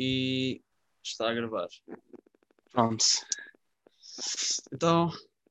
[0.00, 0.62] e
[1.02, 1.66] está a gravar.
[2.70, 3.04] Pronto.
[4.72, 5.10] Então,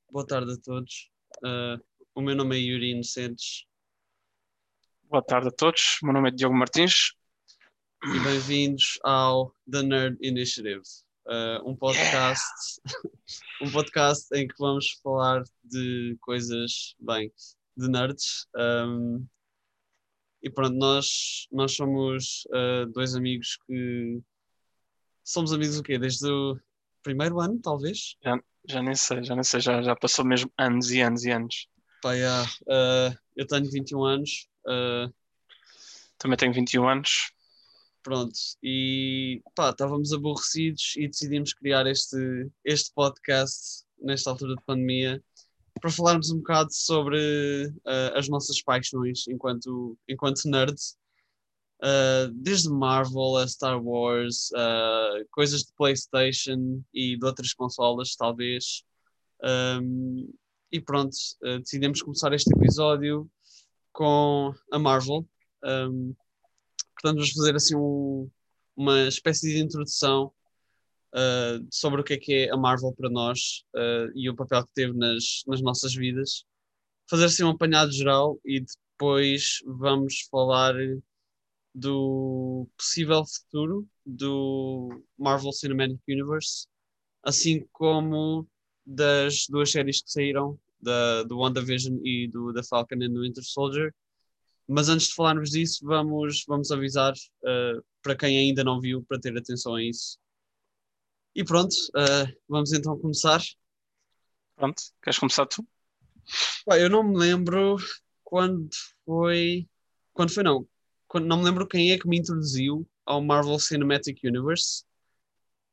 [0.10, 1.12] boa tarde a todos.
[1.40, 1.84] Uh,
[2.16, 3.68] o meu nome é Yuri Inocentes
[5.10, 6.00] Boa tarde a todos.
[6.02, 7.14] Meu nome é Diogo Martins.
[8.04, 10.84] e bem-vindos ao The Nerd Initiative,
[11.26, 12.82] uh, um podcast,
[13.62, 17.32] um podcast em que vamos falar de coisas bem
[17.76, 18.48] de nerds.
[18.56, 19.26] Um,
[20.42, 24.22] e pronto, nós, nós somos uh, dois amigos que
[25.28, 26.00] somos amigos o quê?
[26.00, 26.58] Desde o
[27.04, 28.16] primeiro ano, talvez?
[28.24, 31.32] Já, já nem sei, já nem sei, já, já passou mesmo anos e anos e
[31.32, 31.68] anos.
[32.02, 34.48] Pá, yeah, uh, eu tenho 21 anos.
[34.66, 35.14] uh,
[36.18, 37.34] Também tenho 21 anos.
[38.02, 45.22] Pronto, e pá, estávamos aborrecidos e decidimos criar este, este podcast nesta altura de pandemia
[45.82, 50.98] para falarmos um bocado sobre eh, as nossas paixões enquanto, enquanto nerds,
[51.84, 58.84] Eh, desde Marvel a Star Wars, eh, coisas de PlayStation e de outras consolas, talvez.
[59.44, 60.34] Um,
[60.72, 63.30] e pronto, eh, decidimos começar este episódio
[63.94, 65.28] com a Marvel.
[65.64, 66.16] Um,
[66.96, 68.30] portanto, vamos fazer assim um-
[68.76, 70.32] uma espécie de introdução
[71.14, 74.66] uh, sobre o que é que é a Marvel para nós uh, e o papel
[74.66, 76.44] que teve nas, nas nossas vidas.
[77.10, 80.76] Fazer assim um apanhado geral e depois vamos falar
[81.78, 86.68] do possível futuro do Marvel Cinematic Universe,
[87.22, 88.48] assim como
[88.84, 93.44] das duas séries que saíram, da, do WandaVision e do The Falcon and the Winter
[93.44, 93.94] Soldier.
[94.68, 99.20] Mas antes de falarmos disso, vamos, vamos avisar uh, para quem ainda não viu, para
[99.20, 100.18] ter atenção a isso.
[101.36, 103.40] E pronto, uh, vamos então começar.
[104.56, 105.64] Pronto, queres começar tu?
[106.66, 107.78] Pá, eu não me lembro
[108.24, 108.68] quando
[109.06, 109.70] foi.
[110.12, 110.68] Quando foi, não.
[111.16, 114.84] Não me lembro quem é que me introduziu ao Marvel Cinematic Universe,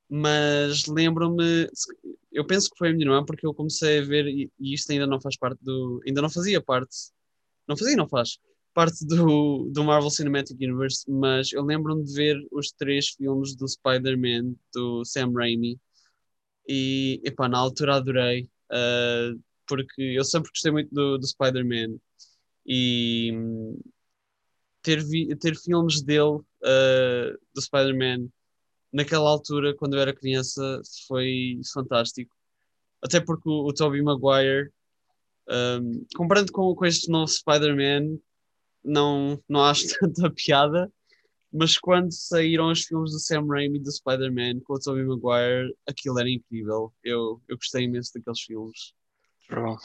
[0.09, 1.69] mas lembro-me.
[2.33, 4.91] Eu penso que foi a minha irmã, porque eu comecei a ver, e, e isto
[4.93, 6.01] ainda não faz parte do.
[6.07, 6.97] Ainda não fazia parte.
[7.69, 8.39] Não fazia, não faz.
[8.75, 13.69] Parte do, do Marvel Cinematic Universe, mas eu lembro-me de ver os três filmes do
[13.69, 15.79] Spider-Man, do Sam Raimi,
[16.69, 18.49] e epá, na altura adorei.
[18.73, 21.99] uh, porque eu sempre gostei muito do, do Spider-Man
[22.67, 23.33] e
[24.85, 28.29] ter, vi- ter filmes dele, uh, do Spider-Man,
[28.93, 32.33] naquela altura, quando eu era criança, foi fantástico.
[33.03, 34.71] Até porque o, o Tobey Maguire,
[35.49, 38.19] um, comparando com, com este novo Spider-Man,
[38.85, 40.93] não, não acho tanta piada,
[41.53, 46.19] mas quando saíram os filmes do Sam Raimi do Spider-Man com o Tobey Maguire, aquilo
[46.19, 46.93] era incrível.
[47.03, 48.93] Eu, eu gostei imenso daqueles filmes.
[49.49, 49.77] True.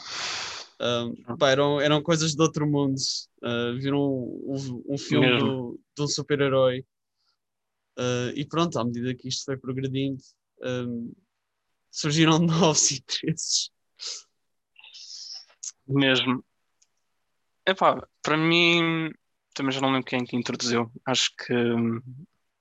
[0.80, 2.96] Um, pá, eram, eram coisas de outro mundo.
[3.42, 6.84] Uh, viram um, um- filme do- de um super-herói.
[7.98, 10.22] Uh, e pronto, à medida que isto foi progredindo,
[10.62, 11.12] um,
[11.90, 13.70] surgiram novos interesses.
[15.86, 16.42] Mesmo.
[17.66, 19.12] Epá, para mim,
[19.54, 20.90] também já não lembro quem é que introduziu.
[21.04, 22.00] Acho que hum,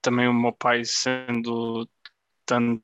[0.01, 1.87] também o meu pai, sendo
[2.45, 2.83] tanto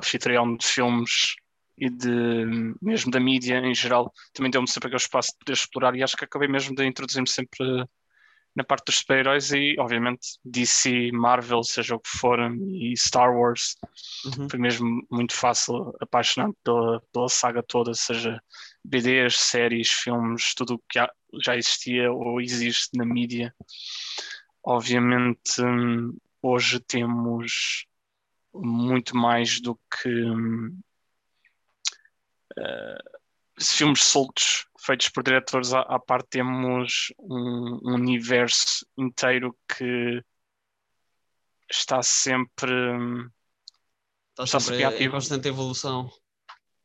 [0.00, 1.36] anfitrião de filmes
[1.78, 5.94] e de mesmo da mídia em geral, também deu-me sempre aquele espaço de poder explorar
[5.94, 7.86] e acho que acabei mesmo de introduzir-me sempre
[8.56, 12.38] na parte dos super-heróis e, obviamente, DC, Marvel, seja o que for,
[12.72, 13.76] e Star Wars.
[14.24, 14.48] Uhum.
[14.48, 18.42] Foi mesmo muito fácil apaixonar pela, pela saga toda, seja
[18.82, 20.98] BDs, séries, filmes, tudo o que
[21.44, 23.54] já existia ou existe na mídia.
[24.64, 27.86] Obviamente, hum, hoje temos
[28.54, 30.08] muito mais do que
[32.58, 32.98] hum, eh,
[33.60, 40.22] filmes soltos feitos por diretores à, à parte temos um, um universo inteiro que
[41.70, 43.30] está sempre hum,
[44.38, 46.10] Está Está sempre em- constante evolução.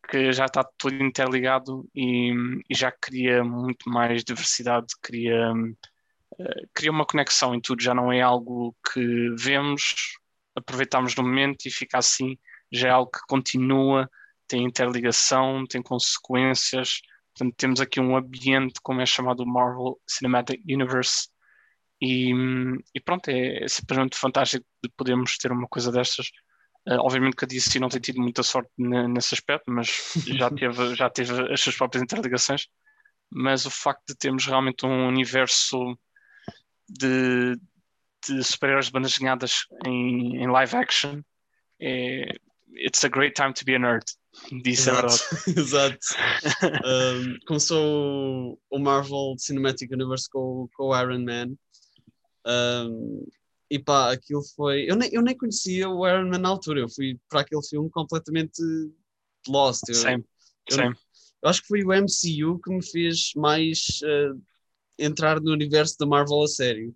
[0.09, 2.31] que já está tudo interligado e,
[2.69, 5.51] e já cria muito mais diversidade, cria,
[6.39, 10.17] eh, cria uma conexão em tudo, já não é algo que vemos,
[10.55, 12.37] aproveitamos no momento e fica assim,
[12.71, 14.09] já é algo que continua,
[14.51, 17.01] tem interligação, tem consequências,
[17.33, 21.29] portanto temos aqui um ambiente como é chamado Marvel Cinematic Universe.
[22.01, 22.33] E,
[22.93, 26.27] e pronto, é, é simplesmente fantástico de podermos ter uma coisa destas.
[26.85, 29.87] Uh, obviamente que a DC não tem tido muita sorte ne- nesse aspecto, mas
[30.27, 32.67] já teve, já teve as suas próprias interligações.
[33.31, 35.97] Mas o facto de termos realmente um universo
[36.89, 37.55] de,
[38.27, 41.21] de super-heróis de bandas desenhadas em, em live action
[41.79, 42.35] é
[42.75, 44.03] it's a great time to be a nerd.
[44.63, 45.19] Disse a verdade.
[45.47, 45.97] Exato.
[46.85, 51.53] Um, começou o, Marvel Cinematic Universe com, o- com o Iron Man.
[52.45, 53.27] Um,
[53.69, 54.85] e pá, aquilo foi.
[54.89, 57.89] Eu nem, eu nem conhecia o Iron Man na altura, eu fui para aquele filme
[57.89, 58.61] completamente
[59.47, 59.81] lost.
[59.87, 60.23] Eu, Sim,
[60.69, 60.93] eu, sim.
[61.43, 64.41] eu acho que foi o MCU que me fez mais uh,
[64.97, 66.95] entrar no universo da Marvel a sério.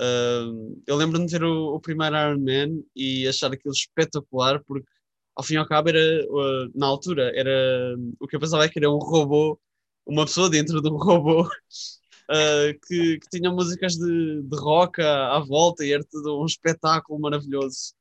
[0.00, 4.88] Uh, eu lembro-me de ver o, o, primeiro Iron Man e achar aquilo espetacular, porque
[5.36, 8.68] ao fim e ao cabo era, uh, na altura, era o que eu pensava é
[8.68, 9.60] que era um robô,
[10.06, 11.48] uma pessoa dentro de um robô uh,
[12.88, 17.20] que, que, tinha músicas de, de rock à, à, volta e era tudo um espetáculo
[17.20, 17.94] maravilhoso.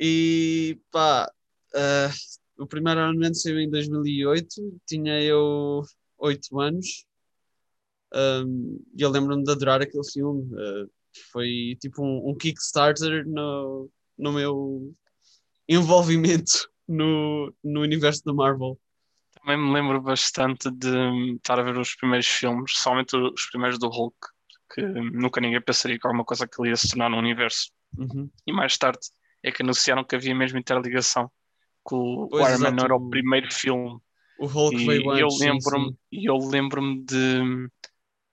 [0.00, 1.30] E pá,
[1.74, 5.82] uh, o primeiro Iron Man saiu em 2008, tinha eu
[6.18, 7.04] 8 anos.
[8.14, 10.42] Um, e eu lembro-me de adorar aquele filme.
[10.54, 10.95] Uh,
[11.32, 14.94] foi tipo um, um Kickstarter no, no meu
[15.68, 18.78] envolvimento no, no universo da Marvel.
[19.40, 23.88] Também me lembro bastante de estar a ver os primeiros filmes, somente os primeiros do
[23.88, 24.16] Hulk,
[24.74, 27.70] que nunca ninguém pensaria que alguma coisa que ele ia se tornar no universo.
[27.96, 28.28] Uhum.
[28.46, 29.00] E mais tarde
[29.42, 31.30] é que anunciaram que havia mesmo interligação,
[31.88, 33.98] que o pois Iron Man era o primeiro filme.
[34.38, 37.68] O Hulk e, veio antes, eu lembro-me E eu lembro-me de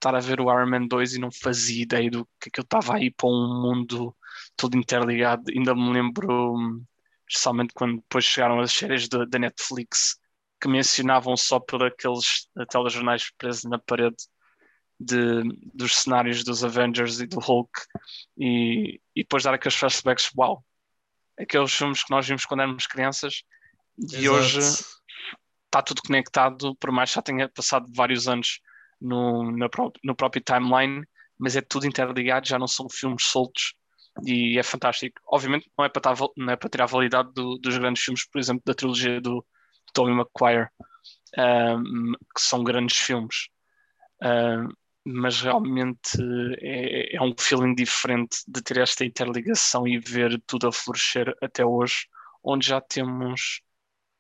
[0.04, 2.96] estar a ver o Iron Man 2 e não fazia ideia do que aquilo estava
[2.96, 4.16] aí para um mundo
[4.58, 5.44] todo interligado.
[5.50, 6.84] Ainda me lembro,
[7.28, 10.18] especialmente quando depois chegaram as séries da Netflix,
[10.60, 14.18] que mencionavam só por aqueles telejornais presos na parede
[15.00, 17.72] de, dos cenários dos Avengers e do Hulk
[18.38, 20.64] e, e depois dar aqueles flashbacks, uau,
[21.40, 23.44] aqueles filmes que nós vimos quando éramos crianças
[23.98, 24.32] e Exato.
[24.32, 28.62] hoje está tudo conectado, por mais que já tenha passado vários anos
[29.04, 31.04] no, no, próprio timeline,
[31.38, 33.76] mas é tudo interligado, já não são filmes soltos
[34.26, 35.20] e é fantástico.
[35.28, 38.26] Obviamente não é para, estar, não é para tirar a validade do, dos grandes filmes,
[38.26, 39.46] por exemplo, da trilogia do,
[39.94, 40.70] Tobey Maguire,
[41.38, 43.48] um, que são grandes filmes.
[44.22, 44.70] Um,
[45.06, 46.18] mas realmente
[46.62, 51.66] é, é, um feeling diferente de ter esta interligação e ver tudo a florescer até
[51.66, 52.08] hoje,
[52.42, 53.62] onde já temos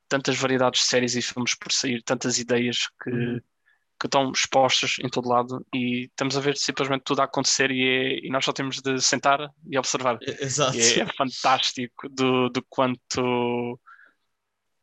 [0.10, 3.42] tantas variedades de séries e filmes por sair, tantas ideias que, uhum.
[4.04, 7.82] Que estão expostas em todo lado e estamos a ver simplesmente tudo a acontecer e,
[7.88, 10.18] é, e nós só temos de sentar e observar.
[10.22, 10.76] Exato.
[10.76, 13.80] E é, é fantástico do, do quanto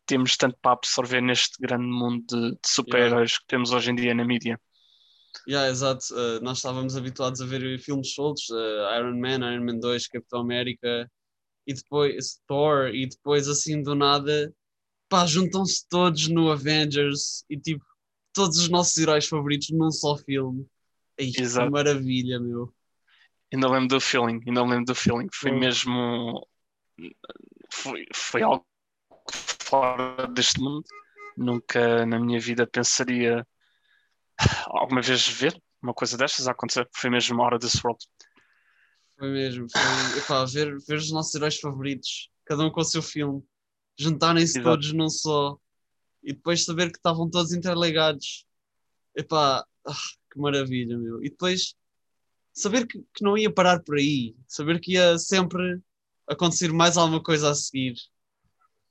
[0.06, 3.40] temos tanto para absorver neste grande mundo de, de super-heróis yeah.
[3.40, 4.58] que temos hoje em dia na mídia.
[5.46, 6.02] Yeah, exato.
[6.14, 10.40] Uh, nós estávamos habituados a ver filmes soltos, uh, Iron Man, Iron Man 2, Capitão
[10.40, 11.06] América
[11.66, 14.50] e depois Thor, e depois assim do nada,
[15.10, 17.84] pá, juntam-se todos no Avengers e tipo,
[18.32, 20.66] todos os nossos heróis favoritos num só filme.
[21.16, 21.66] Ei, Exato.
[21.66, 22.72] que maravilha, meu.
[23.52, 25.58] Ainda lembro do feeling, ainda lembro do feeling, foi oh.
[25.58, 26.48] mesmo.
[27.72, 28.64] Foi, foi algo
[29.64, 30.84] fora deste mundo.
[31.36, 33.46] Nunca na minha vida pensaria
[34.66, 36.88] alguma vez ver uma coisa destas a acontecer.
[36.94, 38.04] Foi mesmo a hora desse world.
[39.18, 39.66] Foi mesmo.
[39.70, 43.42] Foi, epá, ver, ver os nossos heróis favoritos, cada um com o seu filme,
[43.98, 45.58] juntarem-se todos num só
[46.22, 48.46] e depois saber que estavam todos interligados.
[49.16, 49.94] Epá, ah,
[50.32, 51.22] que maravilha, meu.
[51.22, 51.74] E depois
[52.52, 55.80] saber que, que não ia parar por aí, saber que ia sempre
[56.28, 57.94] acontecer mais alguma coisa a seguir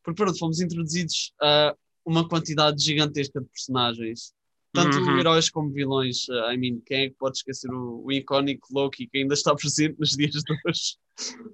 [0.03, 4.33] porque pronto, fomos introduzidos a uma quantidade gigantesca de personagens,
[4.73, 5.19] tanto uhum.
[5.19, 6.27] heróis como vilões.
[6.29, 9.53] Uh, I mean, quem é que pode esquecer o, o icónico Loki que ainda está
[9.55, 10.98] presente nos dias de hoje?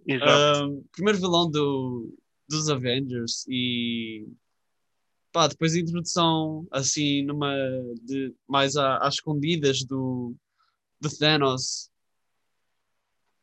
[0.08, 2.15] Uh, primeiro vilão do,
[2.48, 4.27] dos Avengers e
[5.36, 7.54] pá, depois a introdução assim numa
[8.01, 10.34] de, mais às escondidas do,
[11.01, 11.89] do Thanos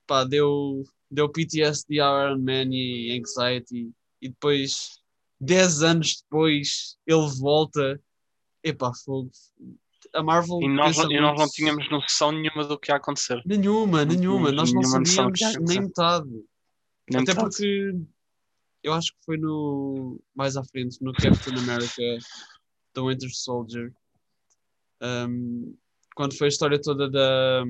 [0.06, 5.00] pá, deu, deu PTSD ao Iron Man e Anxiety e depois,
[5.38, 8.00] 10 anos depois, ele volta.
[8.64, 9.30] Epá, fogo.
[10.14, 10.62] A Marvel.
[10.62, 13.42] E nós, e nós não tínhamos noção nenhuma do que ia acontecer.
[13.44, 14.50] Nenhuma, nenhuma.
[14.50, 16.30] Nós não sabíamos nem metade.
[17.11, 17.37] Nem Até metade.
[17.37, 17.96] porque
[18.82, 22.18] eu acho que foi no mais à frente, no Captain America
[22.94, 23.92] The Winter Soldier.
[25.00, 25.76] Um,
[26.14, 27.64] quando foi a história toda da,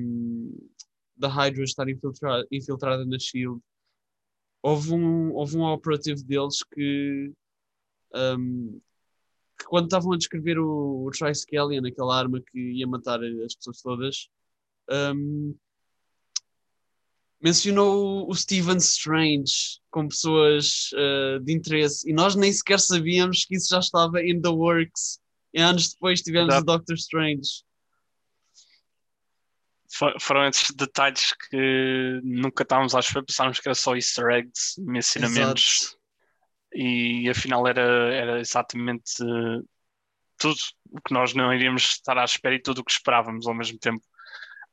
[1.15, 3.61] da Hydra estar infiltrada, infiltrada na Shield
[4.63, 7.33] houve um, houve um operativo deles que,
[8.15, 8.79] um,
[9.59, 13.81] que quando estavam a descrever o, o Triskelion, aquela arma que ia matar as pessoas
[13.81, 14.29] todas,
[14.89, 15.53] um,
[17.43, 23.55] mencionou o Stephen Strange com pessoas uh, de interesse e nós nem sequer sabíamos que
[23.55, 25.19] isso já estava in the works.
[25.53, 27.63] E anos depois tivemos o Doctor Strange
[30.19, 35.81] foram esses detalhes que nunca estávamos à espera, pensávamos que era só easter eggs, mencionamentos,
[35.81, 35.97] Exato.
[36.73, 39.17] e afinal era, era exatamente
[40.37, 40.55] tudo
[40.91, 43.77] o que nós não iríamos estar à espera e tudo o que esperávamos ao mesmo
[43.77, 44.03] tempo.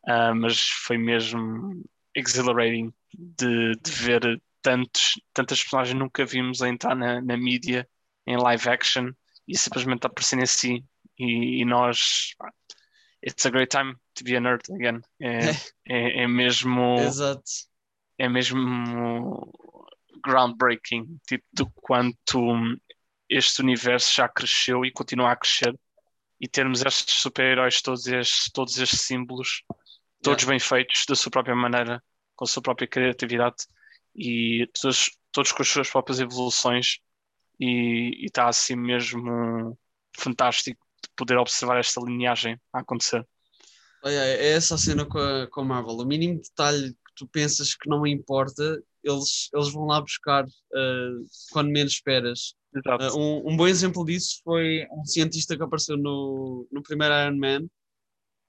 [0.09, 6.95] Uh, mas foi mesmo exhilarating de, de ver tantos, tantas personagens nunca vimos a entrar
[6.95, 7.89] na, na mídia
[8.27, 9.13] em live action
[9.47, 10.85] e simplesmente aparecerem assim.
[11.19, 12.35] E, e nós
[13.25, 15.01] it's a great time to be a nerd again.
[15.21, 15.39] É,
[15.89, 17.43] é, é mesmo Exato.
[18.19, 19.53] é mesmo
[20.23, 22.55] groundbreaking tipo do quanto
[23.29, 25.79] este universo já cresceu e continua a crescer.
[26.41, 29.63] E termos estes super-heróis todos estes, todos estes símbolos
[30.23, 30.47] todos Yeah.
[30.47, 32.03] bem feitos da sua própria maneira
[32.37, 33.67] com a sua própria criatividade
[34.15, 36.99] e todos, todos com as suas próprias evoluções
[37.59, 39.79] e está assim mesmo
[40.17, 43.27] fantástico de poder observar esta lineagem a acontecer.
[44.03, 45.97] Olha, é essa a cena com a, com a Marvel.
[45.97, 51.25] O mínimo detalhe que tu pensas que não importa, eles, eles vão lá buscar uh,
[51.53, 52.55] quando menos esperas.
[52.75, 53.17] Exato.
[53.17, 57.37] Uh, um, um bom exemplo disso foi um cientista que apareceu no, no primeiro Iron
[57.37, 57.67] Man,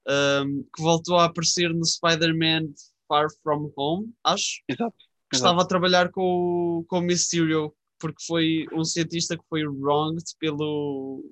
[0.08, 2.68] um, que voltou a aparecer no Spider-Man
[3.08, 4.62] Far From Home, acho.
[4.68, 4.96] Exato.
[5.30, 9.64] que estava a trabalhar com, o- com o Mysterio, porque foi um cientista que foi
[9.66, 11.24] wronged pelo,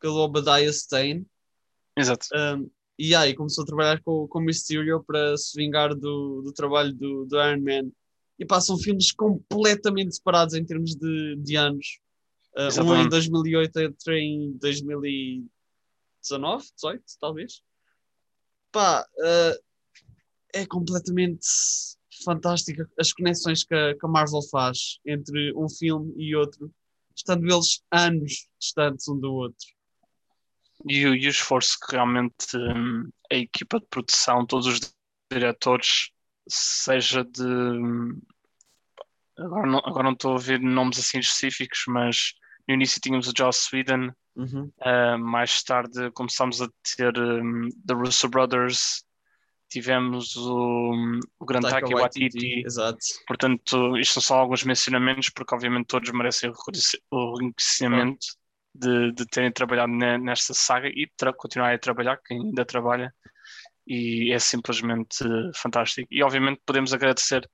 [0.00, 1.24] pelo Obadiah Stane.
[1.96, 2.26] Exato.
[2.34, 6.52] Um, e aí começou a trabalhar com, com o Mysterio para se vingar do, do
[6.52, 7.90] trabalho do, do Iron Man.
[8.38, 11.98] E passam filmes completamente separados em termos de, de anos.
[12.54, 13.08] Uh, um em Exatamente.
[13.10, 17.62] 2008, outro em 2019, 18, talvez.
[18.72, 19.64] Pá, uh,
[20.52, 21.46] é completamente
[22.24, 26.72] fantástica as conexões que a, que a Marvel faz entre um filme e outro,
[27.16, 29.66] estando eles anos distantes um do outro.
[30.88, 34.80] E, e o esforço que realmente hum, a equipa de produção, todos os
[35.30, 36.10] diretores,
[36.48, 37.42] seja de.
[37.42, 38.20] hum,
[39.38, 42.34] Agora não, agora não estou a ver nomes assim específicos, mas
[42.68, 44.70] no início tínhamos o Joss Whedon, Uhum.
[44.80, 49.04] Uh, mais tarde começámos a ter um, The Russo Brothers,
[49.68, 52.62] tivemos o, o grande Taika Waititi.
[52.64, 52.98] Exato.
[53.26, 58.26] Portanto, isto são só alguns mencionamentos, porque obviamente todos merecem o reconhecimento
[58.74, 63.14] de, de terem trabalhado ne- nesta saga e continuarem a trabalhar, quem ainda trabalha,
[63.86, 66.08] e é simplesmente fantástico.
[66.10, 67.48] E obviamente podemos agradecer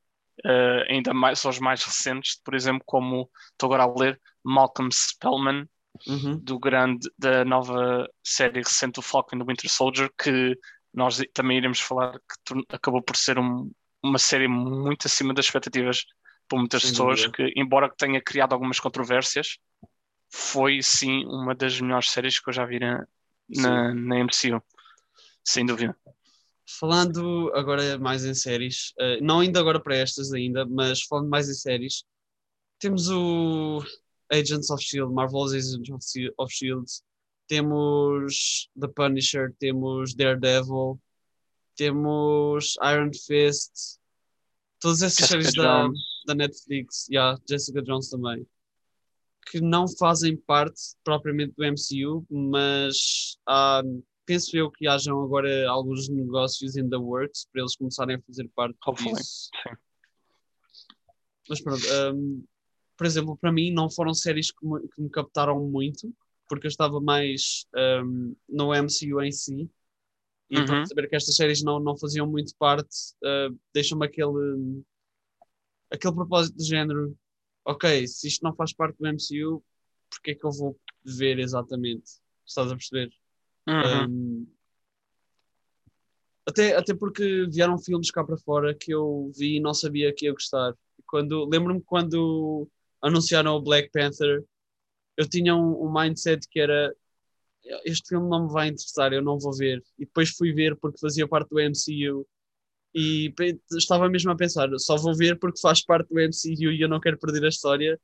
[0.44, 5.68] uh, ainda mais aos mais recentes, por exemplo, como estou agora a ler Malcolm Spellman,
[6.06, 6.38] Uhum.
[6.38, 10.58] do grande da nova série recente do Falcon the Winter Soldier que
[10.92, 13.70] nós também iremos falar que acabou por ser um-
[14.02, 16.04] uma série muito acima das expectativas
[16.48, 17.36] por muitas Sem pessoas dúvida.
[17.36, 19.58] que embora tenha criado algumas controvérsias
[20.30, 23.06] foi sim uma das melhores séries que eu já vi na,
[23.48, 24.62] na, na MCU
[25.44, 25.96] sem dúvida
[26.80, 31.48] Falando agora mais em séries, eh, não ainda agora para estas ainda, mas falando mais
[31.48, 32.04] em séries,
[32.78, 33.80] temos o
[34.30, 36.86] Agents of Shield, Marvel's Agents of Shi- of Shield,
[37.48, 40.98] temos The Punisher, temos Daredevil,
[41.76, 44.00] temos Iron Fist,
[44.80, 45.88] todas essas séries da,
[46.26, 48.46] da Netflix, yeah, Jessica Jones também,
[49.50, 53.38] que não fazem parte propriamente do MCU, mas
[54.24, 58.48] penso eu que hajam agora alguns negócios in the works para eles começarem a fazer
[58.56, 59.50] parte Hopefully, disso.
[59.62, 59.76] sim.
[61.48, 62.44] Mas pronto, hum,
[62.96, 66.12] por exemplo, para mim não foram séries que me, que me captaram muito,
[66.48, 67.66] porque eu estava mais
[68.04, 69.70] hum, no MCU em si.
[70.48, 70.64] E Uhum.
[70.64, 74.82] para saber que estas séries não, não faziam muito parte, uh, deixam-me aquele,
[75.90, 77.16] aquele propósito de género:
[77.64, 79.62] ok, se isto não faz parte do MCU,
[80.08, 82.20] porque é que eu vou ver exatamente?
[82.46, 83.12] Estás a perceber?
[83.66, 84.06] Uhum.
[84.06, 84.46] Um,
[86.46, 90.26] até, até porque vieram filmes cá para fora que eu vi e não sabia que
[90.26, 90.74] ia gostar.
[91.04, 92.68] Quando, lembro-me quando
[93.02, 94.44] anunciaram o Black Panther,
[95.16, 96.94] eu tinha um, um mindset que era
[97.84, 99.82] este filme não me vai interessar, eu não vou ver.
[99.98, 102.26] E depois fui ver porque fazia parte do MCU
[102.94, 103.32] e
[103.72, 107.00] estava mesmo a pensar, só vou ver porque faz parte do MCU e eu não
[107.00, 108.00] quero perder a história.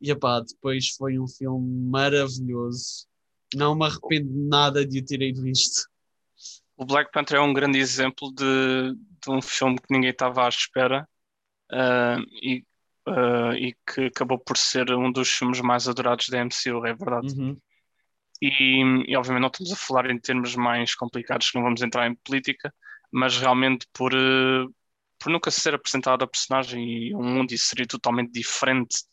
[0.00, 3.06] E epá, depois foi um filme maravilhoso.
[3.54, 5.88] Não me arrependo nada de o ter visto.
[6.76, 10.48] O Black Panther é um grande exemplo de, de um filme que ninguém estava à
[10.48, 11.08] espera
[11.70, 12.62] ah, e,
[13.06, 17.28] ah, e que acabou por ser um dos filmes mais adorados da MCU, é verdade.
[17.38, 17.56] Uhum.
[18.40, 22.06] E, e obviamente não estamos a falar em termos mais complicados, que não vamos entrar
[22.06, 22.72] em política,
[23.10, 24.66] mas realmente por, eh,
[25.18, 29.04] por nunca ser apresentado a personagem e um mundo isso seria totalmente diferente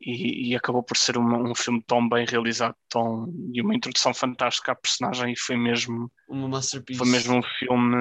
[0.00, 4.12] e, e acabou por ser uma- um filme tão bem realizado tão, e uma introdução
[4.12, 6.98] fantástica à personagem e foi mesmo Uma masterpiece.
[6.98, 7.96] foi mesmo um filme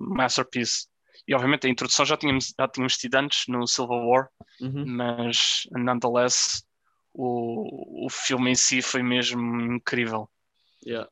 [0.00, 0.86] masterpiece.
[1.26, 4.28] E obviamente a introdução já tínhamos, já tínhamos tido antes no Civil War,
[4.60, 4.84] Uhum.
[4.86, 6.62] mas nonetheless
[7.14, 10.28] o, o filme em si foi mesmo incrível.
[10.84, 11.10] Yeah.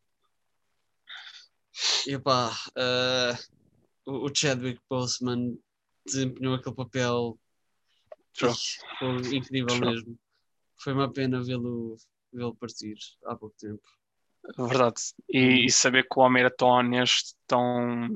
[2.06, 3.34] E epá, eh,
[4.06, 5.58] o Chadwick Boseman
[6.04, 7.38] desempenhou aquele papel
[8.34, 8.54] True.
[8.98, 9.90] Foi incrível True.
[9.90, 10.18] mesmo.
[10.80, 11.96] Foi uma pena vê-lo
[12.32, 13.82] vê partir há pouco tempo.
[14.56, 15.00] Verdade.
[15.28, 18.08] E, e saber que o homem era tão honesto, tão,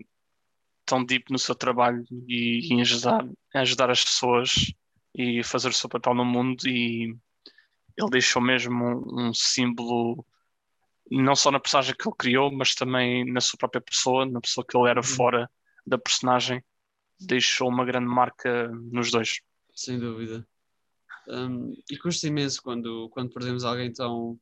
[0.84, 4.72] tão deep no seu trabalho e, e em ajudar, em ajudar as pessoas
[5.14, 7.16] e fazer o seu papel no mundo e
[7.96, 10.24] ele deixou mesmo um, um símbolo
[11.10, 14.64] não só na personagem que ele criou, mas também na sua própria pessoa, na pessoa
[14.66, 15.06] que ele era Uhum.
[15.06, 15.50] fora
[15.86, 16.64] da personagem,
[17.20, 19.40] deixou uma grande marca nos dois.
[19.74, 20.46] Sem dúvida.
[21.28, 24.38] Um, e custa imenso quando, quando perdemos alguém tão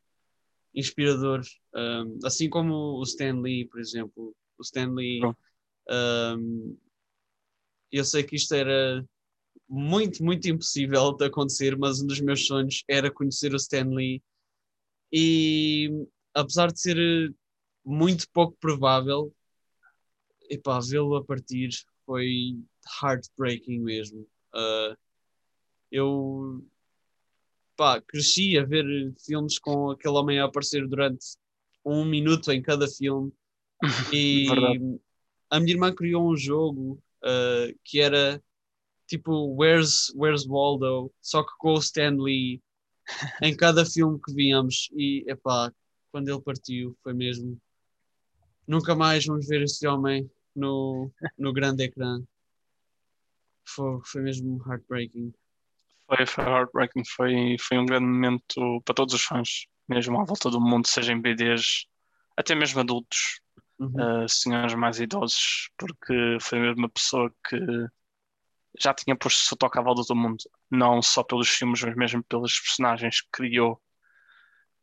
[0.75, 1.43] inspirador,
[1.75, 4.35] um, assim como o Stan Lee, por exemplo.
[4.57, 5.39] O Stan Lee, Pronto.
[5.89, 6.77] Um,
[7.91, 9.05] eu sei que isto era
[9.69, 14.23] muito, muito impossível de acontecer, mas um dos meus sonhos era conhecer o Stan Lee.
[15.13, 17.33] E apesar de ser eh,
[17.85, 19.35] muito pouco provável,
[20.49, 21.71] epá, vê-lo a partir
[22.05, 22.59] foi
[23.01, 24.27] heartbreaking mesmo.
[24.53, 24.97] Uh,
[25.91, 26.65] eu
[27.77, 28.85] pá, cresci a ver
[29.25, 31.37] filmes com aquele homem a aparecer durante
[31.85, 33.33] um minuto em cada filme
[34.13, 34.47] e.
[35.51, 38.43] a minha irmã criou um jogo uh, que era
[39.07, 42.63] tipo Where's, Where's Waldo, só que com o Stan Lee
[43.43, 44.89] em cada filme que víamos.
[44.93, 45.73] E epá,
[46.13, 47.61] quando ele partiu foi mesmo.
[48.67, 52.23] Nunca mais vamos ver este homem no, no grande ecrã.
[53.65, 55.33] Foi, foi mesmo heartbreaking.
[56.07, 60.51] Foi, foi heartbreaking, foi, foi um grande momento para todos os fãs, mesmo à volta
[60.51, 61.87] do mundo, seja em BDs,
[62.37, 63.41] até mesmo adultos,
[63.81, 64.25] Uhum.
[64.25, 67.57] uh, senhores mais idosos, porque foi mesmo uma pessoa que
[68.79, 71.97] já tinha posto o seu toque à volta do mundo, não só pelos filmes, mas
[71.97, 73.81] mesmo pelos personagens que criou,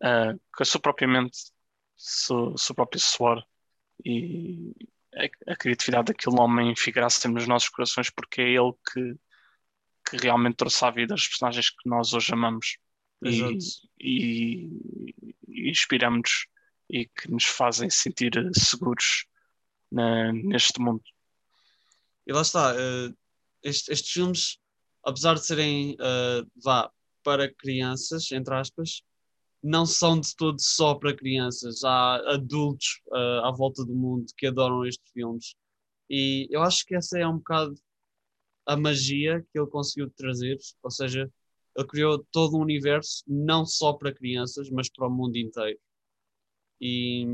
[0.04, 1.38] uh, com a sua própria mente,
[1.96, 3.46] seu, o seu próprio suor
[4.04, 4.74] e
[5.16, 9.16] a, a criatividade daquele homem ficará sempre nos nossos corações, porque é ele que,
[10.10, 12.78] que realmente trouxe à vida as personagens que nós hoje amamos.
[13.24, 13.58] E,
[14.00, 14.70] e,
[15.48, 16.48] e inspiramos
[16.90, 19.26] e que nos fazem sentir seguros
[19.92, 21.04] na- neste mundo.
[22.26, 23.14] E lá está, eh,
[23.64, 24.58] este- estes filmes,
[25.04, 26.92] apesar de serem, eh, vá,
[27.24, 29.02] para crianças, entre aspas,
[29.64, 31.84] não são de todo só para crianças.
[31.84, 35.56] Há adultos eh, à volta do mundo que adoram estes filmes.
[36.10, 37.76] E eu acho que essa é um bocado
[38.66, 40.58] a magia que ele conseguiu trazer.
[40.84, 41.32] Ou seja,
[41.76, 45.80] ele criou todo um universo, não só para crianças, mas para o mundo inteiro.
[46.82, 47.26] E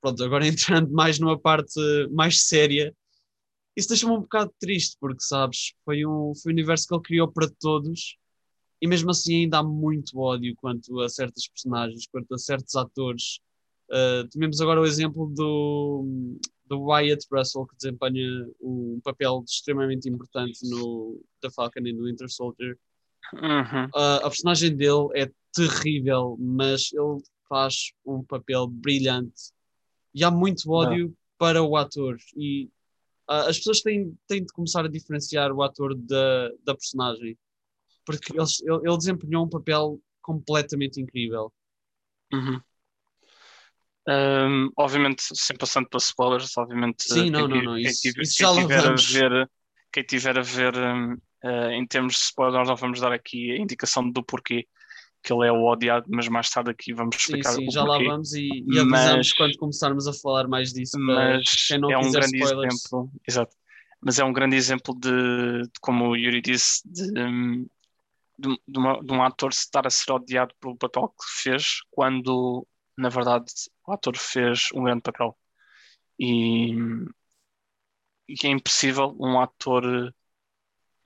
[0.00, 1.80] pronto, agora entrando mais numa parte
[2.10, 2.94] mais séria,
[3.76, 7.32] isso deixa-me um bocado triste, porque sabes, foi um, foi um universo que ele criou
[7.32, 8.16] para todos
[8.80, 13.40] e mesmo assim ainda há muito ódio quanto a certas personagens, quanto a certos atores.
[13.90, 20.68] Uh, tivemos agora o exemplo do, do Wyatt Russell, que desempenha um papel extremamente importante
[20.68, 22.78] no The Falcon e no Winter Soldier.
[23.32, 23.86] Uhum.
[23.86, 29.52] Uh, a personagem dele é terrível, mas ele faz um papel brilhante.
[30.14, 32.16] E há muito ódio para o ator.
[32.36, 32.66] E
[33.28, 37.36] uh, as pessoas têm, têm de começar a diferenciar o ator da, da personagem.
[38.04, 41.52] Porque eles- ele, ele desempenhou um papel completamente incrível.
[42.32, 42.60] Uhum.
[44.06, 48.22] Um, obviamente, sem passando para spoilers, obviamente, Sim, não, quem, não, não, quem isso- tiver,
[48.22, 49.10] isso quem tiver a vamos.
[49.12, 49.50] ver,
[49.92, 53.52] quem tiver a ver um, uh, em termos de spoilers, nós não vamos dar aqui
[53.52, 54.66] a indicação do porquê
[55.24, 57.82] que ele é o odiado, mas mais tarde aqui vamos Sim, explicar sim, o já
[57.82, 60.98] lá vamos e, e avisamos Mas- quando começarmos a falar mais disso.
[61.00, 62.74] Mas quem não é um grande spoilers.
[62.74, 63.56] exemplo, exato.
[64.02, 67.10] Mas é um grande exemplo de, de como o Yuri disse, de,
[68.38, 72.66] de, de uma- de um ator estar a ser odiado pelo papel que fez, quando
[72.96, 73.46] na verdade
[73.86, 75.36] o ator fez um grande papel.
[76.18, 76.72] E,
[78.28, 80.12] e é impossível um ator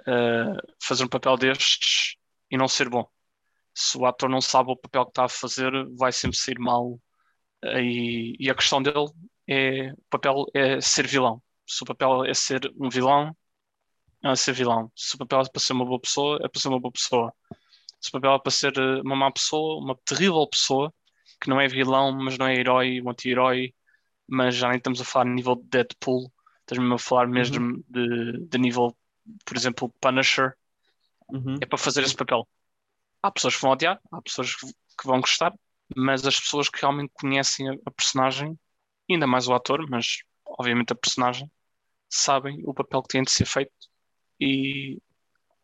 [0.06, 2.16] eh, fazer um papel destes
[2.50, 3.08] e não ser bom.
[3.80, 7.00] Se o ator não sabe o papel que está a fazer, vai sempre sair mal.
[7.64, 9.06] Eh, E, e a questão dele
[9.48, 11.42] é o papel é ser vilão.
[11.66, 13.36] Se o papel é ser um vilão,
[14.24, 14.90] é ser vilão.
[14.96, 17.32] Se o papel é para ser uma boa pessoa, é para ser uma boa pessoa.
[18.00, 20.92] Se o papel é para ser eh, uma má pessoa, uma terrível pessoa,
[21.40, 23.74] que não é vilão, mas não é herói, um anti-herói,
[24.26, 28.58] mas já nem estamos a falar nível de Deadpool, estamos a falar mesmo de, de
[28.58, 28.96] nível,
[29.44, 30.54] por exemplo, Punisher,
[31.30, 31.56] Uhum.
[31.60, 32.48] é para fazer esse papel.
[33.22, 35.52] Há pessoas que vão odiar, há pessoas que vão gostar,
[35.96, 38.58] mas as pessoas que realmente conhecem a, personagem,
[39.10, 41.50] ainda mais o ator, mas obviamente a personagem,
[42.08, 43.72] sabem o papel que tem de ser feito
[44.40, 44.98] e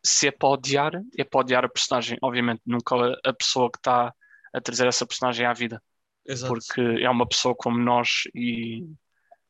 [0.03, 3.79] se é para odiar, é para odiar a personagem, obviamente, nunca a, a pessoa que
[3.79, 4.13] está
[4.53, 5.81] a trazer essa personagem à vida,
[6.25, 6.53] Exato.
[6.53, 8.85] porque é uma pessoa como nós e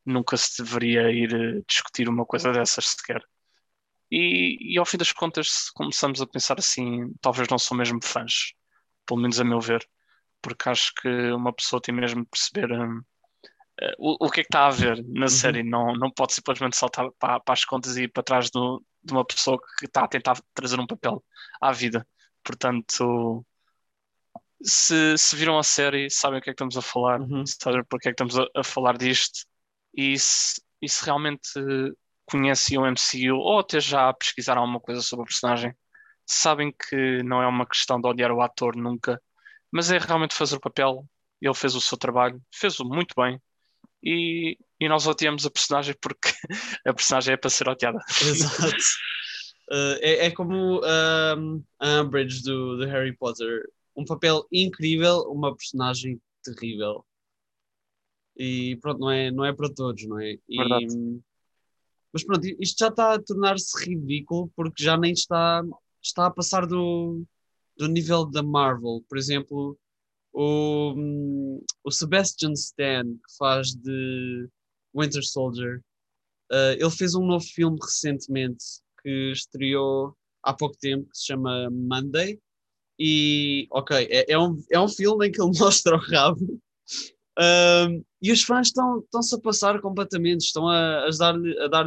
[0.06, 3.22] nunca se deveria ir eh, discutir uma coisa dessas sequer.
[4.12, 8.54] E, e ao fim das contas começamos a pensar assim, talvez não são mesmo fãs,
[9.06, 9.88] pelo menos a meu ver,
[10.42, 14.44] porque acho que uma pessoa tem mesmo de perceber um, uh, o, o que é
[14.44, 15.28] que está a ver na uhum.
[15.28, 18.84] série, não, não pode simplesmente saltar para, para as contas e ir para trás do,
[19.04, 21.24] de uma pessoa que está a tentar trazer um papel
[21.60, 22.08] à vida.
[22.44, 23.46] Portanto,
[24.62, 27.44] se, se viram a série, sabem o que é que estamos a falar, uhum.
[27.46, 29.46] sabem porque é que estamos a, a falar disto
[29.96, 31.50] e se, e se realmente
[32.26, 35.76] conhecem o MCU ou até já pesquisaram alguma coisa sobre o personagem,
[36.26, 39.22] sabem que não é uma questão de odiar o ator nunca,
[39.72, 41.08] mas é realmente fazer o papel.
[41.42, 43.40] Ele fez o seu trabalho, fez-o muito bem
[44.04, 46.30] e, e nós odiamos a personagem porque
[46.86, 48.00] a personagem é para ser odiada.
[48.22, 48.76] Exato.
[49.70, 53.68] Uh, é, é, como um, a Umbridge do, do Harry Potter.
[53.96, 57.06] Um papel incrível, uma personagem terrível.
[58.38, 60.38] E pronto, não é, não é para todos, não é?
[60.48, 60.58] E,
[62.16, 65.62] mas pronto, isto já está a tornar-se ridículo porque já nem está,
[66.02, 67.26] está a passar do,
[67.76, 69.04] do nível da Marvel.
[69.10, 69.78] Por exemplo,
[70.32, 74.48] o, o Sebastian Stan, que faz de
[74.96, 75.82] Winter Soldier,
[76.54, 78.64] uh, ele fez um novo filme recentemente
[79.04, 82.40] que estreou há pouco tempo, que se chama Monday.
[82.98, 86.62] E, ok, é, é, um, é um filme em que ele mostra o rabo
[88.22, 91.86] e os fãs estão, estão-se a passar completamente, estão a, a dar-lhe a dar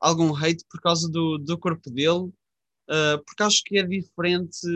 [0.00, 2.32] algum hate por causa do, do corpo dele,
[2.88, 4.66] uh, porque acho que é diferente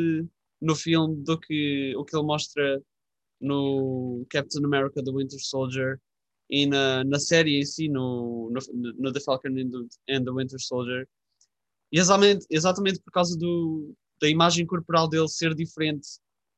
[0.61, 2.83] no filme do que o que ele mostra
[3.41, 6.01] no Captain America The Winter Soldier
[6.49, 10.31] e na, na série em si, no, no, no The Falcon and the, and the
[10.31, 11.09] Winter Soldier.
[11.91, 16.07] E exatamente, exatamente por causa do, da imagem corporal dele ser diferente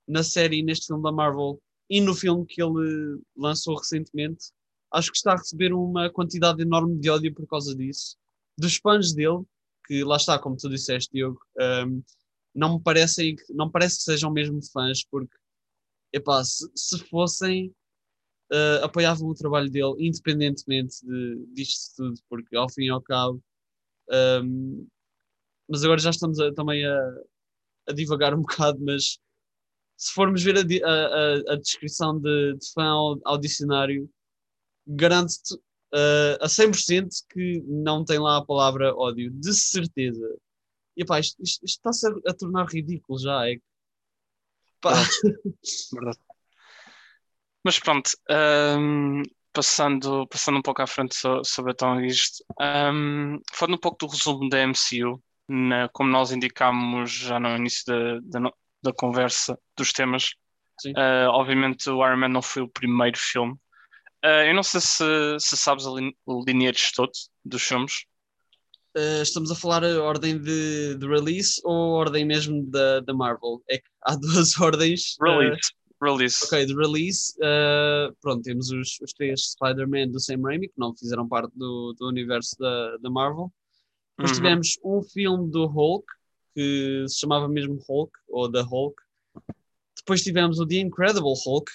[0.06, 4.50] na série e neste filme da Marvel e no filme que ele lançou recentemente,
[4.92, 8.16] acho que está a receber uma quantidade enorme de ódio por causa disso.
[8.58, 9.42] Dos fãs dele,
[9.86, 11.40] que lá está, como tu disseste, Diogo,
[11.86, 12.02] um,
[12.54, 15.36] não me parecem, não parece que sejam mesmo fãs, porque
[16.12, 17.68] epá, se, se fossem,
[18.52, 23.42] uh, apoiavam o trabalho dele, independentemente de, disto tudo, porque ao fim e ao cabo.
[24.10, 24.86] Um,
[25.68, 27.22] mas agora já estamos a, também a,
[27.88, 29.18] a divagar um bocado, mas
[29.96, 34.08] se formos ver a, a, a descrição de, de, fã ao, ao dicionário,
[34.86, 40.26] garanto-te uh, a 100% que não tem lá a palavra ódio, de certeza.
[40.96, 43.48] E pá, isto, isto, isto está-se a, a, tornar ridículo já.
[43.48, 43.56] É
[44.80, 44.92] pá.
[45.92, 46.18] Verdade.
[47.64, 48.10] Mas pronto,
[48.78, 54.12] um, passando, passando um pouco à frente sobre então isto, um, falando um pouco do
[54.12, 58.52] resumo da MCU, na, como nós indicámos já no início da, da,
[58.86, 60.30] da conversa dos temas.
[60.86, 63.52] Uh, obviamente o Iron Man não foi o primeiro filme.
[64.24, 65.04] Uh, eu não sei se,
[65.38, 67.12] se sabes o lineage todo
[67.44, 68.04] dos filmes.
[68.96, 73.62] Uh, estamos a falar a ordem de, de release ou ordem mesmo da, da Marvel?
[73.68, 75.16] É que há duas ordens.
[75.20, 75.72] Release.
[76.02, 76.44] Release.
[76.44, 77.34] Ok, de release,
[78.20, 82.06] pronto, temos os, os três Spider-Man do Sam Raimi, que não fizeram parte do, do
[82.06, 83.50] universo da, da Marvel.
[84.18, 84.36] Depois uhum.
[84.36, 86.06] tivemos um filme do Hulk,
[86.56, 88.96] que se chamava mesmo Hulk, ou The Hulk.
[89.94, 91.70] Depois tivemos o The Incredible Hulk.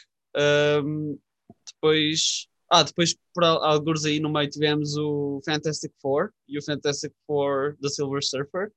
[0.83, 1.19] Um,
[1.67, 7.13] depois, ah, depois por alguns aí no meio tivemos o Fantastic Four e o Fantastic
[7.27, 8.71] Four The Silver Surfer.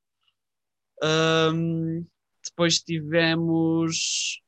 [1.02, 2.06] Um,
[2.44, 4.42] depois tivemos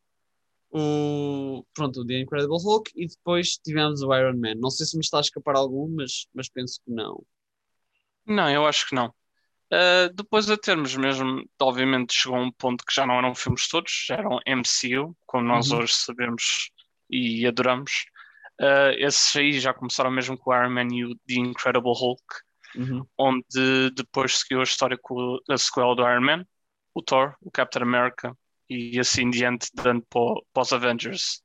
[0.70, 4.56] o pronto, o The Incredible Hulk e depois tivemos o Iron Man.
[4.56, 7.24] Não sei se me está a escapar algum, mas, mas penso que não.
[8.26, 9.14] Não, eu acho que não.
[9.72, 13.66] Uh, depois a termos mesmo, obviamente chegou a um ponto que já não eram filmes
[13.68, 15.78] todos, já eram MCU, como nós uhum.
[15.78, 16.70] hoje sabemos
[17.10, 18.06] e adoramos.
[18.60, 22.22] Uh, esses aí já começaram mesmo com o Iron Man e o The Incredible Hulk,
[22.76, 23.06] uhum.
[23.18, 26.46] onde depois seguiu a história com a sequela do Iron Man,
[26.94, 28.36] o Thor, o Captain America
[28.70, 31.42] e assim em diante, dando para os Avengers.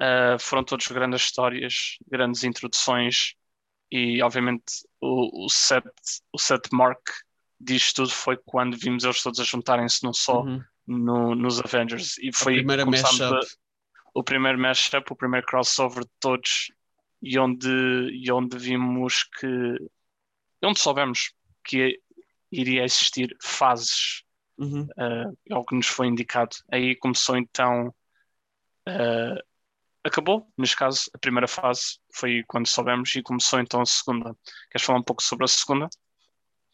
[0.00, 3.34] Uh, foram todos grandes histórias, grandes introduções
[3.90, 5.84] e obviamente o, o set,
[6.32, 7.00] o set mark
[7.60, 10.62] disto tudo foi quando vimos eles todos a juntarem-se num só uhum.
[10.86, 12.16] no, nos Avengers.
[12.18, 13.46] E foi a primeira mashup.
[14.14, 16.72] O primeiro mashup, o primeiro crossover de todos,
[17.22, 17.68] e onde,
[18.12, 19.76] e onde vimos que.
[20.64, 21.32] onde soubemos
[21.64, 22.00] que
[22.50, 24.22] iria existir fases.
[24.58, 24.82] Uhum.
[24.82, 26.56] Uh, é o que nos foi indicado.
[26.72, 27.94] Aí começou então.
[28.88, 29.38] Uh,
[30.02, 34.34] acabou, neste caso, a primeira fase foi quando soubemos e começou então a segunda.
[34.70, 35.88] Queres falar um pouco sobre a segunda?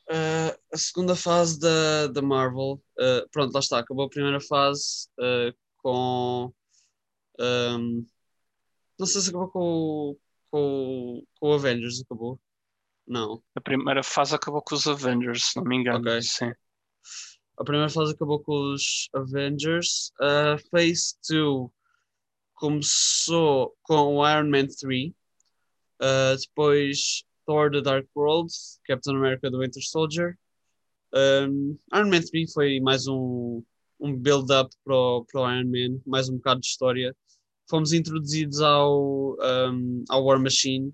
[0.09, 5.09] Uh, a segunda fase da, da Marvel, uh, pronto, lá está, acabou a primeira fase
[5.19, 6.53] uh, com.
[7.40, 8.07] Um,
[8.99, 10.16] não sei se acabou com,
[10.51, 12.40] com, com o Avengers, acabou.
[13.07, 13.42] Não.
[13.55, 15.99] A primeira fase acabou com os Avengers, se não me engano.
[15.99, 16.23] Ok.
[16.23, 16.53] Sim.
[17.59, 20.12] A primeira fase acabou com os Avengers.
[20.21, 21.71] A Phase 2
[22.55, 25.11] começou com o Iron Man 3.
[26.01, 28.52] Uh, depois Thor The Dark World,
[28.87, 30.37] Captain America The Winter Soldier.
[31.14, 33.62] Um, Iron Man 3 foi mais um,
[34.00, 37.14] um build-up para o para o Iron Man, mais um bocado de história.
[37.68, 40.92] Fomos introduzidos ao, um, ao War Machine,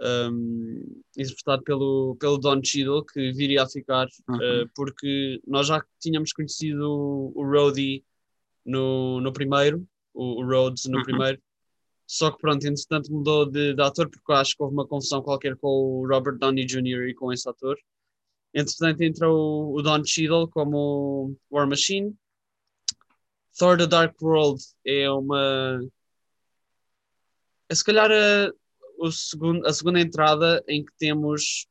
[0.00, 4.36] um, interpretado pelo, pelo Don Cheadle, que viria a ficar, Uhum.
[4.36, 8.04] uh, porque nós já tínhamos conhecido o, Rhodey
[8.64, 11.04] no, no primeiro, o, o Rhodes no Uhum.
[11.04, 11.42] primeiro,
[12.10, 15.22] só que pronto, entretanto mudou de, de ator, porque eu acho que houve uma confusão
[15.22, 17.08] qualquer com o Robert Downey Jr.
[17.08, 17.78] e com esse ator.
[18.52, 22.12] Entretanto entrou o Don Cheadle como War Machine.
[23.56, 25.78] Thor The Dark World é uma.
[27.68, 28.52] É se calhar a,
[28.98, 31.68] o segundo, a segunda entrada em que temos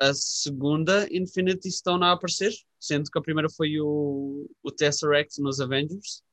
[0.00, 5.60] a segunda Infinity Stone a aparecer, sendo que a primeira foi o, o Tesseract nos
[5.60, 6.24] Avengers.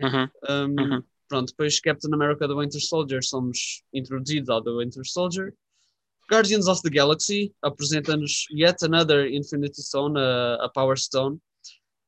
[0.00, 0.30] Uhum.
[0.48, 1.11] Um, Uhum.
[1.32, 5.54] Pronto, depois Captain America The Winter Soldier somos introduzidos ao The Winter Soldier.
[6.30, 11.38] Guardians of the Galaxy apresenta-nos yet another Infinity Stone, a, a Power Stone.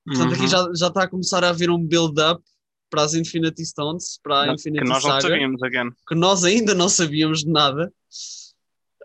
[0.06, 0.48] Portanto, aqui Uhum.
[0.48, 2.42] já, já está a começar a haver um build-up
[2.90, 5.90] para as Infinity Stones, para a Não, Infinity que nós não Saga, sabíamos, again.
[6.06, 7.90] que nós ainda não sabíamos de nada.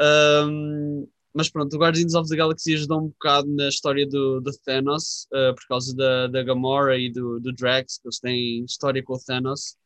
[0.01, 4.51] Um, mas pronto, o Guardians of the Galaxy ajudou um bocado na história do, do
[4.65, 9.01] Thanos, uh, por causa da, da Gamora e do, do Drax, que eles têm história
[9.01, 9.77] com o Thanos.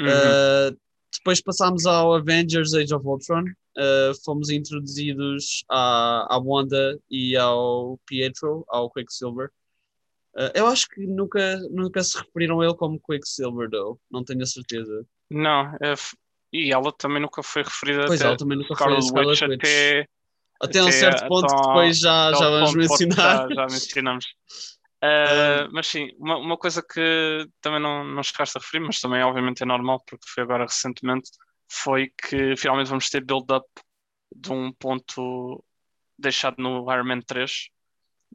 [0.00, 0.06] Uhum.
[0.06, 0.76] Uh,
[1.12, 3.44] depois passámos ao Avengers Age of Ultron.
[3.76, 9.50] Uh, fomos introduzidos à, à Wanda e ao Pietro, ao Quicksilver.
[10.34, 13.98] Uh, eu acho que nunca, nunca se referiram a ele como Quicksilver, though.
[14.10, 15.04] não tenho a certeza.
[15.30, 15.94] Não, é
[16.52, 19.42] e ela também nunca foi referida Pois até ela também nunca foi Witch Witch.
[19.42, 20.08] até,
[20.60, 23.48] Até, um até certo ponto depois já, até já vamos mencionar.
[23.48, 24.26] Já, já mencionamos.
[25.02, 29.22] Uh, mas sim, uma, uma coisa que também não, não chegaste a referir, mas também
[29.22, 31.30] obviamente é normal porque foi agora recentemente,
[31.70, 33.66] foi que finalmente vamos ter build-up
[34.34, 35.62] de um ponto
[36.18, 37.68] deixado no Iron Man 3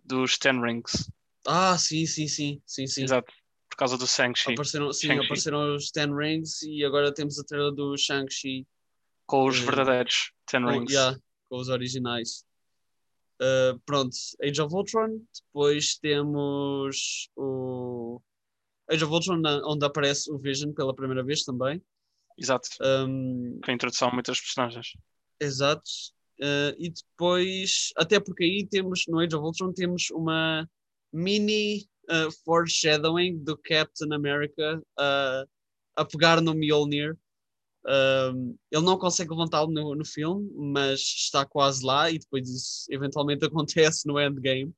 [0.06, 1.12] dos Ten Rings.
[1.47, 3.04] Ah, sim, sim, sim, sim, sim.
[3.04, 3.34] Exato,
[3.67, 5.26] por causa do Shang-Chi, Apareceram, sim, Shang-Chi.
[5.26, 8.67] apareceram os Ten Rings e agora temos a trailer do Shang-Chi
[9.26, 10.91] com os eh, verdadeiros Ten Rings.
[10.91, 11.17] yeah,
[11.50, 12.45] com os originais.
[13.41, 15.19] Uh, pronto, Age of Ultron.
[15.34, 18.21] Depois temos o
[18.88, 21.82] Age of Ultron, onde aparece o Vision pela primeira vez também.
[22.38, 24.93] Exato, Um, com a introdução a muitas personagens.
[25.39, 25.89] exato.
[26.39, 30.67] Uh, e depois, até porque aí temos, no Age of Ultron, temos uma
[31.13, 37.17] mini uh, foreshadowing do Captain America a pegar no Mjolnir.
[37.86, 43.44] Ele não consegue levantá-lo no, no filme, mas está quase lá e depois isso eventualmente
[43.46, 44.74] acontece no endgame.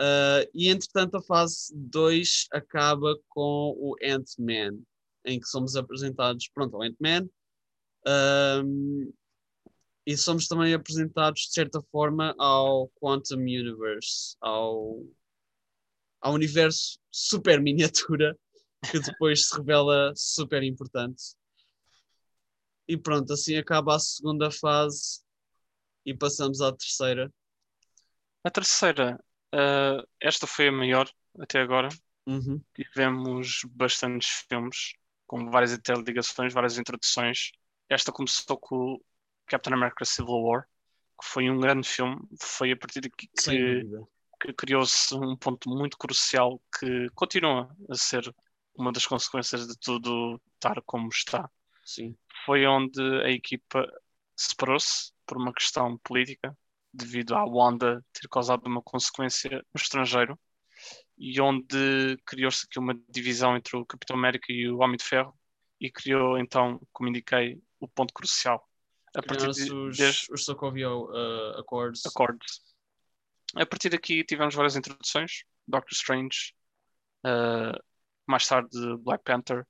[0.00, 4.80] Uh, e entretanto a fase 2 acaba com o Ant-Man,
[5.26, 7.28] em que somos apresentados, pronto, ao Ant-Man,
[8.64, 9.12] um,
[10.06, 15.04] e somos também apresentados de certa forma ao Quantum Universe, ao,
[16.20, 18.36] ao universo super miniatura
[18.90, 21.34] que depois se revela super importante.
[22.90, 25.20] E pronto, assim acaba a segunda fase
[26.04, 27.32] e passamos à terceira.
[28.42, 29.16] A terceira,
[29.54, 31.88] uh, esta foi a maior até agora.
[32.26, 32.60] Uhum.
[32.74, 37.52] Tivemos bastantes filmes com várias interligações, várias introduções.
[37.88, 39.00] Esta começou com
[39.46, 40.62] Captain America Civil War,
[41.22, 42.20] que foi um grande filme.
[42.42, 43.84] Foi a partir daqui que,
[44.40, 48.34] que criou-se um ponto muito crucial que continua a ser
[48.74, 51.48] uma das consequências de tudo estar como está.
[51.84, 52.16] Sim.
[52.44, 53.86] Foi onde a equipa
[54.36, 56.56] separou-se por uma questão política,
[56.92, 60.38] devido à Wanda ter causado uma consequência no estrangeiro,
[61.16, 65.38] e onde criou-se aqui uma divisão entre o Capitão América e o Homem de Ferro,
[65.80, 68.66] e criou então, como indiquei, o ponto crucial.
[69.14, 72.06] A partir de, os, desde os Sokovia uh, Accords.
[72.06, 72.60] Accords.
[73.56, 76.54] A partir daqui tivemos várias introduções, Doctor Strange,
[77.26, 77.76] uh,
[78.26, 79.66] mais tarde Black Panther.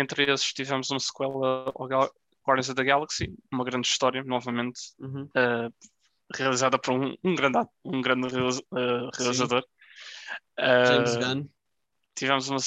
[0.00, 2.10] Entre esses tivemos uma sequela ao Gal
[2.46, 5.24] Guardians of the Galaxy, uma grande história, novamente, Uhum.
[5.24, 5.72] uh,
[6.34, 9.64] realizada por um, um grande, um grande realiza- uh, realizador.
[10.58, 11.48] James Gunn.
[12.14, 12.58] tivemos, uma,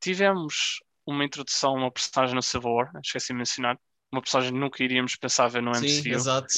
[0.00, 3.78] tivemos uma introdução a uma personagem no Civil War, esqueci de mencionar,
[4.10, 6.54] uma personagem que nunca iríamos pensar ver no Sim, MCU, exato.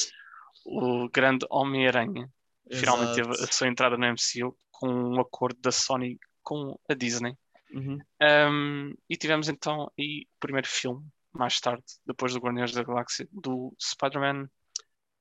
[0.65, 2.29] o grande Homem-Aranha
[2.71, 7.35] finalmente teve a sua entrada no MCU com um acordo da Sony com a Disney.
[7.75, 7.99] Uhum.
[8.21, 13.27] Um, e tivemos então aí o primeiro filme, mais tarde, depois do Guardiões da Galáxia,
[13.31, 14.47] do Spider-Man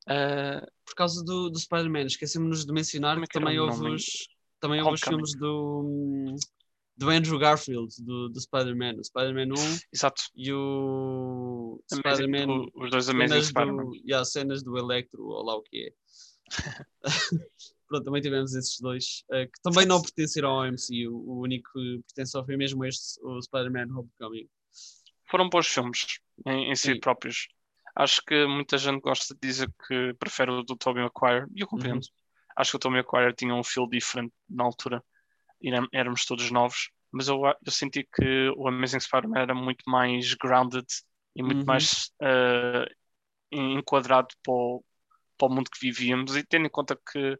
[0.04, 3.88] Uh, Por causa do, do Spider-Man, esquecemos de mencionar Como é que que também houve
[3.88, 4.04] os,
[4.60, 6.36] também houve os filmes do,
[6.96, 10.22] do Andrew Garfield, do, do Spider-Man, o Spider-Man 1 exato.
[10.36, 13.84] e o Spider-Man os dois Amazing Spider-Man.
[13.84, 15.92] do, yeah, cenas do Electro, ou lá o que é.
[17.94, 21.14] Pronto, também tivemos esses dois, eh, que também não pertenceram ao MCU.
[21.14, 24.48] O único que pertenceu foi mesmo este, o Spider-Man Homecoming.
[25.30, 27.46] Foram bons filmes em, em si próprios.
[27.94, 31.68] Acho que muita gente gosta de dizer que prefere o do Tobey Maguire, e eu
[31.68, 31.98] compreendo.
[32.02, 32.12] Uhum.
[32.56, 35.00] Acho que o Tobey Maguire tinha um feel diferente na altura,
[35.62, 40.34] e éramos- todos novos, mas eu, eu senti que o Amazing Spider-Man era muito mais
[40.34, 40.86] grounded
[41.36, 41.64] e muito Uhum.
[41.66, 42.86] mais eh,
[43.52, 44.84] enquadrado para o,
[45.38, 47.38] para o mundo que vivíamos, e tendo em conta que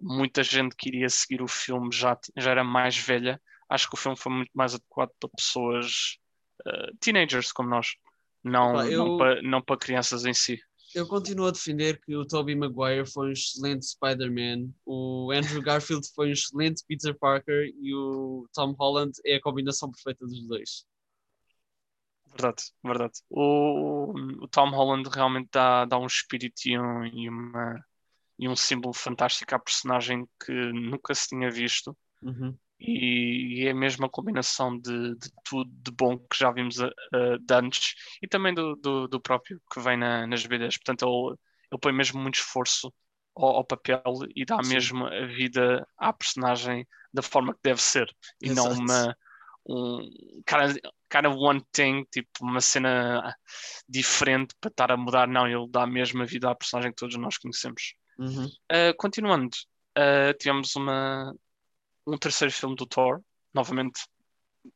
[0.00, 3.98] muita gente que iria seguir o filme já, já era mais velha, acho que o
[3.98, 6.18] filme foi muito mais adequado para pessoas
[6.66, 7.96] eh, teenagers como nós,
[8.42, 10.60] não, eu- não, para, não para crianças em si.
[10.94, 16.06] Eu continuo a defender que o Tobey Maguire foi um excelente Spider-Man, o Andrew Garfield
[16.14, 20.86] foi um excelente Peter Parker e o Tom Holland é a combinação perfeita dos dois.
[22.28, 23.14] Verdade, verdade.
[23.30, 27.82] O, o Tom Holland realmente dá, dá um espírito e um, e, uma,
[28.38, 31.96] e um símbolo fantástico à personagem que nunca se tinha visto.
[32.22, 32.58] Uhum.
[32.78, 36.88] E, e é mesmo a combinação de, de tudo de bom que já vimos a-
[36.88, 40.76] a- de antes e também do, do, do próprio que vem na- nas BDs.
[40.78, 41.36] Portanto, ele,
[41.72, 42.92] ele põe mesmo muito esforço
[43.34, 44.02] ao, ao papel
[44.34, 44.68] e dá Sim.
[44.68, 48.82] mesmo a vida à personagem da forma que deve ser e não Exato.
[48.82, 49.16] uma
[49.68, 50.08] um
[50.46, 50.72] cara,
[51.08, 53.34] cara one thing, tipo uma cena
[53.88, 55.26] diferente para estar a mudar.
[55.26, 57.94] Não, ele dá mesmo a vida à personagem que todos nós conhecemos.
[58.18, 58.46] Uhum.
[58.46, 59.56] Uh, continuando,
[59.98, 61.34] uh, tivemos uma,
[62.06, 63.20] um terceiro filme do Thor,
[63.52, 64.00] novamente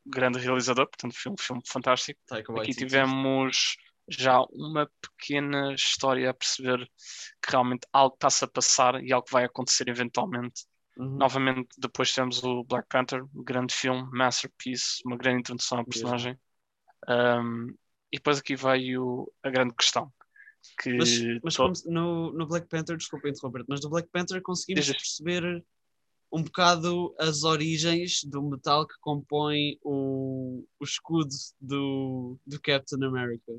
[0.07, 2.21] grande realizador, portanto um filme fantástico.
[2.27, 3.77] Taika Aqui tivemos
[4.09, 6.85] já uma pequena história a perceber
[7.43, 10.65] que realmente algo está-se a passar e algo vai acontecer eventualmente.
[10.97, 11.17] Uhum.
[11.17, 16.39] Novamente, depois temos o Black Panther, um grande filme, masterpiece, uma grande introdução à personagem.
[17.09, 17.69] Um,
[18.13, 20.13] e depois aqui veio a grande questão.
[20.79, 21.11] Que Mas,
[21.43, 24.97] mas se- no, no Black Panther, desculpa interromper mas no Black Panther conseguimos Diz.
[24.97, 25.65] perceber
[26.33, 33.53] um bocado as origens do metal que compõe o, o escudo do, do Captain America.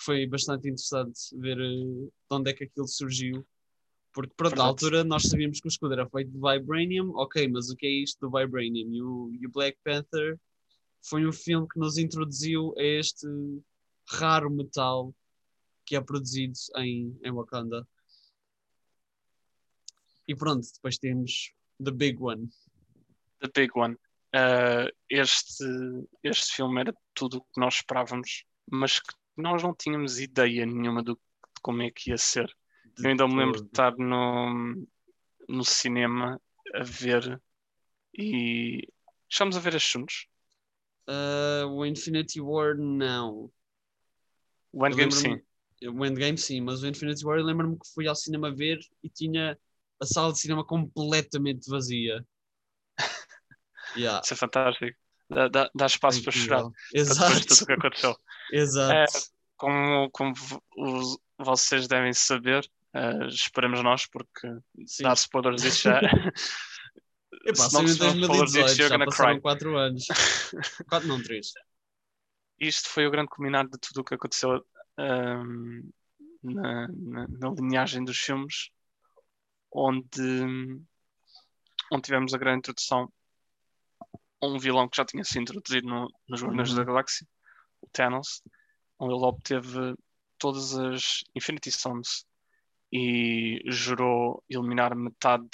[0.00, 3.46] Foi bastante interessante ver eh, de onde é que aquilo surgiu.
[4.14, 4.84] Porque, pronto, na Verdade.
[4.84, 7.90] altura nós sabíamos que o escudo era feito de Vibranium, ok, mas o que é
[7.90, 8.92] isto do Vibranium?
[8.94, 10.38] E o, e o Black Panther
[11.02, 13.26] foi um filme que nos introduziu a este
[14.08, 15.14] raro metal
[15.88, 17.88] que é produzido em, em Wakanda.
[20.26, 22.50] E pronto, depois temos The Big One.
[23.40, 23.94] The Big One.
[24.34, 25.64] Uh, este,
[26.22, 31.02] este filme era tudo o que nós esperávamos, mas que nós não tínhamos ideia nenhuma
[31.02, 32.54] do, de como é que ia ser.
[32.98, 34.86] Eu ainda me lembro de estar no,
[35.48, 36.38] no cinema
[36.74, 37.40] a ver
[38.12, 38.86] e
[39.26, 40.28] estamos a ver as juntos.
[41.06, 43.50] Ah, o Infinity War, não.
[44.70, 45.40] O Endgame sim.
[45.84, 49.08] O Endgame, sim, mas o Infinity War, eu lembro-me que fui ao cinema ver e
[49.08, 49.56] tinha
[50.00, 52.24] a sala de cinema completamente vazia.
[53.96, 54.98] Yeah, Isso é fantástico.
[55.30, 56.72] Dá, dá, dá espaço para chorar incrível.
[56.92, 58.16] para tudo Exato, o que aconteceu.
[58.52, 59.12] exato.
[59.56, 62.64] Como, como vo- os- vocês devem saber,
[62.94, 64.48] uh, esperamos nós, porque
[64.86, 65.04] Sim.
[65.04, 66.00] dar spoilers disso já.
[67.44, 69.42] Epá, se não saiu em se não for disso, 2018, já passaram cry.
[69.42, 70.06] 4 anos.
[70.88, 71.52] 4 não, 3.
[72.60, 74.64] Isto foi o grande culminar de tudo o que aconteceu
[74.98, 75.90] ahm,
[76.42, 78.70] na, na, na linhagem dos filmes,
[79.72, 80.44] onde,
[81.92, 83.12] onde tivemos a grande introdução
[84.40, 86.76] a um vilão que já tinha sido introduzido no, nos Guardiões Uhum.
[86.76, 87.26] da Galáxia,
[87.80, 88.42] o Thanos,
[88.98, 89.94] onde ele obteve
[90.38, 92.24] todas as Infinity Stones
[92.92, 95.48] e jurou eliminar metade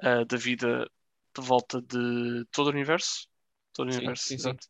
[0.00, 0.90] ah, da vida
[1.34, 3.28] de volta de todo o universo.
[3.72, 4.48] Todo o Sim, universo, sim, sim.
[4.50, 4.68] exato.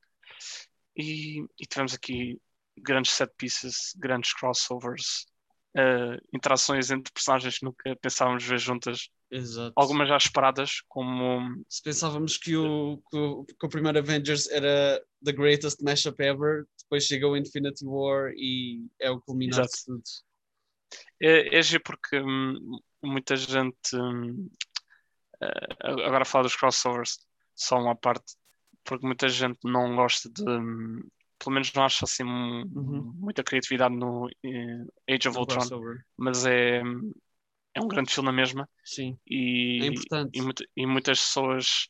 [0.96, 2.40] E, e tivemos aqui
[2.82, 5.26] grandes set pieces, grandes crossovers,
[5.76, 9.72] ah, interações entre personagens que nunca pensávamos ver juntas, Exato.
[9.74, 15.02] algumas já esperadas, como Se pensávamos que o, que o, que o primeiro Avengers era
[15.24, 19.76] the greatest mashup ever, depois chega o Infinity War e é o culminar Exato.
[19.76, 20.02] de tudo.
[21.22, 24.50] É, é porque hum, muita gente hum,
[25.40, 27.18] eh, agora fala dos crossovers
[27.54, 28.34] só uma parte
[28.84, 31.00] porque muita gente não gosta de hum,
[31.42, 33.12] pelo menos não acha assim Uhum.
[33.16, 36.04] muita criatividade no eh, Age of Ultron crossover.
[36.16, 36.80] mas é,
[37.74, 40.38] é um grande filme na mesma Sim, e, é importante.
[40.76, 41.88] e, e muitas pessoas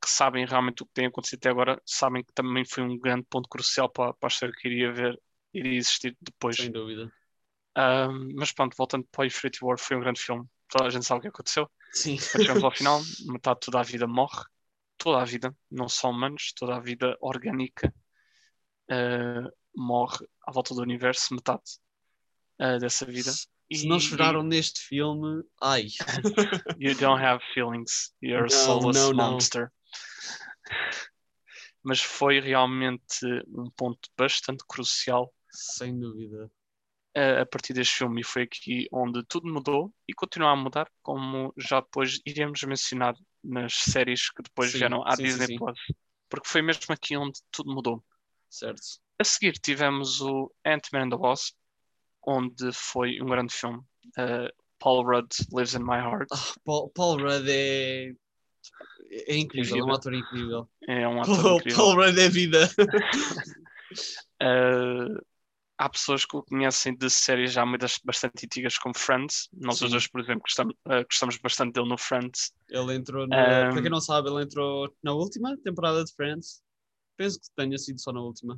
[0.00, 3.24] que sabem realmente o que tem acontecido até agora sabem que também foi um grande
[3.30, 5.20] ponto crucial para, para a história que iria ver
[5.54, 7.12] iria existir depois Sem dúvida.
[7.76, 10.46] Um, mas pronto, voltando para o Infinity War, foi um grande filme.
[10.68, 11.70] Toda a gente sabe o que aconteceu.
[11.92, 12.18] Sim.
[12.18, 13.00] Chegamos ao final,
[13.32, 14.44] metade de toda a vida morre.
[14.98, 17.92] Toda a vida, não só humanos, toda a vida orgânica uh,
[19.74, 21.62] morre à volta do universo, metade
[22.60, 23.32] uh, dessa vida.
[23.32, 25.86] Se não choraram neste filme, ai.
[26.78, 28.14] you don't have feelings.
[28.20, 29.72] You're a soulless não, não, monster.
[31.82, 35.32] Mas foi realmente um ponto bastante crucial.
[35.50, 36.50] Sem dúvida.
[37.16, 40.90] A, a partir deste filme, e foi aqui onde tudo mudou e continua a mudar,
[41.02, 45.56] como já depois iremos mencionar nas séries que depois sim, vieram à sim, Disney sim,
[45.56, 45.78] Plus.
[46.28, 48.04] Porque foi mesmo aqui onde tudo mudou.
[48.52, 48.82] Certo.
[49.18, 51.56] A seguir tivemos o Ant-Man and the Wasp,
[52.26, 53.78] onde foi um grande filme.
[54.18, 56.28] Uh, Paul Rudd Lives in My Heart.
[56.30, 58.12] Oh, Paul, Paul Rudd é,
[59.10, 60.68] é incrível, é um ator incrível.
[60.86, 61.78] É um ator Paul, incrível.
[61.78, 62.70] Paul Rudd é vida.
[64.42, 65.16] uh,
[65.78, 69.48] há pessoas que o conhecem de séries já muitas bastante antigas como Friends.
[69.50, 69.86] Nós Sim.
[69.86, 72.52] os dois, por exemplo, gostamos, uh, gostamos bastante dele no Friends.
[72.68, 76.62] Ele entrou, no, um, para quem não sabe, ele entrou na última temporada de Friends.
[77.22, 78.54] Penso que tenha sido só na última.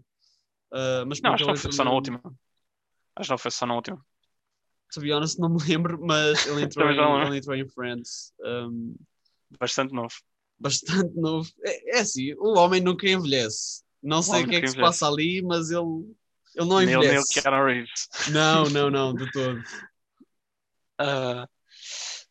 [0.73, 2.19] Uh, mas não, acho que não foi só na última.
[3.15, 4.07] Acho que não foi só na última.
[4.95, 8.33] To be honest, não me lembro, mas ele entrou, em, ele entrou em Friends.
[8.43, 8.97] Um,
[9.61, 10.15] bastante novo.
[10.59, 11.47] Bastante novo.
[11.63, 13.83] É, é assim, o homem nunca envelhece.
[14.03, 16.17] Não sei o que é que se passa ali, mas ele,
[16.55, 17.43] ele não envelhece.
[17.45, 18.09] Neil Reeves.
[18.33, 19.59] Não, não, não, de todo.
[21.03, 21.47] Uh,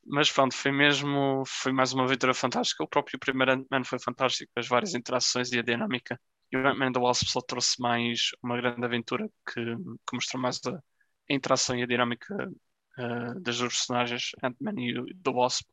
[0.06, 2.84] mas pronto, foi mesmo, foi mais uma aventura fantástica.
[2.84, 6.20] O próprio primeiro Ant-Man foi fantástico, as várias interações e a dinâmica.
[6.51, 10.60] E o Ant-Man the Wasp só trouxe mais uma grande aventura que, que mostrou mais
[10.68, 12.36] a, a, interação e a dinâmica
[12.99, 15.66] uh, das duas personagens, Ant-Man e The Wasp.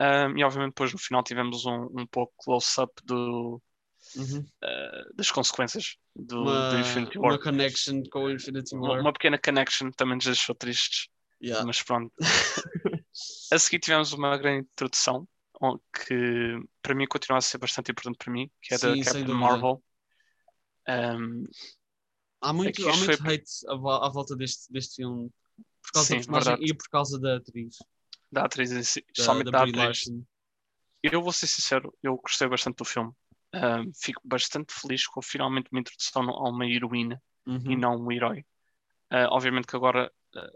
[0.00, 3.62] Um, e obviamente depois no final tivemos um, um pouco close-up do,
[4.16, 4.40] uhum.
[4.40, 7.32] uh, das consequências do, uma, do Infinity War.
[7.32, 8.92] Uma connection com o Infinity War.
[8.92, 11.08] Uma, uma pequena connection também nos deixou tristes.
[11.40, 11.64] Yeah.
[11.66, 12.12] Mas pronto.
[13.52, 15.28] a seguir tivemos uma grande introdução
[15.92, 19.34] que para mim continua a ser bastante importante para mim, que é Sim, da Captain
[19.34, 19.82] Marvel.
[20.88, 21.44] Um,
[22.40, 23.34] há muito, há muito foi...
[23.34, 25.30] hate à, volta deste, deste filme
[25.82, 27.76] por causa Sim, da personagem e por causa da atriz.
[28.30, 28.70] Da atriz,
[29.16, 30.04] somente da, da, da atriz.
[31.02, 33.12] Eu vou ser sincero, eu gostei bastante do filme.
[33.54, 37.70] Um, fico bastante feliz com finalmente uma introdução a uma heroína uhum.
[37.70, 38.40] e não um herói.
[39.12, 40.10] Uh, obviamente que agora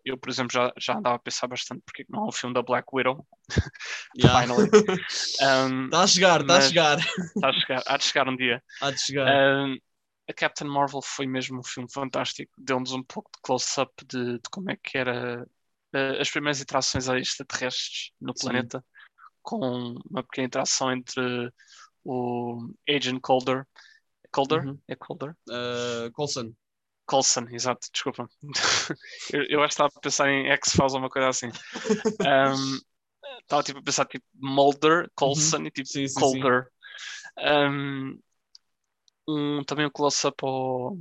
[0.04, 2.62] eu, por exemplo, já, já andava a pensar bastante porque não há um filme da
[2.62, 3.26] Black Widow.
[4.18, 4.40] Yeah.
[4.40, 4.70] Finally.
[5.10, 6.98] Está um, a chegar, está a chegar.
[6.98, 8.62] Está a chegar, há de chegar um dia.
[8.80, 9.28] Há de chegar.
[9.28, 9.76] Um,
[10.28, 12.50] a Captain Marvel foi mesmo um filme fantástico.
[12.56, 17.08] Deu-nos um pouco de close-up de, de, como é que era uh, as primeiras interações
[17.08, 18.46] extraterrestres no Sim.
[18.46, 18.84] planeta,
[19.42, 21.52] com uma pequena interação entre
[22.02, 23.66] o Agent Calder.
[24.32, 24.66] Calder?
[24.66, 24.78] Uhum.
[24.88, 25.36] É Calder?
[25.48, 26.54] Uh, Coulson.
[27.06, 28.28] Coulson, exato, desculpa.
[29.32, 31.46] eu, eu, acho que estava a pensar em X-Files ou uma coisa assim.
[31.46, 32.80] Um,
[33.40, 35.66] estava tipo a pensar tipo Mulder, Coulson uhum.
[35.66, 36.64] e tipo sim, sim, Calder.
[36.64, 37.46] Sim.
[37.48, 38.18] Um,
[39.28, 40.96] um, também um close-up ao,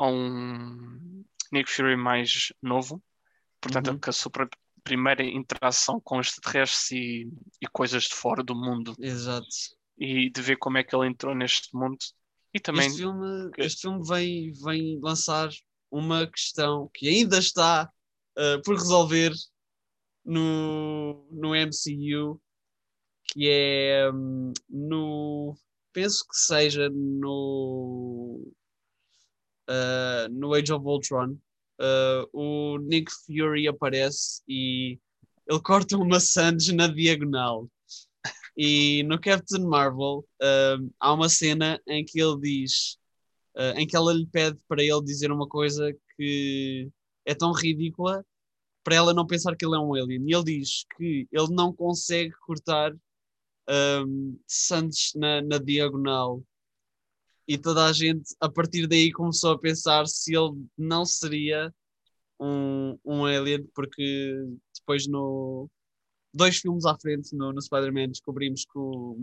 [0.00, 3.02] um Nick Fury mais novo,
[3.60, 3.98] portanto, uhum.
[3.98, 4.30] que a sua
[4.82, 8.94] primeira interação com extraterrestres e, e coisas de fora do mundo.
[8.98, 9.46] Exato.
[9.98, 11.98] E de ver como é que ele entrou neste mundo.
[12.54, 12.86] E também.
[12.86, 15.50] Este filme, este filme vem, vem lançar
[15.90, 17.90] uma questão que ainda está
[18.38, 19.32] uh, por resolver
[20.24, 22.40] no, no MCU,
[23.32, 25.56] que é um, no
[25.92, 28.52] penso que seja no,
[29.68, 31.36] uh, no Age of Ultron.
[31.80, 34.98] Uh, o Nick Fury aparece e
[35.46, 37.68] ele corta uma Sands na diagonal.
[38.56, 42.98] E no Captain Marvel uh, há uma cena em que ele diz,
[43.56, 46.90] uh, em que ela lhe pede para ele dizer uma coisa que
[47.24, 48.24] é tão ridícula
[48.84, 50.24] para ela não pensar que ele é um alien.
[50.28, 52.92] E ele diz que ele não consegue cortar
[54.06, 56.42] um, Santos na, na diagonal
[57.46, 61.72] e toda a gente a partir daí começou a pensar se ele não seria
[62.40, 64.34] um, um alien, porque
[64.74, 65.68] depois no
[66.32, 69.16] dois filmes à frente no, no Spider-Man descobrimos que o,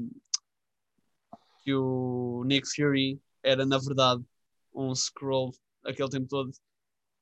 [1.64, 4.24] que o Nick Fury era na verdade
[4.74, 5.51] um Skrull
[5.86, 6.51] aquele tempo todo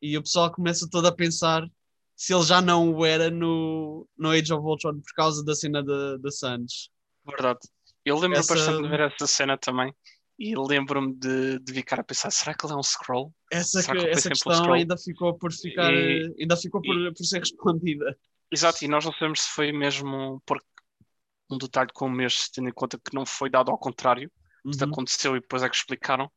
[0.01, 1.67] e o pessoal começa todo a pensar
[2.15, 5.83] se ele já não o era no, no Age of Ultron por causa da cena
[5.83, 6.89] da Sands
[7.27, 7.59] Verdade.
[8.05, 8.55] Eu lembro essa...
[8.55, 9.93] bastante de ver essa cena também.
[10.39, 13.33] E lembro-me de, de ficar a pensar, será que ele é um scroll?
[13.51, 17.25] Essa, que, que essa questão ainda ficou por ficar, e, ainda ficou por, e, por
[17.25, 18.17] ser respondida.
[18.51, 20.65] Exato, e nós não sabemos se foi mesmo porque
[21.49, 24.31] um detalhe como este, tendo em conta que não foi dado ao contrário,
[24.63, 24.71] uhum.
[24.71, 26.31] isto aconteceu e depois é que explicaram,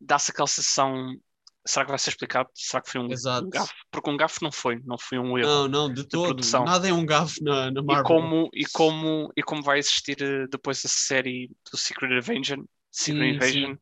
[0.00, 1.18] dá-se aquela sensação
[1.66, 2.48] será que vai ser explicado?
[2.54, 3.46] Será que foi um, Exato.
[3.46, 3.74] um gafo?
[3.90, 5.48] Porque um gafo não foi, não foi um erro.
[5.48, 6.28] Não, não, de todo.
[6.28, 6.64] produção.
[6.64, 8.02] Nada é um gafo na, na Marvel.
[8.02, 12.64] E como, e, como, e como vai existir eh, depois a série do Secret Invasion,
[12.90, 13.76] Sim, Invasion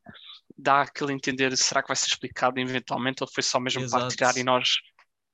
[0.56, 4.16] dá aquele entender será que vai ser explicado eventualmente ou foi só mesmo para Exato.
[4.16, 4.68] tirar e nós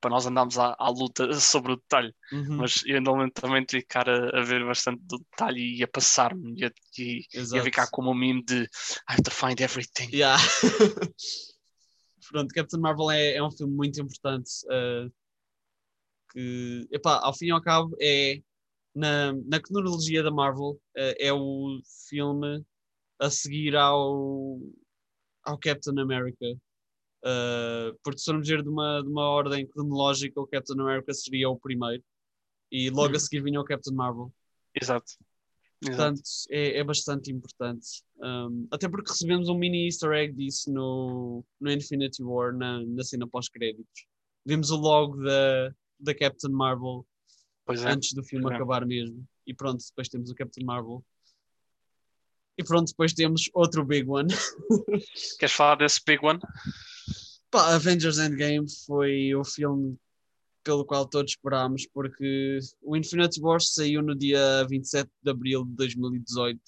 [0.01, 2.15] para nós andarmos à, à luta sobre o detalhe.
[2.31, 6.61] Uhum, Mas eu ando também ficar a, a ver bastante do detalhe e a passar-me
[6.61, 8.69] e a, e, e a ficar como um meme de I
[9.09, 10.11] have to find everything.
[10.15, 10.37] Yeah.
[12.31, 14.51] Pronto, Captain Marvel é, é um filme muito importante.
[14.67, 15.11] uh,
[16.33, 18.43] que, epá, ao fim e ao cabo, é
[18.95, 22.65] na, na cronologia da Marvel, uh, é o filme
[23.21, 24.61] a seguir ao,
[25.45, 26.47] ao Captain America.
[27.25, 31.49] Uh, porque se formos ver de uma, de uma ordem cronológica, o Captain America seria
[31.49, 32.03] o primeiro,
[32.71, 33.17] e logo Uhum.
[33.17, 34.33] a seguir vinha o Captain Marvel.
[34.75, 35.13] Exato.
[35.83, 35.97] Exato.
[35.97, 38.03] Portanto, é, é bastante importante.
[38.19, 43.03] Um, até porque recebemos um mini easter egg disso no, no Infinity War, na, na
[43.03, 44.07] cena pós-créditos.
[44.47, 47.07] Vimos o logo da, da Captain Marvel
[47.69, 47.91] é.
[47.91, 48.55] antes do filme é.
[48.55, 49.27] acabar mesmo.
[49.47, 51.05] E pronto, depois temos o Captain Marvel.
[52.57, 54.29] E pronto, depois temos outro big one.
[55.39, 56.39] Queres falar desse big one?
[57.51, 59.97] Pá, Avengers Endgame foi o filme
[60.63, 65.75] pelo qual todos esperámos, porque o Infinity War saiu no dia 27 de abril de
[65.75, 66.61] 2018.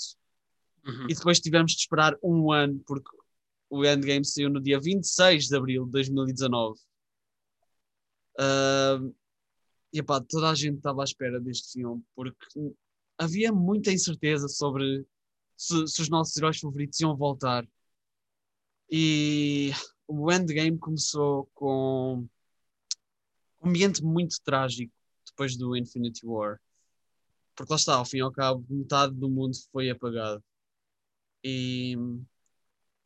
[0.87, 1.07] Uhum.
[1.09, 3.09] E depois tivemos de esperar um ano, porque
[3.71, 6.79] o Endgame saiu no dia 26 de abril de 2019.
[8.39, 9.15] Uh,
[9.93, 12.37] e pá, toda a gente estava à espera deste filme, porque
[13.19, 15.07] havia muita incerteza sobre
[15.57, 17.67] se, se os nossos heróis favoritos iam voltar.
[18.91, 19.73] E
[20.07, 22.27] o Endgame começou com
[23.63, 24.93] um ambiente muito trágico
[25.27, 26.61] depois do Infinity War.
[27.55, 30.45] Porque lá está, ao fim e ao cabo, metade do mundo foi apagado.
[31.43, 31.97] E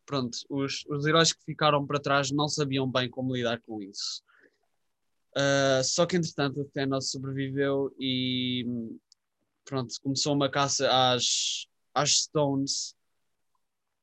[0.04, 4.22] pronto, os, os heróis que ficaram para trás não sabiam bem como lidar com isso.
[5.36, 8.66] Uh, só que entretanto o Thanos sobreviveu e
[9.64, 12.94] pronto, começou uma caça às, às Stones.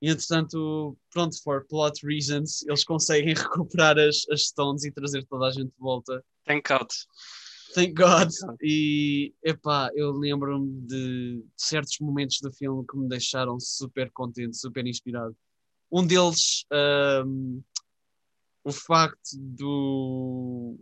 [0.02, 5.48] E entretanto, pronto, for plot reasons, eles conseguem recuperar as, as Stones e trazer toda
[5.48, 6.24] a gente de volta.
[6.46, 6.88] Thank God.
[7.74, 8.32] Thank God!
[8.62, 14.88] E epá, eu lembro-me de certos momentos do filme que me deixaram super contente, super
[14.88, 15.36] inspirado.
[15.92, 16.66] Um deles,
[17.24, 17.62] um,
[18.64, 20.76] o facto do,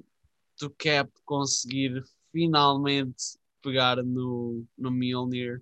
[0.59, 5.61] do Cap conseguir finalmente pegar no, no Mjolnir,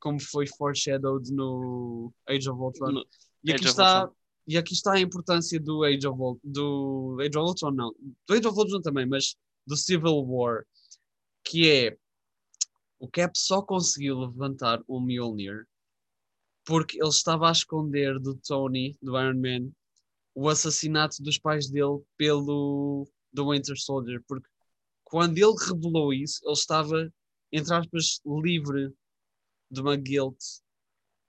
[0.00, 2.92] como foi foreshadowed no Age of Ultron.
[2.92, 3.04] No
[3.44, 4.16] e, aqui Age está, Ultron.
[4.46, 7.94] e aqui está a importância do Age of Ultron, do Age of Ultron não,
[8.26, 9.36] do Age of Ultron também, mas
[9.66, 10.64] do Civil War,
[11.44, 11.96] que é
[12.98, 15.66] o Cap só conseguiu levantar o Mjolnir
[16.64, 19.72] porque ele estava a esconder do Tony, do Iron Man,
[20.34, 24.48] o assassinato dos pais dele pelo do Winter Soldier, porque
[25.02, 27.12] quando ele revelou isso, ele estava,
[27.50, 28.92] entre aspas, livre
[29.70, 30.38] de uma guilt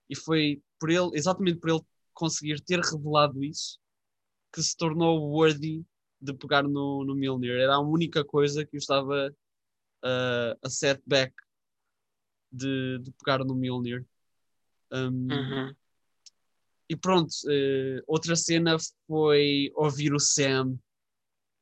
[0.08, 1.80] e foi por ele, exatamente por ele
[2.12, 3.78] conseguir ter revelado isso,
[4.52, 5.84] que se tornou worthy
[6.20, 7.52] de pegar no, no Mjolnir.
[7.52, 9.34] Era a única coisa que o estava
[10.04, 11.34] uh, a setback
[12.50, 14.04] de, de pegar no Mjolnir.
[14.92, 15.74] Um, Uhum.
[16.90, 18.76] E pronto, uh, outra cena
[19.06, 20.78] foi ouvir o Sam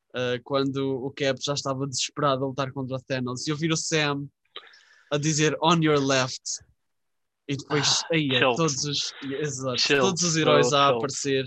[0.08, 3.76] uh, quando o Cap já estava desesperado a lutar contra o Thanos e ouvir o
[3.76, 4.26] Sam
[5.12, 6.42] a dizer on your left
[7.50, 11.44] e depois Ah, aí, todos, os, exato, todos os heróis a aparecer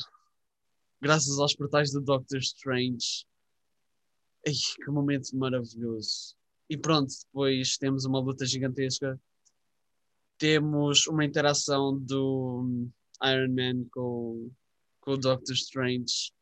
[1.01, 3.25] graças aos portais do Doctor Strange.
[4.45, 6.35] Ai, que momento maravilhoso.
[6.69, 9.17] E pronto, depois temos uma luta gigantesca.
[10.37, 12.89] Temos uma interação do
[13.23, 14.51] Iron Man com,
[14.99, 16.33] com o Doctor Strange,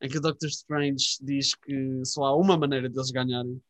[0.00, 3.60] em que o Doctor Strange diz que só há uma maneira deles ganharem.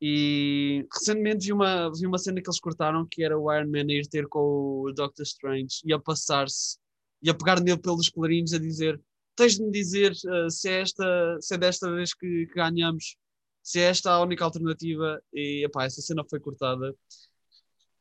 [0.00, 3.86] E recentemente vi uma, vi uma cena que eles cortaram que era o Iron Man
[3.90, 6.78] a ir ter com o Doctor Strange e a passar-se
[7.22, 8.98] e a pegar nele pelos colarinhos a dizer
[9.40, 13.16] tens de me dizer uh, se, é esta, se é desta vez que, que ganhamos,
[13.62, 15.22] se é esta a única alternativa.
[15.32, 16.94] E epá, essa cena foi cortada.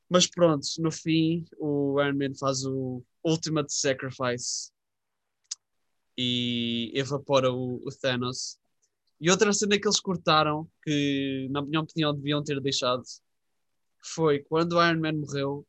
[0.10, 4.72] Mas pronto, no fim, o Iron Man faz o Ultimate Sacrifice
[6.18, 8.59] e evapora o, o Thanos.
[9.20, 13.03] E outra cena que eles cortaram, que na minha opinião deviam ter deixado,
[14.01, 15.67] foi quando o Iron Man morreu,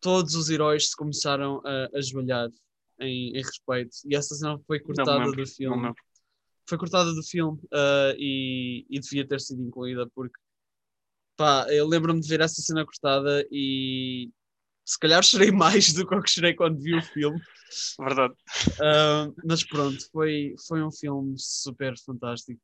[0.00, 2.50] todos os heróis se começaram a ajoelhar
[3.00, 3.96] em, em respeito.
[4.04, 5.76] E essa cena foi Não cortada lembro, do não filme.
[5.76, 6.02] me lembro.
[6.68, 10.38] Foi cortada do filme ah, e, e devia ter sido incluída porque
[11.36, 14.30] pá, eu lembro-me de ver essa cena cortada e
[14.84, 17.40] se calhar chorei mais do que que chorei quando vi o filme.
[17.98, 18.34] Verdade.
[18.74, 22.62] Uh, mas pronto, foi, foi um filme super fantástico.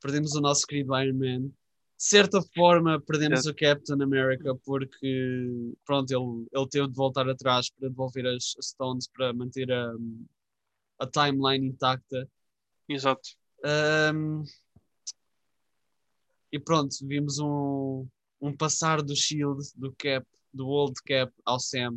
[0.00, 1.48] Perdemos o nosso querido Iron Man.
[1.48, 5.46] De certa forma, perdemos o Captain America porque
[5.84, 9.94] pronto, ele, ele teve de voltar atrás para devolver as, as Stones para manter a,
[10.98, 12.28] a timeline intacta.
[12.88, 13.28] Exato.
[14.12, 14.42] Um,
[16.50, 18.08] e pronto, vimos um,
[18.42, 21.96] um passar do Shield, do Cap, do Old Cap ao Sam,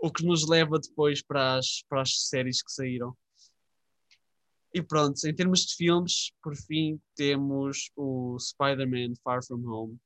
[0.00, 3.14] o que nos leva depois para as, para as séries que saíram.
[4.72, 9.98] E pronto, em termos de filmes, por fim, temos o Spider-Man Far From Home.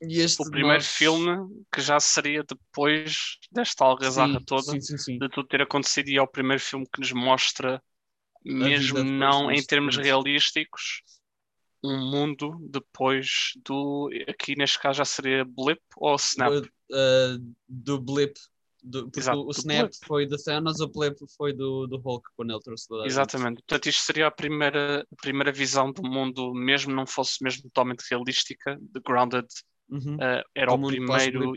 [0.00, 0.86] E este o primeiro nós...
[0.86, 5.18] filme que já seria depois desta algazarra toda sim, sim, sim.
[5.18, 7.82] de tudo ter acontecido e é o primeiro filme que nos mostra,
[8.44, 11.02] mesmo não em termos realísticos,
[11.82, 14.10] um mundo depois do.
[14.28, 16.52] Aqui neste caso já seria Blip ou Snap?
[16.90, 18.34] Uh, do Blip.
[18.82, 20.06] Do, Exato, o Snap Blip.
[20.06, 23.48] foi do Thanos, o Blip foi do, do Hulk quando ele trouxe toda Exatamente.
[23.48, 23.64] Gente.
[23.66, 28.04] Portanto, isto seria a primeira, a primeira visão do mundo, mesmo não fosse mesmo totalmente
[28.08, 29.46] realística, de Grounded.
[29.88, 30.16] Uhum.
[30.16, 31.52] Uh, era o, o primeiro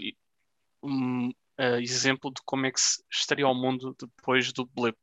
[0.84, 2.80] um, uh, exemplo de como é que
[3.12, 4.98] estaria o mundo depois do Blip.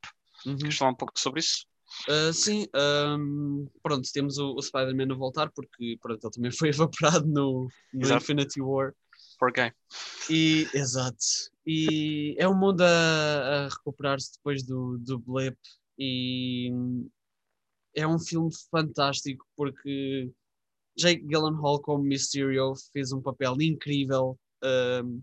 [0.44, 0.56] Uhum.
[0.56, 1.66] Queres falar um pouco sobre isso?
[2.06, 6.68] Uh, sim, um, pronto, temos o, o Spider-Man a voltar porque pronto, ele também foi
[6.68, 8.94] evaporado no, no Infinity War.
[9.38, 9.72] Poor guy.
[10.30, 11.16] E, exato.
[11.66, 15.56] E é um mundo a, a recuperar-se depois do, do blip
[15.98, 16.70] e
[17.94, 20.30] é um filme fantástico porque
[20.96, 24.38] Jake Gyllenhaal como Mysterio fez um papel incrível.
[24.62, 25.20] Um,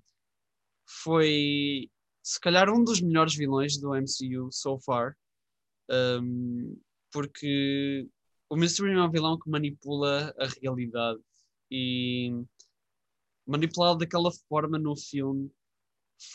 [1.04, 1.90] foi
[2.24, 5.16] se calhar um dos melhores vilões do MCU so far.
[5.90, 6.78] Um,
[7.12, 8.08] porque
[8.50, 11.20] o Mysterio é um vilão que manipula a realidade
[11.70, 12.32] e
[13.46, 15.52] manipulá-lo daquela forma no filme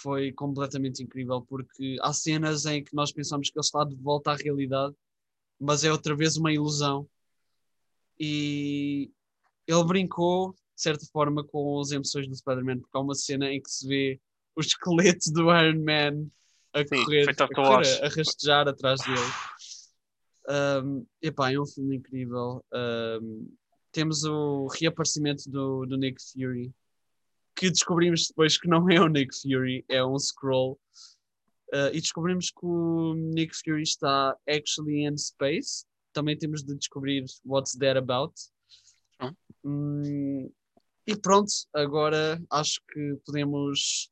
[0.03, 4.33] foi completamente incrível porque há cenas em que nós pensamos que ele está de volta
[4.33, 4.95] à realidade
[5.61, 7.07] mas é outra vez uma ilusão.
[8.19, 9.13] E
[9.67, 13.61] ele brincou de certa forma com as emoções do Spider-Man porque há uma cena em
[13.61, 14.21] que se vê
[14.57, 16.31] o esqueleto do Iron Man
[16.73, 20.85] a Sim, correr, a, correr a, rastejar atrás dele.
[20.85, 22.65] Um, epá, é um filme incrível.
[22.73, 23.53] Um,
[23.93, 26.73] temos o reaparecimento do, do Nick Fury,
[27.55, 30.79] que descobrimos depois que não é o Nick Fury, é um scroll.
[31.73, 35.85] Uh, e descobrimos que o Nick Fury está actually in space.
[36.13, 38.35] Também temos de descobrir what's that about.
[39.65, 40.51] Hum,
[41.07, 44.11] e pronto, agora acho que podemos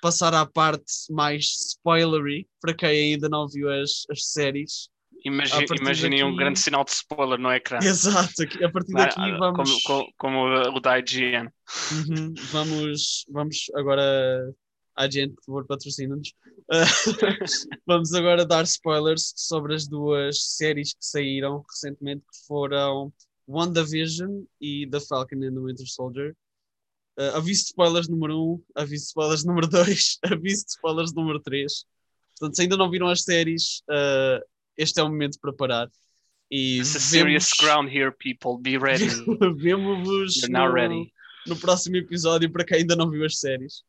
[0.00, 4.88] passar à parte mais spoilery para quem ainda não viu as, as séries.
[5.24, 6.32] Imagine, imaginem daqui...
[6.32, 7.78] um grande sinal de spoiler no ecrã.
[7.78, 9.82] Exato, a partir daqui ah, vamos.
[9.82, 11.48] Como, como, como o da IGN.
[11.92, 14.52] Uhum, vamos, vamos agora.
[14.98, 16.32] IGN, por favor, patrocina-nos.
[17.86, 23.12] vamos agora dar spoilers sobre as duas séries que saíram recentemente, que foram
[23.48, 26.36] WandaVision e The Falcon and the Winter Soldier.
[27.18, 31.12] Uh, aviso de spoilers número 1, um, aviso de spoilers número 2, aviso de spoilers
[31.12, 31.84] número 3.
[32.38, 34.40] Portanto, se ainda não viram as séries, uh,
[34.76, 35.90] este é o momento para parar.
[36.50, 38.56] E It's a serious ground here, people.
[38.58, 39.08] Be ready.
[39.56, 41.06] Vemo-vos no,
[41.46, 43.82] no próximo episódio para quem ainda não viu as séries.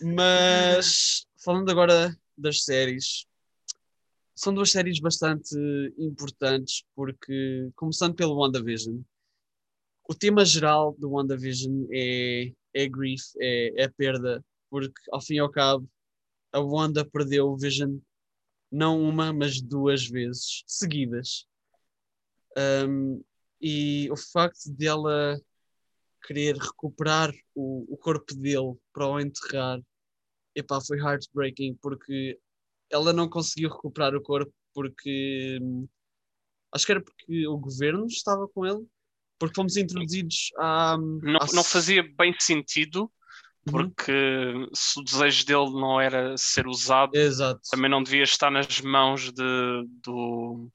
[0.00, 3.26] Mas falando agora das séries,
[4.34, 5.54] são duas séries bastante
[5.98, 9.00] importantes porque, começando pelo WandaVision,
[10.08, 15.38] o tema geral do WandaVision é, é grief, é, é perda, porque ao fim e
[15.38, 15.88] ao cabo
[16.52, 17.98] a Wanda perdeu o Vision
[18.70, 21.46] não uma, mas duas vezes seguidas.
[22.56, 23.22] Um,
[23.60, 25.40] e o facto dela
[26.26, 29.80] querer recuperar o, o corpo dele para o enterrar,
[30.54, 32.38] epá, foi heartbreaking, porque
[32.90, 35.88] ela não conseguiu recuperar o corpo porque hum,
[36.72, 38.86] acho que era porque o governo estava com ele
[39.38, 40.96] porque fomos introduzidos a.
[40.98, 41.46] Não, a...
[41.54, 43.02] não fazia bem sentido,
[43.66, 43.72] uhum.
[43.72, 44.68] porque uhum.
[44.72, 47.60] se o desejo dele não era ser usado, Exato.
[47.70, 50.70] também não devia estar nas mãos de, do,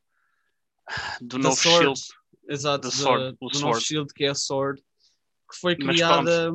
[1.21, 1.79] do novo sword.
[1.79, 2.01] Shield.
[2.49, 3.61] Exato, do, sword, do sword.
[3.61, 6.51] novo Shield, que é a Sword, que foi criada,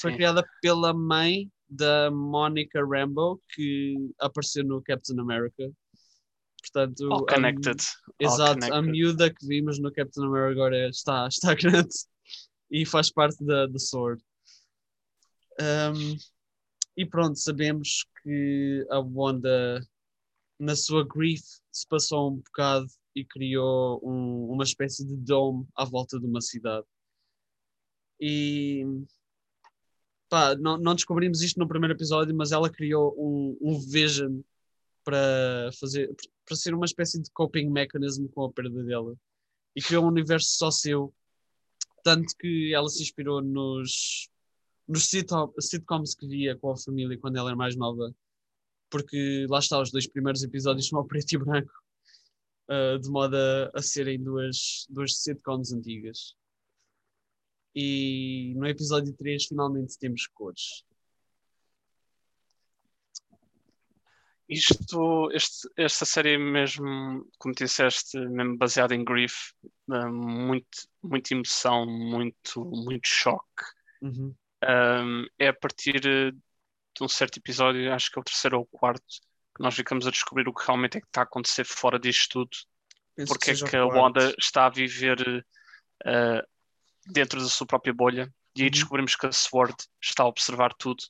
[0.00, 5.70] foi criada pela mãe da Monica Rambo, que apareceu no Captain America.
[6.74, 7.80] Portanto, All connected.
[7.80, 8.76] A, All exato, connected.
[8.76, 11.94] a miúda que vimos no Captain America agora está, está grande
[12.68, 14.20] e faz parte da, da Sword.
[15.60, 16.16] Um,
[16.96, 19.86] e pronto, sabemos que a Wanda,
[20.58, 25.84] na sua grief, se passou um bocado e criou um, uma espécie de dome à
[25.84, 26.86] volta de uma cidade.
[28.20, 28.84] E
[30.28, 34.40] pá, não, não descobrimos isto no primeiro episódio, mas ela criou um, um vision
[35.04, 36.14] para fazer
[36.46, 39.14] para ser uma espécie de coping mechanism com a perda dela.
[39.76, 41.12] E criou um universo só seu.
[42.02, 44.28] Tanto que ela se inspirou nos
[44.86, 48.14] nos sitcom, sitcoms que via com a família quando ela era mais nova.
[48.90, 51.72] Porque lá está os dois primeiros episódios são ao preto e branco
[52.68, 56.36] uh, de modo a, a serem duas, duas sitcoms antigas.
[57.74, 60.84] E no episódio 3 finalmente temos cores
[64.54, 69.52] Isto, este, esta série mesmo, como disseste, mesmo baseada em grief,
[69.88, 73.64] muito, muita emoção, muito, muito choque.
[74.02, 74.34] uhum.
[74.66, 78.78] Um, é a partir de um certo episódio, acho que é o terceiro ou o
[78.78, 79.04] quarto,
[79.54, 82.30] que nós ficamos a descobrir o que realmente é que está a acontecer fora disto
[82.30, 82.56] tudo.
[83.14, 83.86] Penso Porque é seja o que a.
[83.86, 85.44] Wanda está a viver
[86.04, 86.48] uh,
[87.06, 88.32] dentro da sua própria bolha.
[88.56, 88.70] E aí Uhum.
[88.70, 91.02] descobrimos que a Sword está a observar tudo.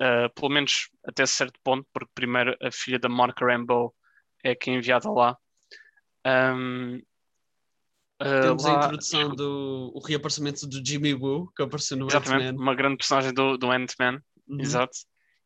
[0.00, 3.94] Uh, pelo menos até certo ponto, porque primeiro a filha da Monica Rambeau
[4.42, 5.36] é quem é enviada lá.
[6.26, 12.06] Um, uh, Temos a lá- introdução do o reaparecimento do Jimmy Woo, que apareceu no
[12.08, 12.62] Exatamente, Ant-Man.
[12.62, 14.60] uma grande personagem do, do Ant-Man, Uhum.
[14.60, 14.96] exato.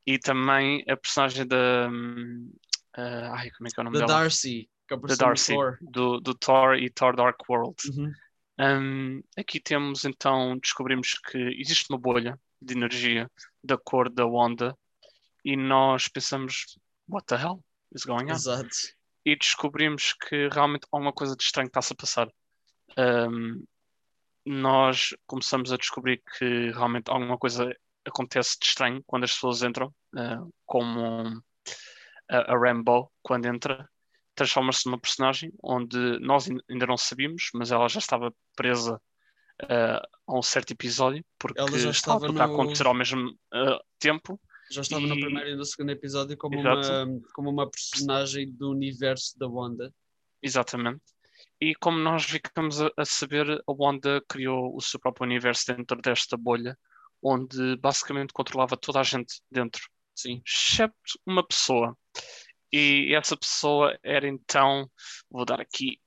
[0.07, 1.89] E também a personagem da.
[1.91, 4.21] uh, ai, como é que é o nome Da dela?
[4.21, 5.79] Darcy, que Da apareceu Darcy, no Thor.
[5.81, 7.75] do, do Thor e Thor Dark World.
[7.91, 8.13] Uhum.
[8.61, 13.31] Um, aqui temos então, descobrimos que existe uma bolha de energia
[13.62, 14.77] da cor da Wanda
[15.45, 17.62] e nós pensamos, what the hell
[17.95, 18.35] is going on?
[18.35, 18.69] Exato.
[19.25, 22.29] E descobrimos que realmente alguma coisa de estranho está-se a passar.
[22.99, 23.65] Um,
[24.45, 27.75] nós começamos a descobrir que realmente alguma coisa
[28.07, 31.43] acontece de estranho quando as pessoas entram, uh, como
[32.31, 33.89] a, a Rambo, quando entra,
[34.35, 39.01] transforma-se numa personagem onde nós ain- ainda não sabíamos, mas ela já estava presa
[39.63, 42.95] uh, a um certo episódio, porque Ela já estava estava tudo a no- acontecer ao
[42.95, 44.41] mesmo uh, tempo.
[44.71, 46.89] Já estava no E- primeiro e no segundo episódio como Exato.
[46.89, 49.93] uma, como uma personagem do universo da Wanda.
[50.43, 51.03] Exatamente.
[51.61, 56.01] E como nós ficamos a, a saber, a Wanda criou o seu próprio universo dentro
[56.01, 56.77] desta bolha,
[57.23, 59.83] onde basicamente controlava toda a gente dentro,
[60.15, 60.43] Sim.
[60.47, 61.97] excepto uma pessoa.
[62.73, 64.91] E essa pessoa era então,
[65.31, 66.01] vou dar aqui,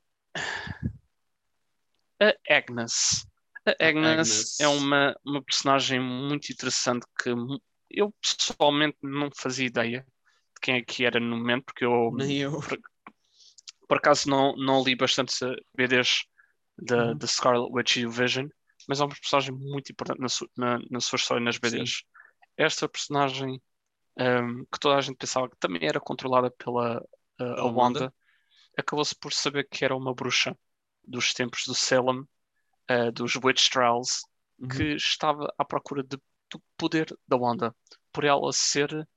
[2.21, 3.25] a Agnes.
[3.67, 4.59] A Agnes, Agnes.
[4.59, 7.29] é uma, uma personagem muito interessante que
[7.89, 12.37] eu pessoalmente não fazia ideia de quem é que era no momento, porque eu Nem
[12.37, 12.61] eu.
[13.87, 15.33] por acaso não, não li bastante
[15.75, 16.23] BDs
[16.77, 17.19] da Uhum.
[17.25, 18.47] Scarlet Witch e o Vision,
[18.87, 22.03] mas é uma personagem muito importante na, su- na, na sua história nas BDs.
[22.55, 23.61] Esta personagem
[24.19, 26.99] um, que toda a gente pensava que também era controlada pela
[27.39, 27.99] uh, a Wanda.
[27.99, 28.13] Wanda,
[28.77, 30.57] acabou-se por saber que era uma bruxa
[31.03, 32.23] dos tempos do Salem,
[32.89, 34.23] uh, dos Witch Trials,
[34.59, 34.69] Uhum.
[34.69, 36.17] que estava à procura de-
[36.49, 37.75] do poder da Wanda,
[38.11, 39.07] por ela ser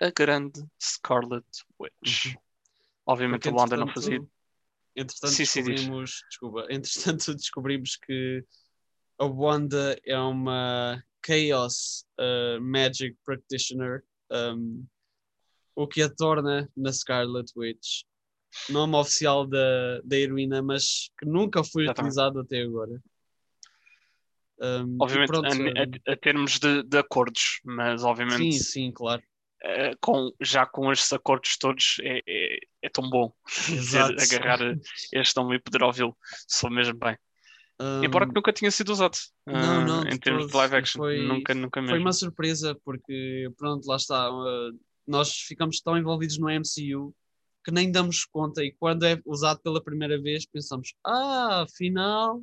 [0.00, 1.44] a grande Scarlet
[1.78, 2.26] Witch.
[2.26, 2.34] Uhum.
[3.06, 4.26] Obviamente Porque, a Wanda não fazia
[4.96, 8.42] Entretanto, Sim, descobrimos, desculpa, entretanto, descobrimos que
[9.18, 14.86] a Wanda é uma Chaos uh, Magic Practitioner, um,
[15.74, 18.04] o que a torna na Scarlet Witch.
[18.70, 22.12] Nome oficial da, da heroína, mas que nunca foi Exatamente.
[22.12, 23.02] utilizado até agora.
[24.58, 29.22] Um, Obviamente, pronto, a, a- a termos de, de acordos, mas obviamente sim, sim, claro.
[29.62, 33.32] eh, com, já com estes acordos todos é, é, é tão bom
[33.72, 34.14] Exato.
[34.20, 34.58] agarrar
[35.12, 36.16] este nome e poder ouvi-lo,
[36.48, 37.16] só mesmo bem.
[37.78, 40.76] Um, Embora que nunca tinha sido usado Não, ah, não, em de termos de live
[40.76, 41.96] action, Foi- nunca, nunca mesmo.
[41.96, 44.30] Foi uma surpresa porque, pronto, lá está.
[44.32, 47.14] uh, nós ficamos tão envolvidos no MCU
[47.64, 52.42] que nem damos conta e quando é usado pela primeira vez pensamos, ah, afinal.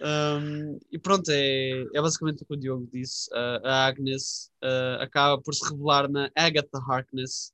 [0.00, 3.28] Um, e pronto, é, é basicamente o que o Diogo disse.
[3.30, 7.52] Uh, a Agnes uh, acaba por se revelar na Agatha Harkness.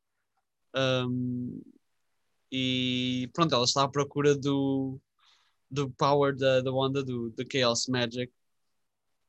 [0.74, 1.60] Um,
[2.52, 5.00] e pronto, ela está à procura do,
[5.70, 8.32] do power da, da Wanda, do, do Chaos Magic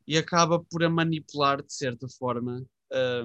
[0.07, 2.65] e acaba por a manipular de certa forma,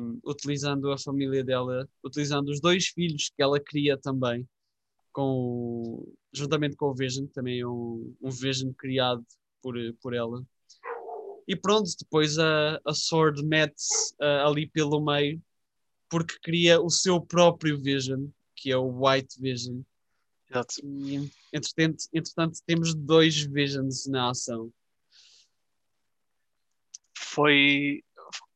[0.01, 4.47] um, utilizando a família dela, utilizando os dois filhos que ela cria também,
[5.13, 9.25] com juntamente com o Vision, também é um, um Vision criado
[9.61, 10.43] por, por ela.
[11.47, 15.43] E pronto, depois a, a Sword mete-se ah, ali pelo meio,
[16.09, 19.83] porque cria o seu próprio Vision, que é o White Vision.
[20.49, 20.75] Exato.
[20.85, 24.73] E entretanto, entretanto temos dois Visions na ação.
[27.17, 28.03] Foi,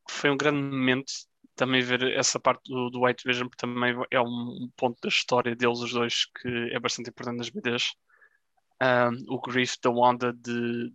[0.09, 1.13] foi um grande momento
[1.57, 5.57] também ver essa parte do, do White Vision, porque também é um ponto da história
[5.57, 7.95] deles, os dois, que é bastante importante nas BDs.
[8.81, 10.93] Um, o grief da Wanda de,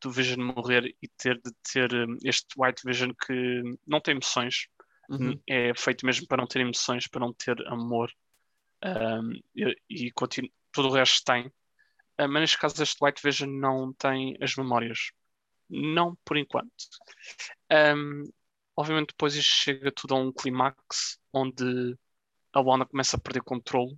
[0.00, 1.90] do Vision morrer e ter de ter
[2.24, 4.68] este White Vision que não tem emoções,
[5.06, 5.38] Uhum.
[5.46, 8.10] é feito mesmo para não ter emoções, para não ter amor
[8.82, 11.46] um, e, e continu- todo o resto tem.
[11.46, 15.10] Uh, mas neste caso, este White Vision não tem as memórias.
[15.68, 16.70] Não por enquanto.
[17.70, 18.24] Um,
[18.76, 21.96] obviamente, depois isto chega tudo a um clímax onde
[22.52, 23.92] a Wanda começa a perder controle.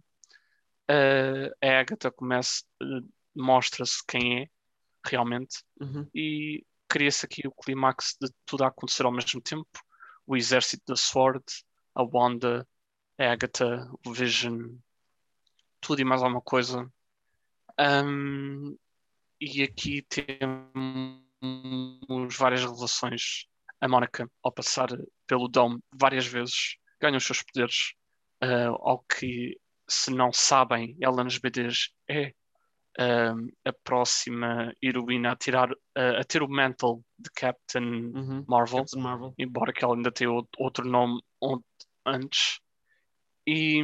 [0.91, 4.51] Uh, a Agatha começa, uh, mostra-se quem é
[5.05, 6.09] realmente Uhum.
[6.15, 9.69] e cria-se aqui o clímax de tudo a acontecer ao mesmo tempo.
[10.27, 11.45] O exército da Sword,
[11.95, 12.67] a Wanda,
[13.19, 14.77] a Agatha, o Vision,
[15.81, 16.91] tudo e mais alguma coisa.
[17.79, 18.77] Um,
[19.41, 20.37] e aqui temos
[22.37, 23.47] várias revelações.
[23.81, 24.89] A Mónica, ao passar
[25.27, 27.93] pelo Dome várias vezes, ganha os seus poderes.
[28.43, 29.59] Uh, ao que,
[29.89, 32.33] se não sabem, ela nos BDs é
[32.99, 38.45] um, a próxima heroína a, tirar, uh, a ter o mantle de Captain Uhum.
[38.49, 39.35] Marvel, Captain Marvel.
[39.39, 41.21] embora que ela ainda tenha outro nome
[42.05, 42.59] antes.
[43.47, 43.83] E,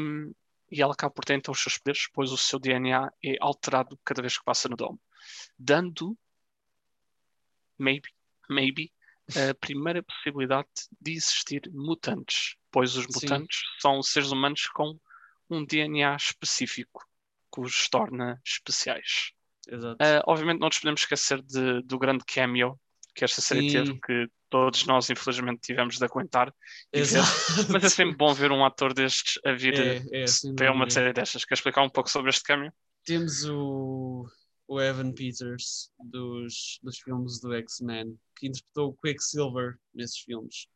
[0.70, 3.98] e ela acaba por ter então os seus poderes, pois o seu DNA é alterado
[4.04, 4.98] cada vez que passa no Dome,
[5.58, 6.16] dando,
[7.78, 8.08] maybe,
[8.48, 8.92] maybe,
[9.30, 10.68] a primeira possibilidade
[11.00, 13.10] de existir mutantes, pois os Sim.
[13.14, 14.98] mutantes são seres humanos com
[15.48, 17.06] um DNA específico
[17.52, 19.32] que os torna especiais.
[19.68, 20.02] Exato.
[20.02, 22.78] Uh, obviamente não nos podemos esquecer de- do grande cameo
[23.14, 23.84] que esta série Sim.
[23.84, 26.52] teve, que todos nós infelizmente tivemos de aguentar.
[26.92, 27.28] Exato.
[27.70, 30.88] Mas é sempre bom ver um ator destes a vir É, é, sem para uma
[30.88, 31.44] série destas.
[31.44, 32.72] Quer explicar um pouco sobre este cameo?
[33.04, 34.26] Temos o,
[34.72, 40.66] o Evan Peters dos, dos filmes do X-Men, que interpretou o Quicksilver nesses filmes.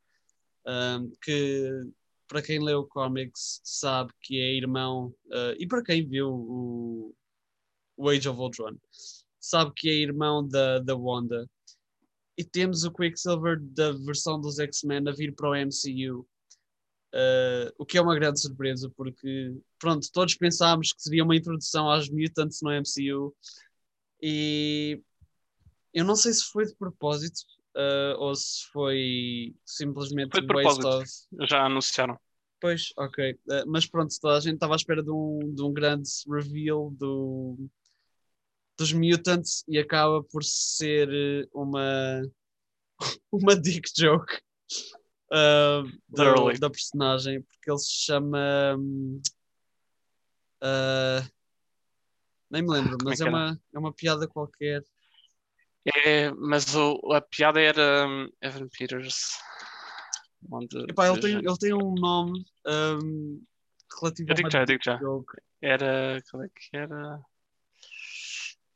[0.67, 1.71] Um, que,
[2.29, 7.15] para quem leu comics, sabe que é irmão, uh, e para quem viu o,
[7.97, 8.77] o Age of Ultron,
[9.41, 11.49] sabe que é irmão da, da Wanda.
[12.37, 16.29] E temos o Quicksilver da versão dos X-Men a vir para o MCU.
[17.15, 21.91] Uh, o que é uma grande surpresa, porque pronto, todos pensámos que seria uma introdução
[21.91, 23.35] às mutants no MCU
[24.21, 25.03] e
[25.93, 27.41] eu não sei se foi de propósito
[27.77, 30.89] uh, ou se foi simplesmente Foi de propósito.
[30.89, 31.11] of.
[31.49, 32.19] Já anunciaram.
[32.61, 33.33] Pois, ok.
[33.33, 36.91] Uh, mas pronto, toda a gente estava à espera de um, de um grande reveal
[36.91, 37.57] do,
[38.79, 42.23] dos mutants e acaba por ser uh, uma,
[43.31, 44.41] uma dick joke.
[45.33, 46.59] uh, Literally.
[46.59, 48.77] da personagem, porque ele se chama.
[48.79, 49.21] hum,
[50.63, 51.36] uh,
[52.51, 53.31] nem me lembro, Como é mas é, era?
[53.31, 54.83] uma, é uma piada qualquer.
[56.05, 59.39] É, mas o- a piada era um, Evan Peters.
[60.51, 63.43] Onde Epá, ele, tem, ele tem um nome um,
[64.01, 65.01] relativo Eu digo já, eu digo já.
[65.61, 66.23] Era.
[66.31, 67.21] Qual é que era?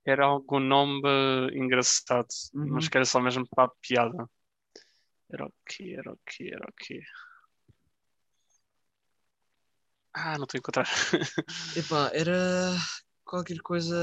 [0.04, 1.02] Era algum nome
[1.54, 2.68] engraçado, Uhum.
[2.74, 4.28] mas que era só mesmo para a piada.
[5.32, 5.94] Era o quê?
[5.98, 6.50] Era o quê?
[6.52, 7.00] Era o quê?
[10.12, 10.86] Ah, não estou a encontrar.
[11.76, 12.76] Epá, era
[13.30, 13.96] qualquer coisa.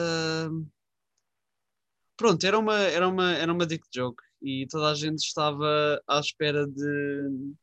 [2.15, 6.19] Pronto, era uma, era uma, era uma dick joke e toda a gente estava à
[6.19, 7.53] espera de.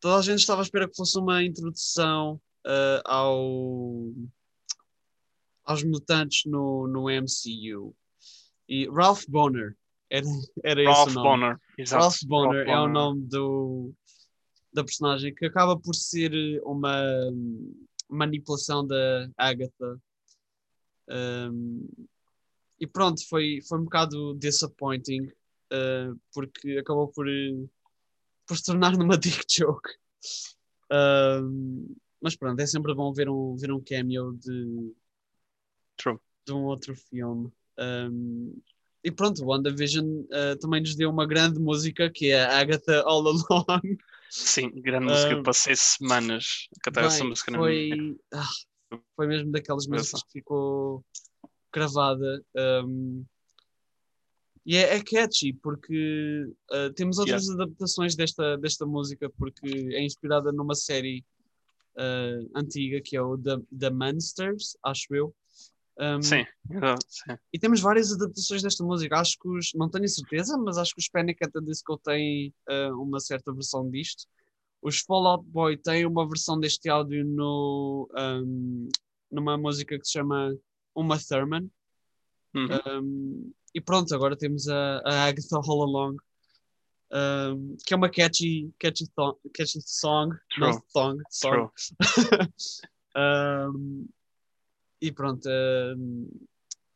[0.00, 4.12] Toda a gente estava à espera que fosse uma introdução ah, ao,
[5.64, 7.94] aos mutantes no, no MCU.
[8.68, 9.76] E Ralph Bonner
[10.10, 10.26] era,
[10.64, 11.28] era esse Ralph o nome.
[11.28, 11.60] Bonner.
[11.78, 12.02] Exato.
[12.02, 12.92] Ralph Bonner Ralph é o Bonner.
[12.92, 13.94] nome do,
[14.72, 17.00] da personagem que acaba por ser uma
[18.08, 20.00] manipulação da Agatha.
[21.08, 21.88] Um,
[22.78, 25.22] e pronto, foi, foi um bocado disappointing
[25.72, 27.26] uh, porque acabou por,
[28.46, 29.90] por se tornar numa dick joke.
[30.92, 34.92] Um, mas pronto, é sempre bom ver um, ver um cameo de,
[35.96, 36.18] True.
[36.46, 37.50] de um outro filme.
[37.78, 38.58] Um,
[39.04, 43.02] e pronto, o WandaVision uh, também nos deu uma grande música que é a Agatha
[43.02, 43.98] All Along.
[44.28, 45.42] Sim, grande música.
[45.42, 47.68] Passei semanas a cantar essa música na minha.
[47.68, 48.48] foi, ah,
[49.14, 51.04] foi mesmo daquelas músicas que ficou
[51.72, 52.42] gravada.
[52.84, 53.24] um,
[54.66, 60.50] e é, é catchy porque ah, temos outras adaptações desta, desta música porque é inspirada
[60.50, 61.24] numa série
[61.96, 65.34] ah, antiga que é o The, The Monsters, acho eu.
[65.98, 66.44] Um, Sim,
[67.08, 67.36] sim.
[67.50, 69.18] E temos várias adaptações desta música.
[69.18, 72.52] Acho que os, não tenho certeza, mas acho que os Panic at the Disco têm
[72.68, 74.26] ah, uma certa versão disto.
[74.82, 78.88] Os Fall Out Boy têm uma versão deste áudio no, ahm,
[79.30, 80.56] numa música que se chama
[80.94, 81.70] Uma Thurman.
[82.54, 82.68] Uhum.
[83.02, 86.16] Um, e pronto, agora temos a, a Agatha All Along,
[87.12, 90.70] um, que é uma catchy, catchy, thong, catchy song, True.
[90.70, 91.22] não song.
[91.40, 91.70] True.
[93.18, 94.06] Um,
[95.00, 96.28] e pronto, um,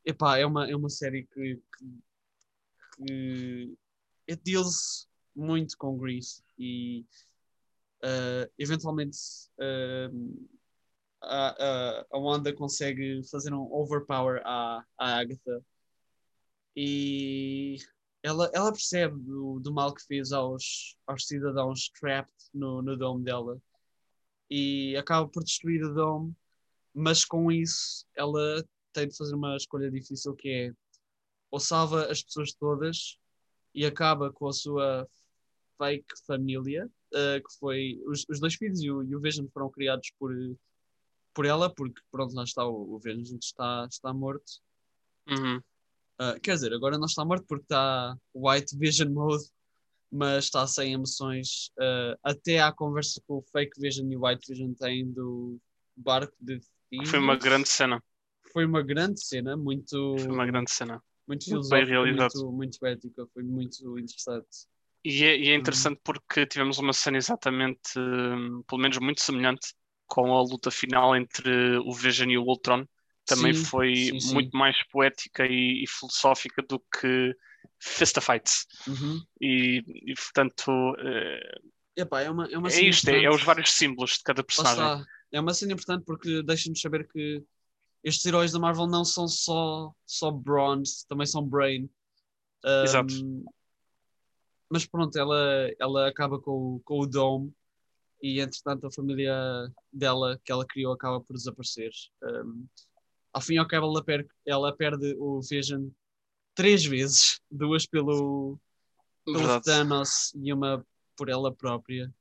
[0.04, 1.58] epá, é, uma, é uma série que,
[3.06, 3.74] que-
[4.28, 6.26] it deals muito com grief
[6.58, 7.06] e
[8.04, 9.18] uh, eventualmente
[9.58, 10.48] uh,
[11.22, 15.62] a, a, Wanda consegue fazer um overpower à, à Agatha.
[16.74, 17.76] E
[18.22, 23.24] ela, ela percebe do, do mal que fez aos, aos cidadãos trapped no, no dome
[23.24, 23.60] dela.
[24.48, 26.34] E acaba por destruir o dome,
[26.94, 30.72] mas com isso ela tem de fazer uma escolha difícil que é
[31.50, 33.18] ou salva as pessoas todas
[33.74, 35.08] e acaba com a sua
[35.76, 39.70] fake família, uh, que foi os, os dois filhos e o, e o Vision foram
[39.70, 40.32] criados por,
[41.34, 44.60] por ela, porque pronto, lá está o, o Vision está, está morto.
[45.28, 45.58] Uhum.
[46.20, 49.44] Uh, quer dizer, agora não está morto porque está White Vision Mode,
[50.10, 51.70] mas está sem emoções.
[51.78, 55.58] Uh, até à conversa que o Fake Vision e o White Vision têm do
[55.96, 56.60] barco de
[57.06, 58.02] Foi uma grande cena.
[58.52, 60.16] Foi uma grande cena, muito.
[60.18, 61.02] Foi uma grande cena.
[61.26, 62.32] Muito, muito bem realizado.
[62.34, 64.66] Muito, muito ética, foi muito interessante.
[65.04, 66.02] E é, e é interessante uhum.
[66.04, 69.72] porque tivemos uma cena exatamente, hum, pelo menos muito semelhante,
[70.06, 72.84] com a luta final entre o Vision e o Ultron.
[73.24, 74.34] Também sim, foi sim, sim.
[74.34, 77.34] muito mais poética e, e, filosófica do que
[77.78, 78.66] Fistifights.
[78.86, 79.22] Uhum.
[79.40, 80.68] E, e, portanto.
[80.68, 84.42] Uh, Epá, é, uma, é, uma é isto, é, é, os vários símbolos de cada
[84.42, 85.04] personagem.
[85.32, 87.42] É uma cena importante porque deixa-nos saber que
[88.02, 91.88] estes heróis da Marvel não são só, só bronze, também são brain.
[92.64, 93.14] Um, Exato.
[94.70, 97.52] Mas pronto, ela, ela acaba com, com o Dome
[98.22, 99.34] e entretanto a família
[99.92, 101.90] dela que ela criou acaba por desaparecer.
[102.22, 102.66] Um,
[103.32, 105.88] ao fim e ao cabo ela perde, ela perde o Vision
[106.54, 108.58] três vezes, duas pelo,
[109.24, 110.84] pelo Thanos e uma
[111.16, 112.12] por ela própria.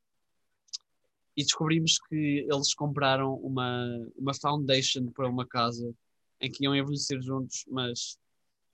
[1.38, 3.86] E descobrimos que eles compraram uma,
[4.18, 5.93] uma foundation para uma casa
[6.41, 8.18] em que iam envelhecer juntos, mas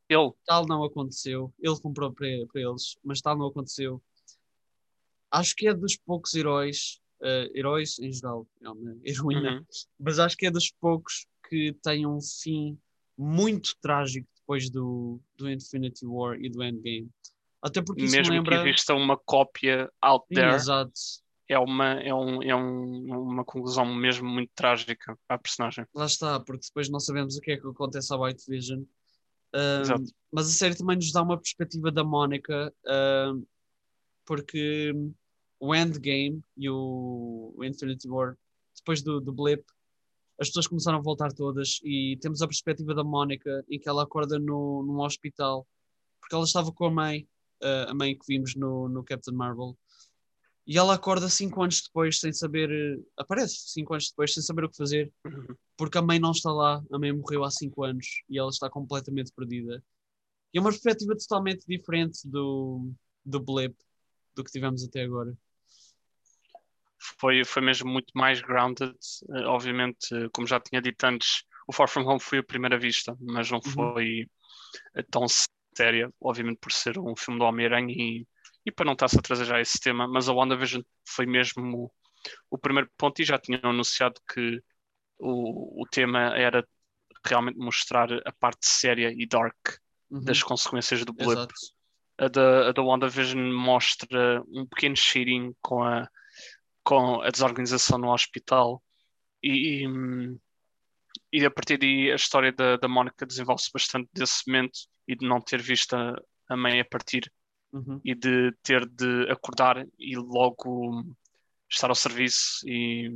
[0.09, 0.31] ele.
[0.45, 1.53] tal não aconteceu.
[1.59, 4.01] Ele comprou para, para eles, mas tal não aconteceu.
[5.31, 9.65] Acho que é dos poucos heróis uh, heróis em geral, é uma heroína, uhum.
[9.99, 12.77] mas acho que é dos poucos que tem um fim
[13.17, 17.09] muito trágico depois do, do Infinity War e do Endgame.
[17.61, 18.61] Até porque Mesmo lembra...
[18.61, 20.91] que exista uma cópia out there, Sim, exato.
[21.49, 25.85] é, uma, é, um, é um, uma conclusão mesmo muito trágica a personagem.
[25.93, 28.83] Lá está, porque depois não sabemos o que é que acontece à White Vision.
[30.31, 32.73] Mas a série também nos dá uma perspectiva da Mónica,
[34.25, 34.91] porque
[35.59, 38.37] o Endgame e o Infinity War,
[38.75, 39.63] depois do, do blip,
[40.39, 44.03] as pessoas começaram a voltar todas e temos a perspectiva da Mónica em que ela
[44.03, 45.65] acorda no, num hospital
[46.25, 47.27] porque ela estava com a mãe,
[47.63, 49.77] uh, a mãe que vimos no, no Captain Marvel,
[50.67, 54.65] e ela acorda cinco anos depois sem saber, uh, aparece cinco anos depois sem saber
[54.65, 55.55] o que fazer, uhum.
[55.77, 58.69] porque a mãe não está lá, a mãe morreu há cinco anos e ela está
[58.69, 59.83] completamente perdida.
[60.53, 62.91] E é uma perspectiva totalmente diferente do,
[63.23, 63.75] do blip
[64.35, 65.37] do que tivemos até agora
[67.19, 68.95] foi, foi mesmo muito mais grounded.
[69.29, 72.77] Uh, obviamente, uh, como já tinha dito antes, o Far From Home foi a primeira
[72.77, 73.71] vista, mas não uhum.
[73.71, 74.23] foi
[74.97, 75.25] uh, tão
[75.75, 78.27] séria, obviamente por ser um filme do Homem-Aranha e,
[78.65, 81.91] e para não estar-se a trazer já esse tema, mas a WandaVision foi mesmo o,
[82.49, 84.61] o primeiro ponto e já tinham anunciado que
[85.19, 86.67] o, o tema era
[87.25, 89.55] realmente mostrar a parte séria e dark
[90.09, 90.23] uhum.
[90.23, 91.31] das consequências do blip.
[91.31, 91.53] Exato.
[92.17, 96.07] A da, a da WandaVision mostra um pequeno cheirinho com a
[96.85, 98.81] com a desorganização no hospital
[99.43, 99.87] e,
[101.33, 105.27] e, a partir daí a história da, da Mónica desenvolve-se bastante desse momento e de
[105.27, 106.15] não ter visto a,
[106.47, 107.31] a mãe a partir
[107.75, 107.99] uhum.
[108.03, 111.03] e de ter de acordar e logo
[111.69, 113.11] estar ao serviço e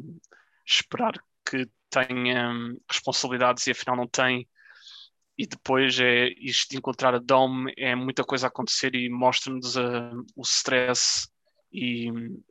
[0.65, 1.13] esperar
[1.49, 2.51] que tenha
[2.89, 4.47] responsabilidades e afinal não tem
[5.37, 9.77] e depois é isto de encontrar a Dome é muita coisa a acontecer e mostra-nos
[9.77, 11.29] uh, o stress
[11.71, 12.43] e uh,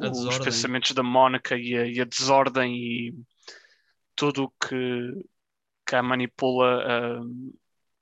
[0.00, 3.14] os pensamentos da Mónica e a, e a, desordem e
[4.16, 5.28] tudo o que,
[5.86, 7.54] que a manipula uh,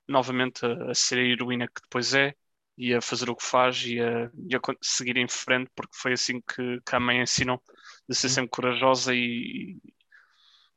[0.09, 2.33] novamente a, a, ser a heroína que depois é
[2.77, 6.13] e a fazer o que faz e a, e a seguir em frente, porque foi
[6.13, 7.61] assim que, que a mãe ensinou
[8.07, 9.77] de ser sempre corajosa e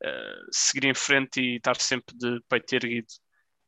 [0.02, 3.08] uh, seguir em frente e estar sempre de peito erguido.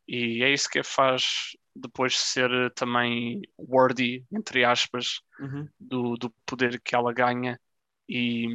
[0.07, 5.69] E é isso que a faz depois ser também worthy, entre aspas, uhum.
[5.79, 7.59] do, do poder que ela ganha.
[8.09, 8.47] E,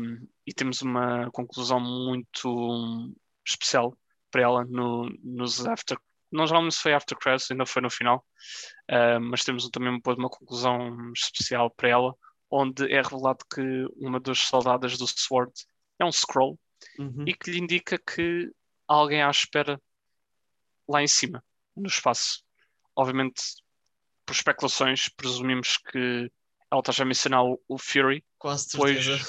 [0.46, 3.12] e, temos uma conclusão muito
[3.46, 3.98] especial
[4.30, 5.98] para ela no, nos after.
[6.32, 8.26] Não geralmente foi after credits, ainda foi no final,
[8.92, 12.14] uh, mas temos também uma conclusão especial para ela,
[12.52, 13.62] onde é revelado que
[13.98, 15.52] uma das soldadas do Sword
[16.00, 16.60] é um scroll
[16.98, 17.26] uhum.
[17.28, 18.52] e que lhe indica que
[18.88, 19.80] há alguém à espera
[20.88, 21.44] lá em cima,
[21.76, 22.44] no espaço
[23.00, 23.42] obviamente
[24.26, 26.30] por especulações, presumimos que
[26.70, 29.26] ela está já a mencionar o, o Fury, Quase Pois, certeza.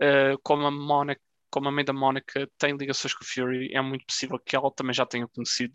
[0.00, 1.20] uh, como a Monica,
[1.50, 4.70] como a mãe da Mónica tem ligações com o Fury, é muito possível que ela
[4.70, 5.74] também já tenha conhecido.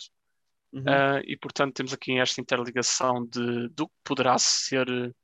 [0.71, 0.83] Uhum.
[0.83, 5.15] Uh, e portanto temos aqui esta interligação de, do que poderá ser uh,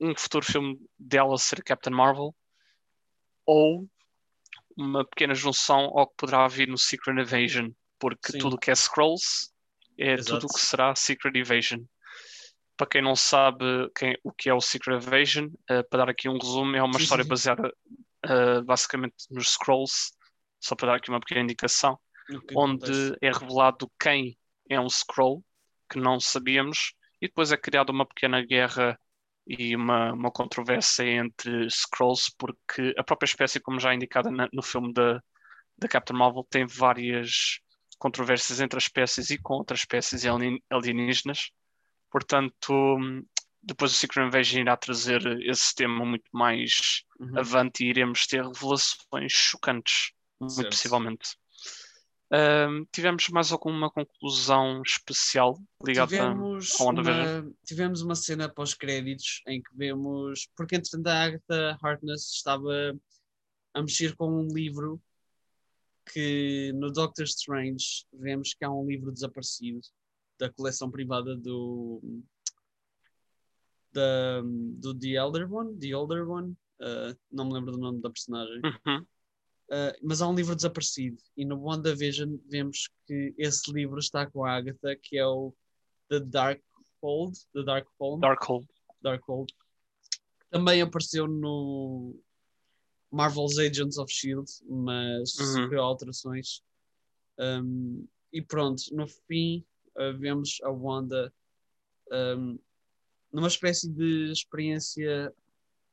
[0.00, 2.34] um futuro filme dela ser Captain Marvel
[3.46, 3.88] ou
[4.76, 7.70] uma pequena junção ao que poderá vir no Secret Invasion,
[8.00, 8.38] porque Sim.
[8.38, 9.52] tudo o que é Scrolls
[9.96, 10.40] é Exato.
[10.40, 11.84] tudo o que será Secret Invasion.
[12.76, 13.64] Para quem não sabe
[13.94, 16.94] quem- o que é o Secret Invasion, uh, para dar aqui um resumo, é uma
[16.94, 17.72] Sim, história baseada
[18.26, 20.12] uh, basicamente nos Scrolls,
[20.58, 21.96] só para dar aqui uma pequena indicação
[22.26, 23.16] que onde acontece?
[23.20, 24.36] é revelado quem
[24.68, 25.44] é um Scroll,
[25.90, 28.98] que não sabíamos, e depois é criada uma pequena guerra
[29.46, 34.48] e uma, uma controvérsia entre Scrolls, porque a própria espécie, como já é indicada na-
[34.52, 35.22] no filme da,
[35.76, 37.60] da Captain Marvel, tem várias
[37.98, 41.50] controvérsias entre as espécies e com outras espécies alien- alienígenas.
[42.10, 43.24] Portanto, hum,
[43.62, 47.38] depois o Secret Invasion irá trazer esse tema muito mais Uhum.
[47.38, 50.70] avante e iremos ter revelações chocantes, muito Certo.
[50.70, 51.36] possivelmente.
[52.34, 57.40] Ahm, tivemos mais alguma conclusão especial ligada Tivemos ao WandaVision?
[57.40, 60.48] uma, tivemos uma cena pós-créditos em que vemos.
[60.56, 62.98] Porque entretanto a Agatha Harkness estava
[63.74, 64.98] a mexer com um livro
[66.10, 69.80] que no Doctor Strange vemos que há um livro desaparecido
[70.38, 72.00] da coleção privada do.
[73.92, 78.08] Da, do The Elder One, The Older One, uh, não me lembro do nome da
[78.08, 78.62] personagem.
[78.64, 79.06] Uhum.
[79.68, 84.44] Uh, mas há um livro desaparecido e no WandaVision vemos que esse livro está com
[84.44, 85.54] a Agatha, que é o
[86.08, 88.68] The Darkhold, The Darkhold, Darkhold.
[89.00, 89.54] Darkhold.
[90.50, 92.14] Também apareceu no
[93.10, 95.46] Marvel's Agents of S.H.I.E.L.D., mas Uhum.
[95.62, 96.62] sofreu alterações.
[97.38, 99.64] Um, e pronto, no fim
[99.96, 101.32] uh, vemos a Wanda
[102.10, 102.58] um,
[103.32, 105.34] numa espécie de experiência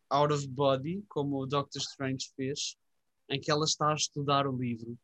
[0.09, 2.78] out of body, como o Doctor Strange fez,
[3.30, 4.98] em que ela está a estudar o livro.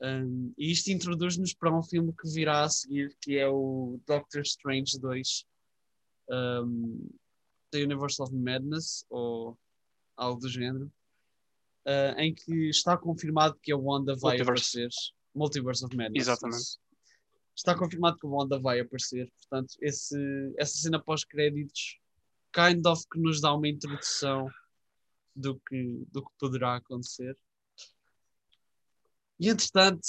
[0.00, 4.42] Um, e isto introduz-nos para um filme que virá a seguir, que é o Doctor
[4.42, 5.44] Strange 2,
[6.30, 7.08] um,
[7.70, 9.58] The Universe of Madness, ou
[10.16, 10.90] algo do género,
[11.86, 14.80] uh, em que está confirmado que a Wanda vai Multiverse.
[14.82, 14.88] aparecer.
[15.34, 16.22] Multiverse of Madness.
[16.22, 16.78] Exatamente.
[17.56, 19.30] Está confirmado que a Wanda vai aparecer.
[19.36, 20.16] Portanto, esse,
[20.58, 21.98] essa cena pós-créditos,
[22.52, 24.48] kind of que nos dá uma introdução
[25.38, 27.36] do que, do que poderá acontecer.
[29.38, 30.02] E entretanto,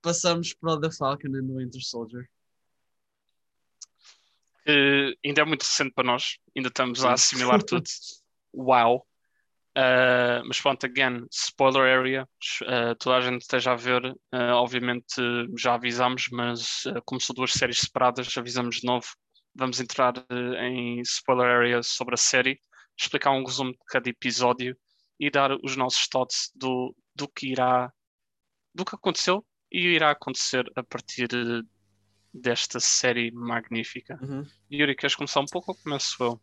[0.00, 2.30] passamos para o The Falcon and the Winter Soldier.
[4.64, 7.14] Que ainda é muito recente para nós, ainda estamos a Sim.
[7.14, 7.84] assimilar tudo.
[8.54, 9.06] Uau!
[9.76, 12.28] Uh, mas pronto, again, spoiler area,
[12.62, 15.16] uh, toda a gente esteja a ver, uh, obviamente
[15.58, 19.06] já avisámos, mas uh, como são duas séries separadas, avisamos de novo.
[19.52, 20.14] Vamos entrar
[20.60, 22.60] em spoiler area sobre a série,
[22.96, 24.76] explicar um resumo de cada episódio
[25.18, 27.92] e dar os nossos thoughts do, do que irá,
[28.74, 31.28] do que aconteceu e irá acontecer a partir
[32.32, 34.18] desta série magnífica.
[34.20, 34.46] Uhum.
[34.70, 36.40] Yuri, queres começar um pouco ou começo eu?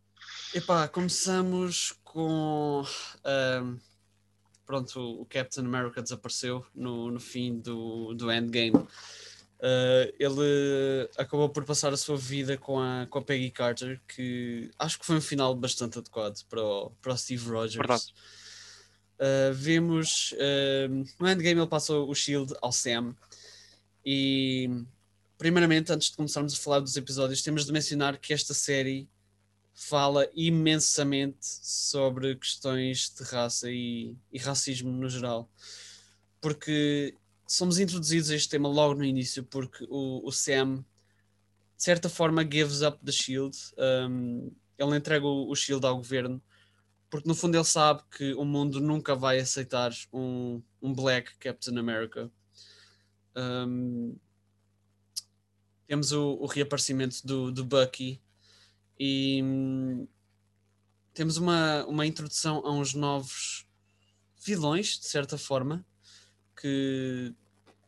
[0.54, 2.84] Epá, começamos com.
[3.26, 3.78] ahm,
[4.66, 8.88] pronto, o Captain America desapareceu no, no fim do, do Endgame.
[9.62, 14.72] Ah, ele acabou por passar a sua vida com a, com a Peggy Carter, que
[14.80, 18.14] acho que foi um final bastante adequado para o, para o Steve Rogers.
[19.20, 23.16] Ah, vemos ahm, no Endgame ele passou o Shield ao Sam.
[24.04, 24.68] E
[25.38, 29.08] primeiramente antes de começarmos a falar dos episódios temos de mencionar que esta série
[29.76, 35.48] fala imensamente sobre questões de raça e, e racismo no geral.
[36.42, 37.16] Porque
[37.52, 40.86] somos introduzidos a este tema logo no início porque o, o Sam
[41.76, 43.58] de certa forma gives up the shield.
[43.78, 46.42] Um, ele entrega o, o shield ao governo
[47.10, 51.78] porque no fundo ele sabe que o mundo nunca vai aceitar um, um black Captain
[51.78, 52.32] America.
[53.36, 54.16] Um,
[55.88, 58.22] temos o, o reaparecimento do, do Bucky
[58.98, 60.08] e hum,
[61.14, 63.68] temos uma, uma introdução a uns novos
[64.42, 65.86] vilões, de certa forma,
[66.56, 67.36] que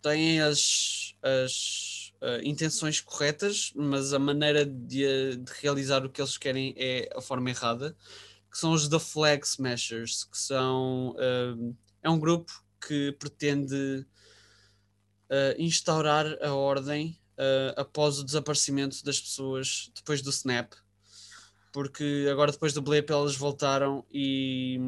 [0.04, 6.38] têm as, as uh, intenções corretas, mas a maneira de, de realizar o que eles
[6.38, 7.96] querem é a forma errada,
[8.52, 12.52] que são os The Flag Smashers, que são um, é um grupo
[12.86, 14.06] que pretende
[15.30, 20.74] uh, instaurar a ordem uh, após o desaparecimento das pessoas depois do snap
[21.74, 24.80] porque agora depois do blip elas voltaram e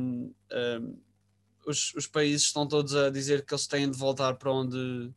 [1.65, 5.13] os, os países estão todos a dizer que eles têm de voltar para onde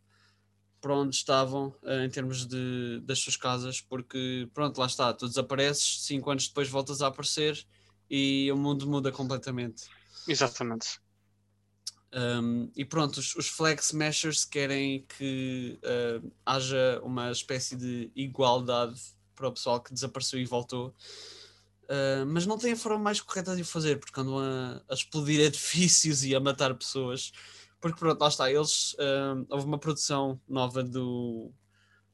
[0.80, 5.26] para onde estavam uh, em termos de, das suas casas, porque pronto, lá está, tu
[5.26, 7.66] desapareces, cinco anos depois voltas a aparecer
[8.08, 9.84] e o mundo muda completamente.
[10.28, 11.00] Exatamente.
[12.12, 18.98] Um, e pronto, os, os, flag smashers querem que uh, haja uma espécie de igualdade
[19.34, 20.94] para o pessoal que desapareceu e voltou,
[21.88, 24.94] uh, mas não tem a forma mais correta de o fazer, porque andam a, a
[24.94, 27.32] explodir edifícios e a matar pessoas.
[27.80, 31.52] Porque pronto, lá está, eles uh, houve uma produção nova do,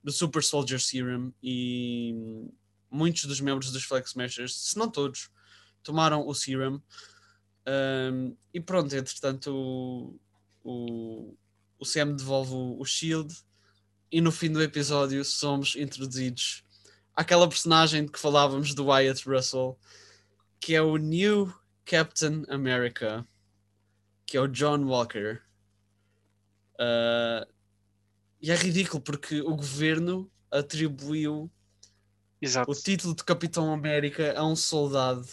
[0.03, 2.15] do Super Soldier Serum e
[2.91, 5.31] muitos dos membros dos Flag Smashers, se não todos,
[5.83, 6.81] tomaram o Serum
[7.67, 10.21] um, e pronto, entretanto, o,
[10.63, 11.37] o,
[11.79, 13.35] o Sam devolve o, o Shield
[14.13, 16.64] e no fim do episódio somos introduzidos
[17.15, 19.79] àquela personagem de que falávamos do Wyatt Russell,
[20.61, 21.53] que é o New
[21.85, 23.27] Captain America,
[24.27, 25.41] que é o John Walker.
[26.75, 27.47] Uh,
[28.41, 31.51] e é ridículo porque o governo atribuiu
[32.41, 32.71] Exato.
[32.71, 35.27] o título de Capitão América a um soldado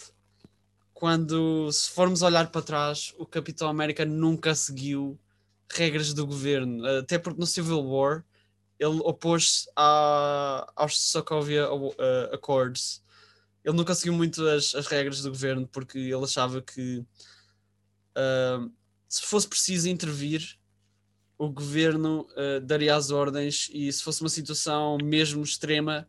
[1.02, 5.18] quando, se formos olhar para trás, o Capitão América nunca seguiu
[5.68, 8.24] regras do governo, até porque no Civil War
[8.82, 11.94] ele opôs-se aos Sokovia uh,
[12.32, 13.02] Accords.
[13.64, 16.98] Ele nunca seguiu muito as, as, regras do governo porque ele achava que
[18.16, 18.72] uh,
[19.08, 20.58] se fosse preciso intervir,
[21.38, 26.08] o governo uh, daria as ordens e se fosse uma situação mesmo extrema,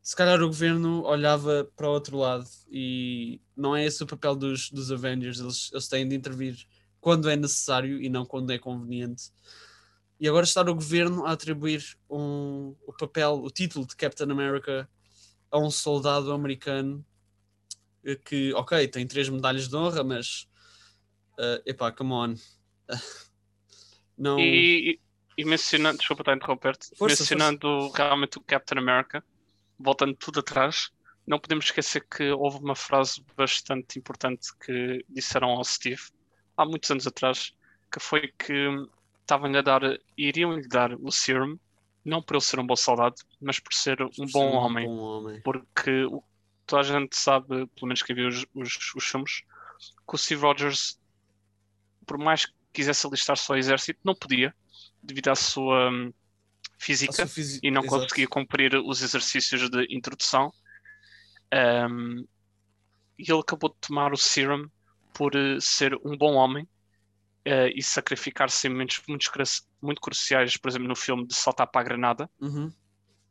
[0.00, 4.36] se calhar o governo olhava para o outro lado e não é esse o papel
[4.36, 6.66] dos, dos Avengers, eles, eles têm de intervir
[7.00, 9.32] quando é necessário e não quando é conveniente.
[10.22, 14.88] E agora está o governo a atribuir um, o papel, o título de Captain America
[15.50, 17.04] a um soldado americano
[18.24, 20.46] que, ok, tem três medalhas de honra, mas
[21.40, 22.34] uh, epá, come on.
[24.16, 24.38] não...
[24.38, 25.00] E,
[25.36, 28.04] e mencionando, desculpa estar a interromper-te, mencionando força.
[28.04, 29.24] realmente o Captain America,
[29.76, 30.92] voltando tudo atrás,
[31.26, 36.00] não podemos esquecer que houve uma frase bastante importante que disseram ao Steve
[36.56, 37.52] há muitos anos atrás,
[37.90, 38.68] que foi que
[39.22, 39.82] estavam-lhe a dar,
[40.16, 41.58] iriam-lhe dar o serum,
[42.04, 44.58] não por ele ser um bom soldado, mas por ser um, por bom, ser um
[44.58, 46.22] homem, bom, homem, Porque o,
[46.66, 49.42] toda a gente sabe, pelo menos quem viu os, os, os filmes,
[50.08, 50.98] que o Steve Rogers,
[52.06, 54.54] por mais que quisesse alistar-se ao exército, não podia,
[55.02, 56.12] devido à sua hum,
[56.78, 57.60] física fisi...
[57.62, 58.02] e não Exato.
[58.02, 60.52] conseguia cumprir os exercícios de introdução.
[61.52, 62.26] Um,
[63.18, 64.68] e ele acabou de tomar o serum
[65.12, 66.66] por uh, ser um bom homem
[67.46, 69.30] uh, e sacrificar-se em momentos muito,
[69.80, 72.72] muito cruciais, por exemplo, no filme de saltar para a granada, uhum.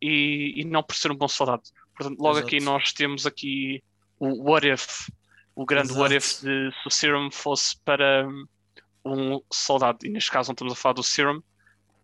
[0.02, 1.64] e, e, não por ser um bom soldado.
[1.96, 2.48] Portanto, logo Exato.
[2.48, 3.84] aqui nós temos aqui
[4.20, 5.10] o what if,
[5.56, 6.02] o grande Exato.
[6.02, 8.28] what if de se o serum fosse para
[9.04, 11.42] um soldado, e neste caso não estamos a falar do serum,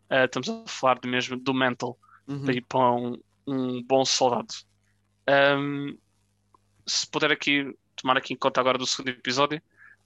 [0.10, 2.46] Uh, estamos a falar de mesmo do mental uhum.
[2.46, 4.54] para ir para um, um bom soldado.
[5.28, 5.98] Um,
[6.86, 9.62] se puder aqui tomar aqui em conta agora do segundo episódio,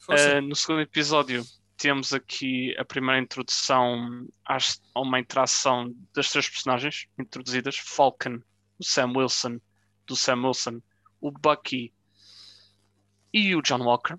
[0.10, 1.44] uh, no segundo episódio
[1.82, 8.40] temos aqui a primeira introdução a uma interação das três personagens introduzidas: Falcon,
[8.78, 9.60] o Sam Wilson,
[10.06, 10.80] do Sam Wilson,
[11.20, 11.92] o Bucky
[13.34, 14.16] e o John Walker,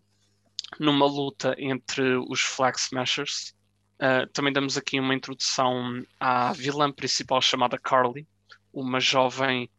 [0.80, 3.55] numa luta entre os Flag Smashers.
[3.94, 8.26] Uh, também damos aqui uma introdução à vilã principal chamada Carly,
[8.72, 9.70] uma jovem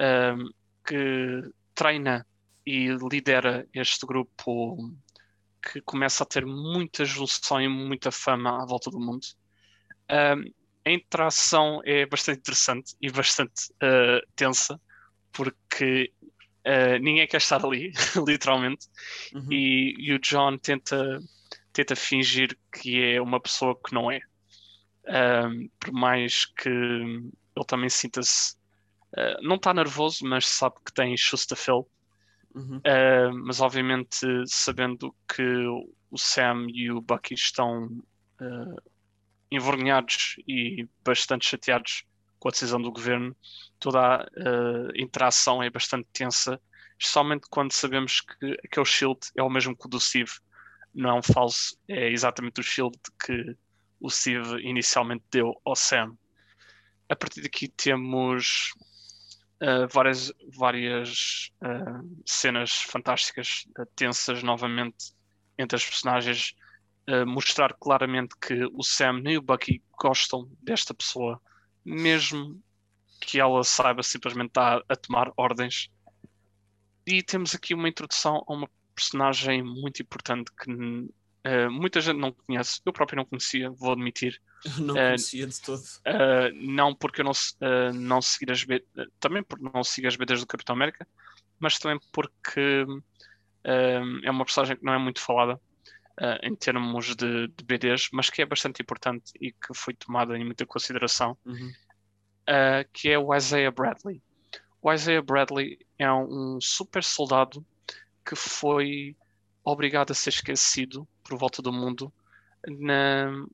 [0.00, 0.54] uh,
[0.86, 2.26] que treina
[2.64, 4.96] e lidera este grupo
[5.72, 9.24] que começa a ter muita junção e muita fama à volta do mundo.
[10.10, 10.52] Uh,
[10.84, 13.72] a interação é bastante interessante e bastante
[14.36, 14.80] tensa,
[15.32, 16.12] porque
[17.00, 17.92] ninguém quer estar ali,
[18.24, 18.86] literalmente,
[19.34, 19.48] uhum.
[19.50, 21.20] e, e o John tenta
[21.76, 24.20] tenta fingir que é uma pessoa que não é.
[25.06, 28.56] Um, por mais que ele também sinta-se.
[29.12, 31.86] Uh, não está nervoso, mas sabe que tem shoes to fill.
[32.56, 35.42] Uh, mas obviamente sabendo que
[36.10, 37.84] o Sam e o Bucky estão
[38.40, 38.82] uh,
[39.50, 42.04] envergonhados e bastante chateados
[42.38, 43.36] com a decisão do governo,
[43.78, 46.58] toda a uh, interação é bastante tensa,
[46.98, 50.32] especialmente quando sabemos que aquele shield é o mesmo que o do Steve
[50.94, 53.54] não é um falso, é exatamente o shield que
[54.00, 56.16] o Steve inicialmente deu ao Sam.
[57.08, 58.72] A partir daqui temos
[59.62, 65.12] uh, várias, várias uh, cenas fantásticas, uh, tensas novamente
[65.58, 66.54] entre as personagens,
[67.24, 71.40] mostrar claramente que o Sam e o Bucky gostam desta pessoa,
[71.84, 72.60] mesmo
[73.20, 75.88] que ela saiba simplesmente estar a tomar ordens.
[77.06, 81.08] E temos aqui uma introdução a uma personagem muito importante que
[81.46, 84.42] Uh, muita gente não conhece, eu próprio não conhecia, vou admitir.
[84.64, 85.80] Eu não conhecia de todo.
[85.80, 87.32] Uh, não porque eu não,
[87.94, 88.84] não seguir as B,
[89.20, 91.06] também porque não sigo as BDs do Capitão América,
[91.60, 92.84] mas também porque
[93.64, 95.60] é uma personagem que não é muito falada
[96.42, 100.44] em termos de, de, BDs, mas que é bastante importante e que foi tomada em
[100.44, 101.72] muita consideração, uhum.
[102.92, 104.22] que é o Isaiah Bradley.
[104.80, 107.64] O Isaiah Bradley é um super soldado
[108.24, 109.16] que foi
[109.66, 112.12] obrigado a ser esquecido por volta do mundo.
[112.66, 113.46] Na,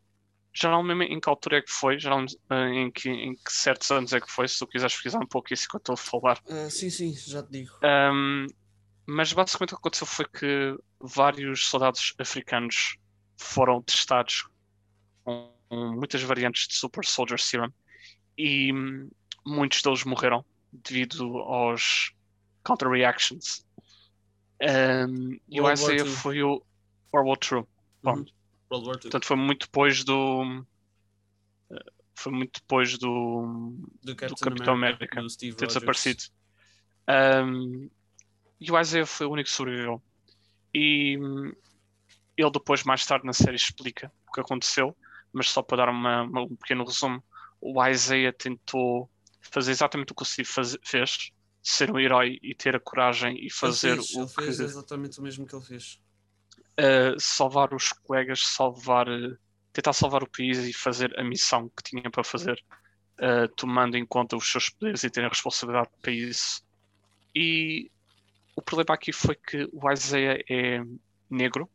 [0.53, 1.99] geralmente em que altura é que foi?
[1.99, 4.47] Geralmente, eh, em, que, em que certos anos é que foi?
[4.47, 6.39] Se tu quiseres pesquisar um pouco isso que eu estou a falar.
[6.47, 7.73] Uh, sim, sim, já te digo.
[7.83, 8.47] Um,
[9.07, 12.97] mas basicamente o que aconteceu foi que vários soldados africanos
[13.39, 14.47] foram testados
[15.25, 17.73] com muitas variantes de Super Soldier Serum
[18.37, 18.71] e
[19.45, 22.13] muitos deles morreram devido aos
[22.63, 23.65] counter reactions.
[24.61, 26.63] Um, e o Isaiah foi o
[27.13, 27.67] World War II.
[28.05, 28.27] Uhum.
[28.71, 29.03] World War II.
[29.03, 30.65] Portanto, foi muito depois do.
[32.15, 36.25] Foi muito depois do, do, Captain do Capitão América, América ter desaparecido.
[37.09, 37.91] Um,
[38.61, 40.01] e o Isaiah foi o único que sobreviveu.
[40.73, 41.19] E
[42.37, 44.97] ele depois, mais tarde na série, explica o que aconteceu,
[45.33, 47.23] mas só para dar uma, uma, um pequeno resumo,
[47.61, 49.11] o Isaiah tentou
[49.41, 53.37] fazer exatamente o que o Steve faz, fez, ser um herói e ter a coragem
[53.45, 54.45] e fazer fez, o que...
[54.45, 56.01] fez exatamente o mesmo que ele fez
[56.79, 59.37] uh, salvar os colegas, salvar, uh,
[59.73, 62.63] tentar salvar o país e fazer a missão que tinha para fazer,
[63.19, 66.63] uh, tomando em conta os seus poderes e ter a responsabilidade para isso.
[67.35, 67.91] E
[68.57, 70.83] o problema aqui foi que o Isaiah é
[71.31, 71.69] negro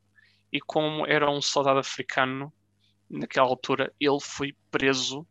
[0.51, 2.53] e como era um soldado africano
[3.09, 5.25] naquela altura, ele foi preso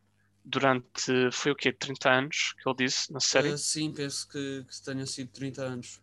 [0.46, 3.50] durante, foi o quê, 30 anos que ele disse na série?
[3.50, 6.00] Uh, sim, penso que, que tenha sido 30 anos.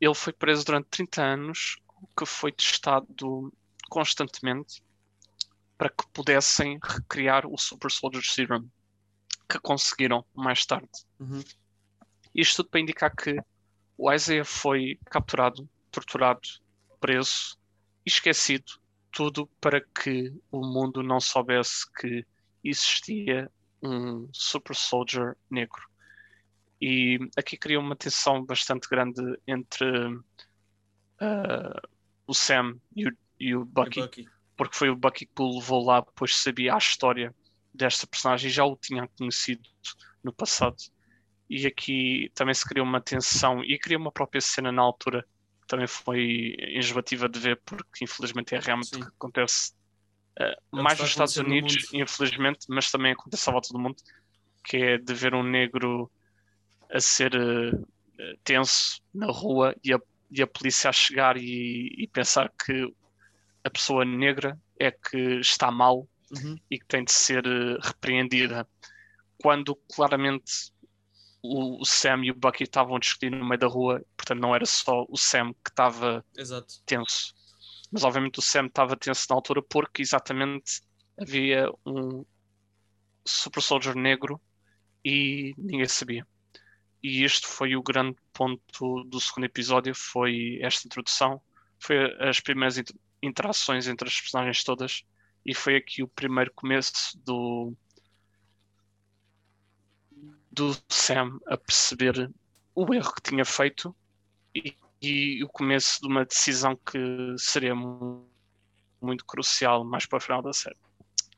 [0.00, 1.76] Ele foi preso durante 30 anos
[2.18, 3.52] que foi testado
[3.88, 4.82] constantemente
[5.78, 8.68] para que pudessem recriar o Super Soldier Serum,
[9.48, 10.90] que conseguiram mais tarde.
[11.20, 11.42] Uhum.
[12.34, 13.36] Isto tudo para indicar que
[13.96, 16.48] o Isaiah foi capturado, torturado,
[17.00, 17.56] preso
[18.04, 18.72] esquecido,
[19.12, 22.26] tudo para que o mundo não soubesse que
[22.62, 23.50] existia
[23.84, 25.82] um Super Soldier negro.
[26.80, 31.88] E aqui cria uma tensão bastante grande entre uh,
[32.26, 35.84] o Sam e o, e o, Bucky, Bucky, porque foi o Bucky que o levou
[35.84, 37.34] lá, pois sabia a história
[37.72, 39.68] desta personagem, já o tinha conhecido
[40.22, 40.76] no passado.
[41.48, 45.26] E aqui também se criou uma tensão e criou uma própria cena na altura
[45.60, 49.73] que também foi enjoativa de ver, porque infelizmente é realmente o que acontece
[50.40, 53.96] uh, mais nos Estados Unidos, infelizmente, mas também acontece à volta do mundo,
[54.64, 56.10] que é de ver um negro
[56.90, 57.86] a ser uh,
[58.42, 59.98] tenso na rua e a
[60.34, 62.92] e a polícia a chegar e, e, pensar que
[63.62, 66.58] a pessoa negra é que está mal uhum.
[66.68, 68.68] e que tem de ser uh, repreendida.
[69.40, 70.72] Quando claramente
[71.40, 74.54] o, o, Sam e o Bucky estavam a discutir no meio da rua, portanto não
[74.54, 76.24] era só o Sam que estava
[76.84, 77.32] tenso.
[77.94, 80.80] Mas obviamente o Sam estava tenso na altura porque exatamente
[81.16, 82.24] havia um
[83.24, 84.40] Super Soldier negro
[85.04, 86.26] e ninguém sabia.
[87.00, 91.40] E este foi o grande ponto do segundo episódio, foi esta introdução,
[91.78, 92.82] foi as primeiras
[93.22, 95.04] interações entre as personagens todas
[95.46, 97.72] e foi aqui o primeiro começo do
[100.50, 102.28] do Sam a perceber
[102.74, 103.94] o erro que tinha feito
[104.52, 106.98] e, e o começo de uma decisão que
[107.38, 107.74] seria
[109.00, 110.76] muito crucial mais para o final da série.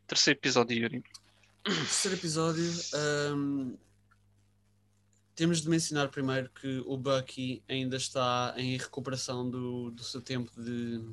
[0.07, 1.03] Terceiro episódio, Yuri.
[1.65, 2.73] Terceiro episódio.
[3.35, 3.77] Um
[5.37, 10.51] temos de mencionar primeiro que o Bucky ainda está em recuperação do, do seu tempo
[10.57, 11.05] de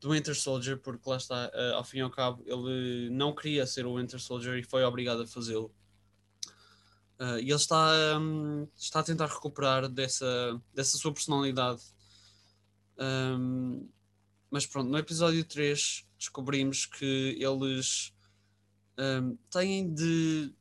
[0.00, 3.64] do Winter Soldier, porque lá está, uh, ao fim e ao cabo, ele não queria
[3.64, 5.72] ser o Winter Soldier e foi obrigado a fazê-lo.
[7.20, 11.82] Uh, e ele está, um, está a tentar recuperar dessa, dessa sua personalidade.
[12.98, 13.88] Um,
[14.50, 18.12] mas pronto, no episódio 3 descobrimos que eles
[18.98, 20.52] um, têm de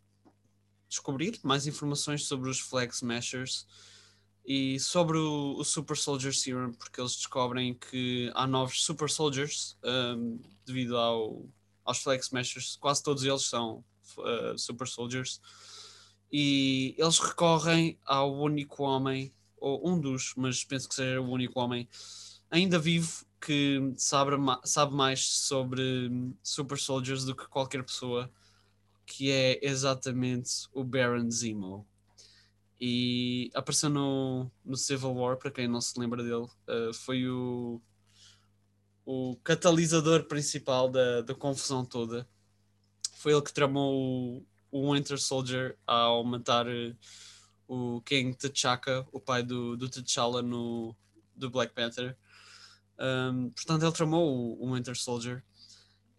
[0.87, 3.67] descobrir mais informações sobre os Flag Smashers
[4.45, 9.77] e sobre o, o, Super Soldier Serum, porque eles descobrem que há novos Super Soldiers
[9.83, 11.45] um, devido ao,
[11.85, 13.83] aos Flag Smashers, quase todos eles são
[14.17, 15.39] uh, Super Soldiers,
[16.31, 21.59] e eles recorrem ao único homem, ou um dos, mas penso que seja o único
[21.59, 21.87] homem
[22.49, 26.09] ainda vivo que sabe, sabe mais sobre
[26.43, 28.31] Super Soldiers do que qualquer pessoa
[29.05, 31.87] que é exatamente o Baron Zemo.
[32.79, 37.81] E apareceu no, no Civil War, para quem não se lembra dele, uh, foi o,
[39.05, 42.27] o o catalisador principal da, da confusão toda.
[43.15, 46.95] Foi ele que tramou o, Winter Soldier ao matar uh,
[47.67, 50.95] o King T'Chaka, o pai do, do T'Challa no,
[51.35, 52.17] do Black Panther.
[52.99, 55.43] Um, portanto, ele tramou o, o Winter Soldier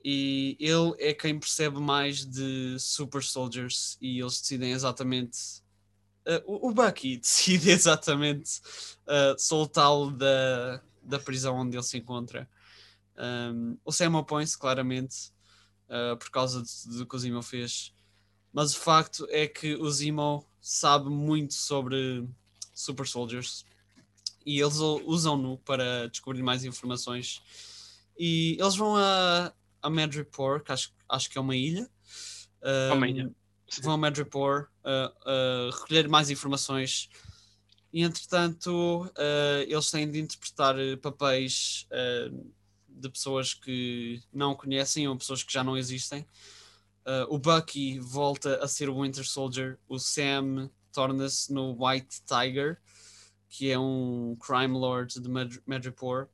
[0.04, 5.62] e ele é quem percebe mais de Super Soldiers e eles decidem exatamente.
[6.26, 8.60] Uh, o, Bucky decide exatamente
[9.06, 12.48] uh, soltá-lo da, da prisão onde ele se encontra.
[13.16, 15.32] Um, o Sam opõe-se claramente
[15.88, 17.94] uh, por causa do que o Zemo fez,
[18.52, 22.26] mas o facto é que o Zemo sabe muito sobre
[22.74, 23.64] Super Soldiers
[24.44, 27.42] e eles usam-no para descobrir mais informações.
[28.18, 31.88] E eles vão a, a Madripoor, que acho, acho que é uma ilha.
[32.62, 33.30] Um, uma ilha.
[33.80, 37.08] Vão a Madripoor uh, uh, recolher mais informações.
[37.92, 39.10] E entretanto,
[39.68, 41.86] eles têm de interpretar papéis
[42.88, 46.26] de pessoas que não conhecem ou pessoas que já não existem.
[47.28, 52.78] O Bucky volta a ser o Winter Soldier, o Sam torna-se no White Tiger
[53.52, 55.28] que é um crime lord de
[55.66, 56.26] Madripoor,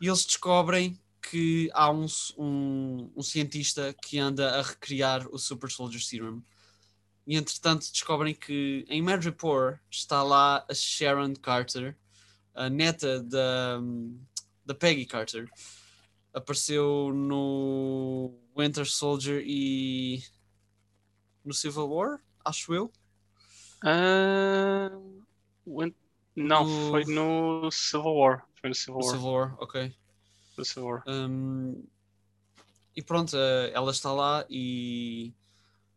[0.00, 2.06] e eles descobrem que há um,
[2.38, 6.40] um, um, cientista que anda a recriar o Super Soldier Serum.
[7.26, 11.96] E entretanto descobrem que em Madripoor está lá a Sharon Carter,
[12.54, 13.80] a neta da,
[14.64, 15.48] da Peggy Carter.
[16.32, 20.22] Apareceu no Winter Soldier e
[21.44, 22.92] no Civil War, acho eu.
[23.84, 25.12] Uh,
[26.36, 26.90] não, no...
[26.90, 28.46] foi no Civil War.
[28.60, 29.10] Foi no Civil War.
[29.10, 29.94] Civil War, ok.
[30.56, 31.04] No Civil War.
[31.06, 31.84] Um,
[32.94, 35.32] e pronto, eh, ela está lá e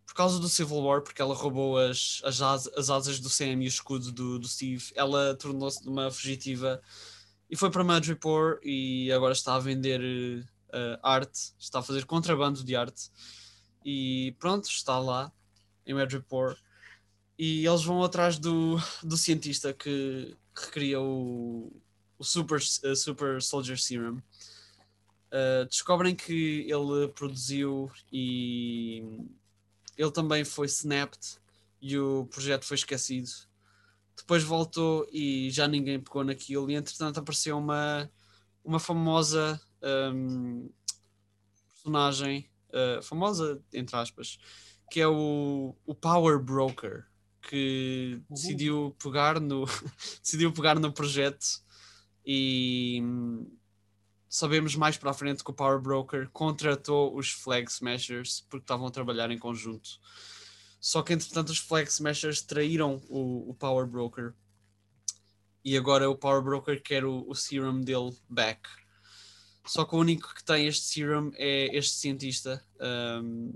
[0.05, 3.65] por causa do Civil War, porque ela roubou as, as, as asas do Sam e
[3.65, 6.81] o escudo do, do Steve, ela tornou-se uma fugitiva
[7.49, 12.63] e foi para Madripoor e agora está a vender uh, arte, está a fazer contrabando
[12.63, 13.09] de arte
[13.83, 15.31] e pronto, está lá
[15.85, 16.57] em Madripoor
[17.37, 21.71] e eles vão atrás do, do cientista que, que cria o,
[22.17, 24.21] o Super, uh, Super Soldier Serum.
[25.31, 29.03] Uh, descobrem que ele produziu e
[29.97, 31.39] ele também foi snapped
[31.81, 33.29] e o projeto foi esquecido.
[34.15, 38.09] Depois voltou e já ninguém pegou naquilo, e entretanto apareceu uma,
[38.63, 40.69] uma famosa um,
[41.73, 44.39] personagem, uh, famosa entre aspas,
[44.89, 47.05] que é o, o Power Broker
[47.41, 48.35] que uhum.
[48.35, 49.65] decidiu pegar no
[50.21, 51.63] decidiu pegar no projeto
[52.25, 53.47] e hum,
[54.27, 58.87] sabemos mais para a frente que o Power Broker contratou os Flag Smashers porque estavam
[58.87, 59.89] a trabalhar em conjunto.
[60.79, 64.33] Só que entretanto os Flag Smashers traíram o, o Power Broker
[65.63, 68.67] e agora o Power Broker quer o, o serum dele back.
[69.65, 72.63] Só que o único que tem este serum é este cientista.
[72.79, 73.53] Um,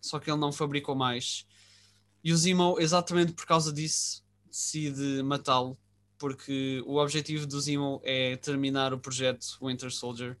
[0.00, 1.46] só que ele não fabricou mais.
[2.22, 5.78] E o Zemo, exatamente por causa disso, decide matá-lo,
[6.18, 10.38] porque o objetivo do Zemo é terminar o projeto Winter Soldier,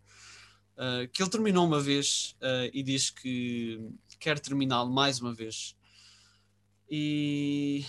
[0.76, 3.80] uh, que ele terminou uma vez uh, e diz que
[4.18, 5.74] quer terminá-lo mais uma vez.
[6.90, 7.84] E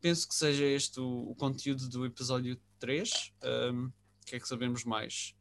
[0.00, 3.32] penso que seja este o, o conteúdo do episódio 3.
[3.72, 5.34] Um, o que é que sabemos mais?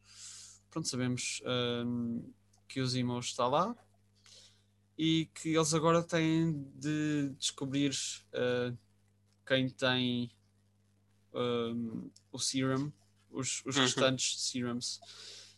[0.69, 1.41] Pronto, sabemos
[1.85, 2.31] um,
[2.67, 3.75] que o Zemo está lá,
[4.97, 7.91] e que eles agora têm de descobrir
[8.33, 8.77] uh,
[9.47, 10.29] quem tem
[11.33, 12.91] um, o serum,
[13.31, 13.83] os, os uhum.
[13.83, 14.99] restantes serums.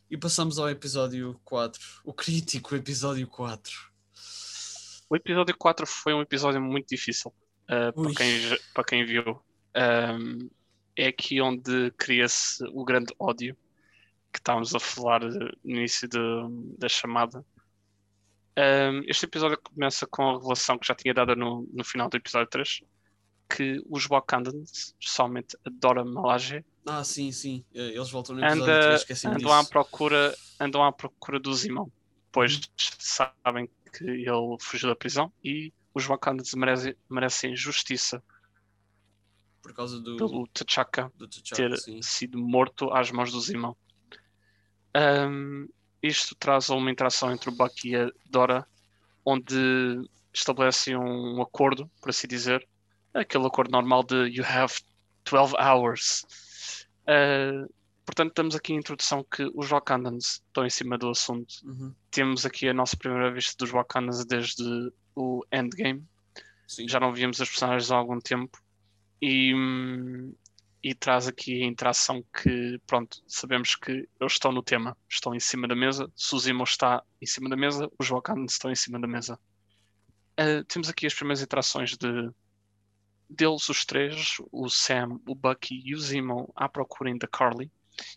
[0.09, 3.91] E passamos ao episódio 4, o crítico episódio 4.
[5.09, 7.33] O episódio 4 foi um episódio muito difícil
[7.65, 9.41] uh, para, quem, para quem viu.
[9.75, 10.49] Um,
[10.95, 13.57] é aqui onde cria-se o grande ódio
[14.31, 16.17] que estávamos a falar no início de,
[16.77, 17.45] da chamada
[18.57, 22.17] um, este episódio começa com a revelação que já tinha dado no, no final do
[22.17, 22.81] episódio 3
[23.49, 27.63] que os Wakandans, especialmente a Dora Malaje, ah, sim, sim.
[27.75, 29.51] Eh, eles voltam no episódio anda, 3, andam disso.
[29.51, 31.91] à procura andam à procura do Zimão,
[32.31, 38.23] pois sabem que ele fugiu da prisão e os Wakandans merecem, merecem justiça
[39.61, 41.11] por causa do pelo T'Chaka
[41.53, 42.01] ter sim.
[42.01, 43.77] sido morto às mãos do Zimão.
[44.95, 45.67] Um,
[46.01, 48.67] isto traz uma interação entre o Bucky e a Dora,
[49.25, 49.55] onde
[50.33, 52.67] estabelecem um acordo, por assim dizer,
[53.13, 54.73] aquele acordo normal de you have
[55.29, 56.25] 12 hours.
[57.03, 57.71] Uh,
[58.05, 61.53] portanto, temos aqui a introdução que os Wakandans estão em cima do assunto.
[61.63, 61.93] Uhum.
[62.09, 66.03] Temos aqui a nossa primeira vista dos Wakandans desde o Endgame.
[66.67, 66.87] Sim.
[66.87, 68.57] Já não víamos as personagens há algum tempo.
[69.21, 70.33] E hum,
[70.83, 75.39] e traz aqui a interação que, pronto, sabemos que eles estão no tema, estão em
[75.39, 76.11] cima da mesa.
[76.15, 79.39] Se o Zemo está em cima da mesa, os Wakandans estão em cima da mesa.
[80.39, 82.31] Uh, temos aqui as primeiras interações de
[83.29, 87.71] deles, os três, o Sam, o Bucky e o Zemo, à procura da Carly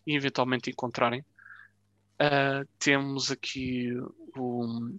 [0.06, 1.20] e eventualmente encontrarem.
[2.14, 3.90] Uh, temos aqui
[4.36, 4.96] o,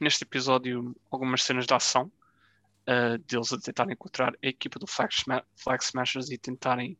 [0.00, 2.10] neste episódio algumas cenas de ação
[2.86, 5.12] uh, deles a tentarem encontrar a equipa do Flag,
[5.56, 6.98] Flag Smashers e tentarem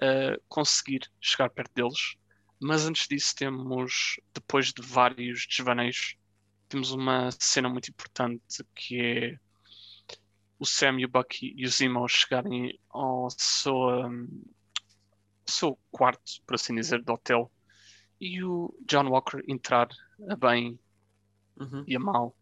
[0.00, 2.16] uh, conseguir chegar perto deles.
[2.60, 6.16] Mas antes disso temos, depois de vários desvaneios,
[6.68, 9.38] temos uma cena muito importante que é
[10.58, 14.42] o Sam e o Bucky e o Zemo chegarem ao seu, um,
[15.44, 17.52] seu quarto, por assim dizer, do hotel
[18.18, 19.88] e o John Walker entrar
[20.30, 20.78] a bem
[21.60, 21.84] uhum.
[21.86, 22.34] e a mal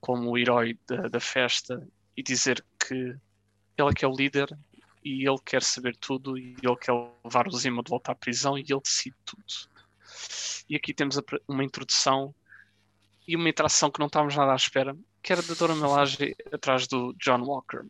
[0.00, 1.84] como o herói da, da festa
[2.18, 4.58] e dizer que ele é que é o líder
[5.04, 6.92] e ele quer saber tudo e ele quer
[7.24, 9.44] levar o Zima de volta à prisão e ele decide tudo.
[10.68, 11.16] E aqui temos
[11.46, 12.34] uma introdução
[13.24, 16.88] e uma interação que não estávamos nada à espera, que era da Dora Melage atrás
[16.88, 17.86] do John Walker.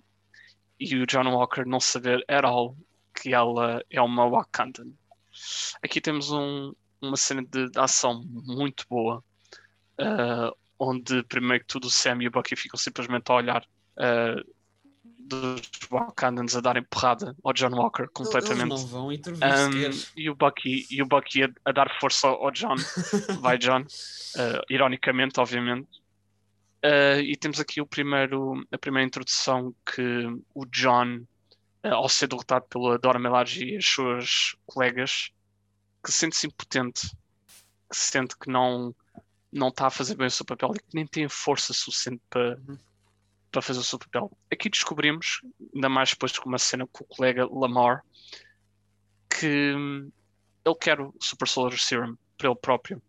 [0.78, 2.76] E o John Walker não saber at all
[3.14, 4.92] que ela é uma Wakandan.
[5.82, 9.24] Aqui temos um, uma cena de, de, ação muito boa,
[9.98, 13.66] uh, onde primeiro que tudo o Sam e o Bucky ficam simplesmente a olhar
[13.98, 14.58] uh,
[15.28, 15.60] dos
[15.90, 18.72] Wakandans a darem porrada ao John Walker completamente.
[18.72, 22.26] Eles não vão intervir um, e o Bucky, e o Bucky a, a dar força
[22.26, 22.76] ao John.
[23.40, 23.82] Vai John.
[23.82, 25.88] Uh, ironicamente, obviamente.
[26.84, 31.24] Uh, e temos aqui o primeiro, a primeira introdução que o John,
[31.84, 35.30] uh, ao ser derrotado pela Dora Milaje e as suas colegas,
[36.02, 37.10] que sente-se impotente,
[37.90, 38.94] que sente que não
[39.50, 42.58] não está a fazer bem o seu papel e que nem tem força suficiente para,
[42.68, 42.78] uhum
[43.50, 44.30] para fazer o seu papel.
[44.52, 45.40] Aqui descobrimos,
[45.74, 48.04] ainda mais depois com uma cena com o colega Lamar,
[49.28, 50.10] que hum,
[50.64, 53.02] ele quer o Super Solar Serum para ele próprio.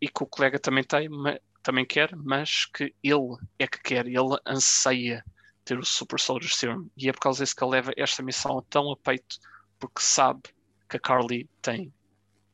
[0.00, 1.08] E que o colega também tem,
[1.62, 5.24] também quer, mas que ele é que quer, ele anseia
[5.64, 6.88] ter o Super Soldier Serum.
[6.96, 9.38] E é por causa disso que ele leva esta missão tão a peito,
[9.78, 10.42] porque sabe
[10.88, 11.92] que a Carly tem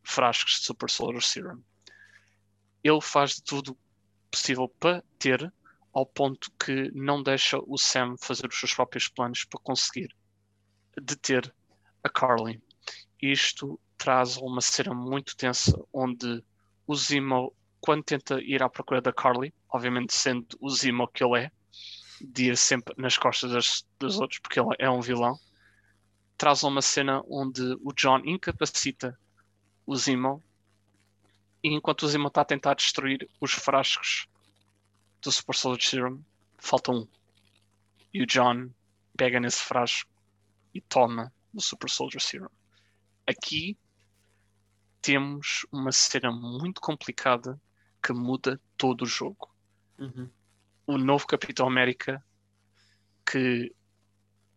[0.03, 1.61] frascos de Super Soldier Serum.
[2.83, 3.77] Ele faz de tudo
[4.31, 5.53] possível para ter,
[5.97, 10.15] ao ponto que não deixa o Sam fazer os seus próprios planos para conseguir
[11.01, 11.51] deter
[12.05, 12.63] a Carly.
[13.19, 16.45] Isto traz uma cena muito tensa onde
[16.87, 17.51] o Zemo,
[17.81, 21.51] quando tenta ir à procura da Carly, obviamente sendo o Zemo que ele é,
[22.21, 25.41] de ir sempre nas costas das, dos outros, porque ele é um vilão,
[26.37, 29.19] traz uma cena onde o John incapacita
[29.87, 30.45] o Zemo
[31.63, 34.29] e enquanto o Zemo está a tentar destruir os frascos
[35.27, 36.23] do Super Soldier Serum,
[36.57, 37.09] falta um.
[38.15, 38.71] E o John
[39.17, 40.09] pega nesse frasco
[40.73, 42.49] e toma o Super Soldier Serum.
[43.27, 43.77] Aqui
[45.03, 47.61] temos uma cena muito complicada
[48.01, 49.53] que muda todo o jogo.
[49.99, 50.31] Uhum.
[50.87, 52.25] O novo Capitão América,
[53.29, 53.75] que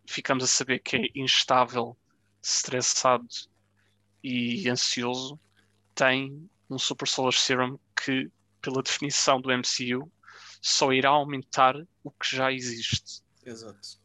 [0.05, 1.97] ficamos a saber que é instável,
[2.39, 3.27] estressado
[4.23, 5.39] e ansioso,
[5.95, 8.29] tem um Super Solar Serum que,
[8.61, 10.11] pela definição do MCU,
[10.61, 13.21] só irá aumentar o que já existe.
[13.45, 13.99] Exato.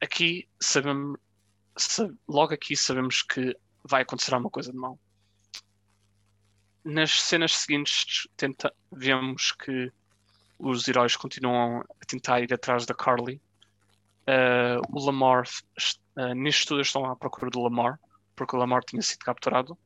[0.00, 1.18] Aqui sabemos,
[2.28, 4.98] logo aqui sabemos que vai acontecer alguma coisa de mal.
[6.84, 9.92] Nas cenas seguintes tenta, vemos que
[10.58, 13.40] os heróis continuam a tentar ir atrás da Carly.
[14.28, 15.44] Uh, o Lamar,
[16.16, 17.98] uh, neste tudo estão à procura do Lamar,
[18.34, 19.76] porque o Lamar tinha sido capturado.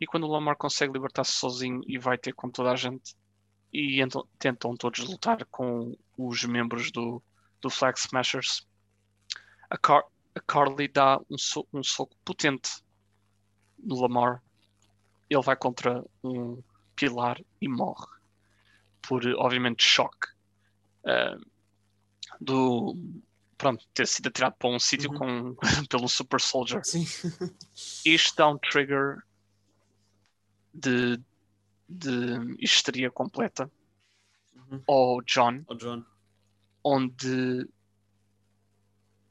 [0.00, 3.14] E quando o Lamar consegue libertar-se sozinho e vai ter com toda a gente,
[3.72, 7.22] e então, tentam todos lutar com os membros do,
[7.60, 8.66] do Flag Smashers.
[9.68, 12.82] A, Car a Carly dá um, so um soco potente
[13.78, 14.42] no Lamar.
[15.28, 16.62] Ele vai contra um
[16.96, 18.06] pilar e morre.
[19.00, 20.28] Por, obviamente, choque
[21.04, 21.40] uh,
[22.40, 22.96] do
[23.56, 25.54] pronto, ter sido atirado para um sítio uhum.
[25.88, 26.84] pelo Super Soldier.
[26.84, 27.06] Sim.
[28.04, 29.22] Isto dá um trigger
[30.72, 31.20] de
[31.90, 33.70] de histeria completa
[34.54, 34.82] uhum.
[34.86, 36.04] ao John, John,
[36.84, 37.68] onde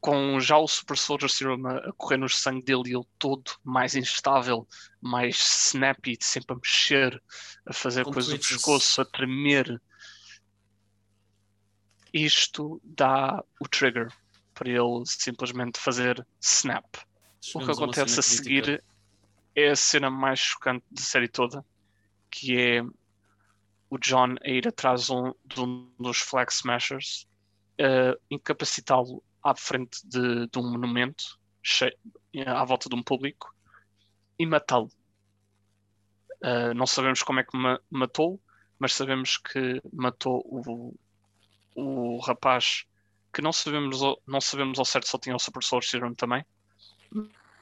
[0.01, 3.95] com já o Super Soldier Serum a, correr no sangue dele e ele todo mais
[3.95, 4.67] instável,
[5.01, 5.37] mais
[5.67, 7.21] snappy, sempre a mexer,
[7.65, 9.81] a fazer com coisas do pescoço, a tremer.
[12.13, 14.11] Isto dá o trigger
[14.53, 16.85] para ele simplesmente fazer snap.
[17.53, 18.83] o que acontece a seguir crítica.
[19.55, 21.63] é a cena mais chocante da série toda,
[22.29, 22.83] que é
[23.89, 27.27] o John a ir atrás um, de um dos Flag Smashers,
[27.79, 31.39] uh, incapacitá-lo à frente de, de, um monumento
[32.45, 33.53] à volta de um público
[34.37, 34.89] e matá-lo.
[36.41, 38.39] Uh, não sabemos como é que ma matou,
[38.77, 40.95] mas sabemos que matou o,
[41.75, 42.85] o rapaz
[43.33, 46.45] que não sabemos, não sabemos ao certo se ele tinha o Super Soul Serum também,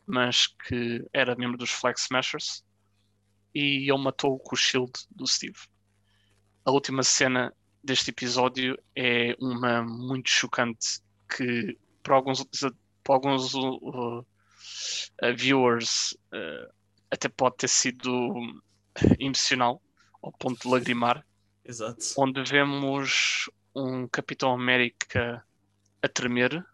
[0.06, 2.64] mas que era membro dos Flag Smashers
[3.53, 5.57] e ele matou com o shield do Steve.
[6.65, 7.53] A última cena
[7.84, 12.44] deste episódio é uma muito chocante que para alguns,
[13.03, 14.26] para alguns uh, uh,
[15.36, 16.74] viewers uh,
[17.10, 18.34] até pode ter sido
[19.19, 19.82] emocional
[20.22, 21.26] ao ponto de lagrimar.
[21.64, 21.99] Exato.
[22.18, 25.45] Onde vemos um Capitão América
[26.02, 26.65] a tremer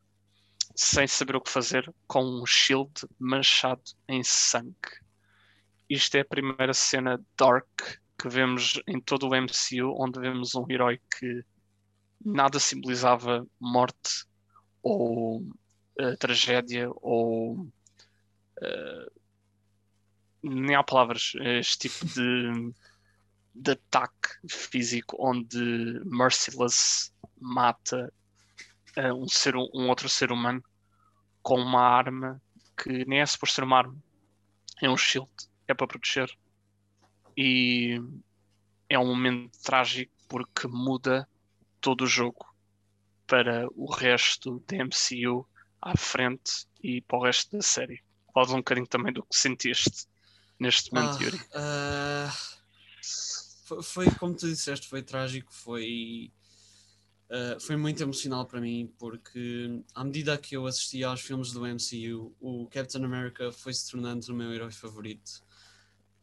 [0.75, 5.02] sem saber o que fazer com um shield manchado em sangue.
[5.93, 10.65] Isto é a primeira cena dark que vemos em todo o MCU, onde vemos um
[10.67, 11.45] herói que
[12.25, 14.25] nada simbolizava morte
[14.81, 19.11] ou uh, tragédia ou uh,
[20.41, 22.73] nem há palavras este tipo de,
[23.53, 28.11] de ataque físico onde Merciless mata
[28.97, 30.63] uh, um, ser, um outro ser humano
[31.43, 32.41] com uma arma
[32.75, 33.95] que nem é suposto ser uma arma,
[34.81, 35.29] é um shield,
[35.73, 36.29] é para proteger.
[37.35, 37.99] E
[38.89, 41.27] é um momento trágico porque muda
[41.81, 42.45] todo o jogo
[43.27, 45.47] para o resto da MCU
[45.81, 48.01] à frente e para o resto da série.
[48.33, 50.07] Fala um bocadinho também do que sentiste
[50.59, 51.37] neste momento, ah, Yuri.
[51.37, 52.31] Uh,
[53.65, 56.31] foi, foi, como tu disseste, foi trágico, foi
[57.33, 61.65] Uh, foi muito emocional para mim porque à medida que eu assistia aos filmes do
[61.65, 65.41] MCU, o Captain America foi se tornando o meu herói favorito.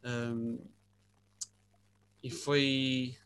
[0.04, 0.58] Um,
[2.22, 3.16] e foi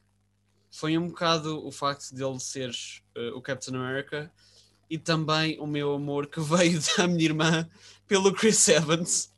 [0.70, 2.70] foi um bocado o facto dele ser
[3.16, 4.32] uh, o Captain America
[4.90, 7.70] e também o meu amor que veio da minha irmã
[8.06, 9.30] pelo Chris Evans.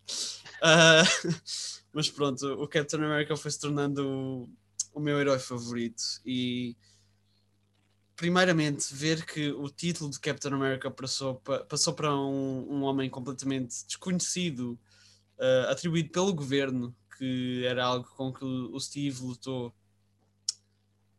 [0.63, 1.33] Uh,
[1.93, 4.49] mas pronto, o Captain America foi se tornando o,
[4.95, 6.77] o meu herói favorito e
[8.17, 11.37] primeiramente, ver que o título de Captain America passou,
[11.69, 14.79] passou para um, um homem completamente desconhecido,
[15.39, 19.75] uh, atribuído pelo governo, que era algo com que o Steve lutou,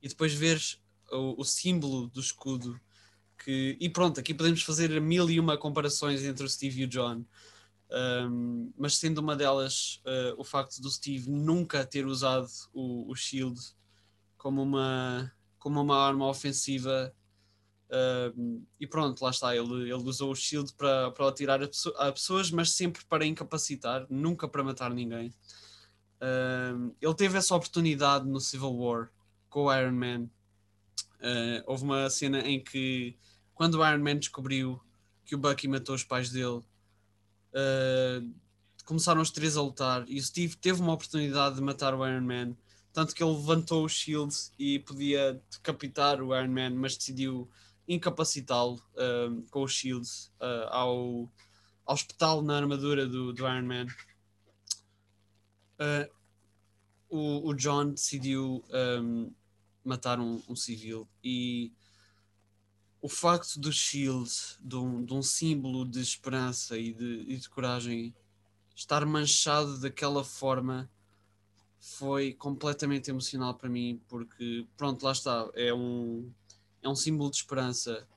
[0.02, 0.62] e depois ver
[1.12, 2.80] o, o símbolo do escudo.
[3.44, 6.88] Que, e pronto, aqui podemos fazer mil e uma comparações entre o Steve e o
[6.88, 7.24] John.
[7.90, 13.16] Um, mas sendo uma delas uh, o facto do Steve nunca ter usado o, o
[13.16, 13.60] Shield
[14.38, 17.14] como uma, como uma arma ofensiva.
[18.80, 19.56] E pronto, lá está.
[19.56, 24.48] Ele, ele usou o shield para, para atirar a, pessoas, mas sempre para incapacitar, nunca
[24.48, 25.34] para matar ninguém.
[26.22, 29.10] Uh, ele teve essa oportunidade no Civil War
[29.50, 30.24] com o Iron Man.
[31.20, 33.16] Uh, houve uma cena em que,
[33.54, 34.82] quando o Iron Man descobriu
[35.26, 36.62] que o Bucky matou os pais dele,
[37.54, 38.22] ah,
[38.86, 42.22] começaram os três a lutar e o Steve teve uma oportunidade de matar o Iron
[42.22, 42.56] Man
[42.98, 47.48] tanto que ele levantou o shield e podia decapitar o Iron Man, mas decidiu
[47.88, 50.08] incapacitá-lo uh, com o shield
[50.42, 51.32] uh, ao,
[51.86, 53.86] ao espetá-lo na armadura do, do Iron Man.
[55.80, 56.10] Uh,
[57.10, 58.64] o, o, John decidiu
[59.02, 59.32] um,
[59.84, 61.72] matar um, um, civil e
[63.02, 64.30] o facto do shield,
[64.60, 68.14] de um, de um símbolo de esperança e de, e de coragem,
[68.76, 70.90] estar manchado daquela forma
[71.80, 76.32] foi completamente emocional para mim, porque, pronto, lá está, é um,
[76.82, 78.08] é um símbolo de esperança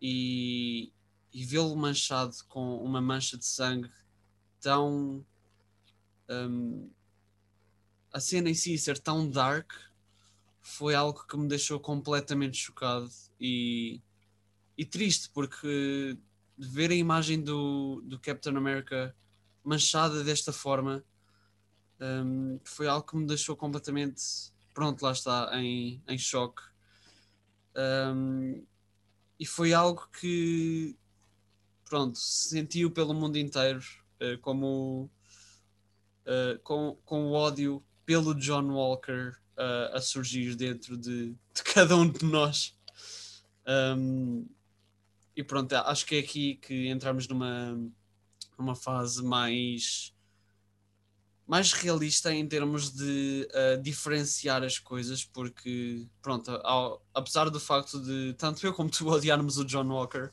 [0.00, 0.92] e,
[1.32, 3.90] e vê-lo manchado com uma mancha de sangue
[4.60, 5.24] tão.
[6.30, 6.88] Um,
[8.12, 9.72] a cena em si ser tão dark
[10.60, 14.00] foi algo que me deixou completamente chocado e,
[14.78, 16.16] e triste, porque
[16.56, 19.14] ver a imagem do, do Captain America
[19.64, 21.04] manchada desta forma
[22.00, 24.22] um, foi algo que me deixou completamente,
[24.72, 26.62] pronto, lá está, em, em choque.
[27.76, 28.64] Um,
[29.38, 30.96] e foi algo que,
[31.84, 33.84] pronto, sentiu pelo mundo inteiro,
[34.20, 35.10] uh, como
[36.26, 41.96] uh, com, com o ódio pelo John Walker uh, a surgir dentro de, de, cada
[41.96, 42.76] um de nós.
[43.66, 44.46] Um,
[45.36, 47.78] e pronto, acho que é aqui que entramos numa,
[48.58, 50.12] numa fase mais
[51.50, 58.00] mais realista em termos de uh, diferenciar as coisas, porque, pronto, ao, apesar do facto
[58.00, 60.30] de tanto eu como tu odiarmos o John Walker,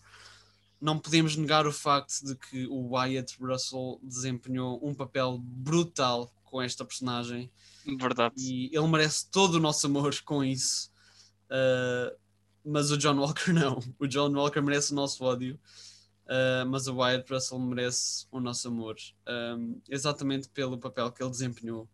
[0.80, 6.62] não podemos negar o facto de que o Wyatt Russell desempenhou um papel brutal com
[6.62, 7.52] esta personagem.
[7.99, 8.34] Verdade.
[8.38, 10.91] E ele merece todo o nosso amor com isso.
[11.45, 12.16] Uh,
[12.64, 13.80] mas o John Walker não.
[13.99, 15.60] O John Walker merece o nosso ódio.
[16.28, 18.98] Uh, mas o Wyatt Russell merece o nosso amor,
[19.58, 21.88] um, exatamente pelo papel que ele desempenhou,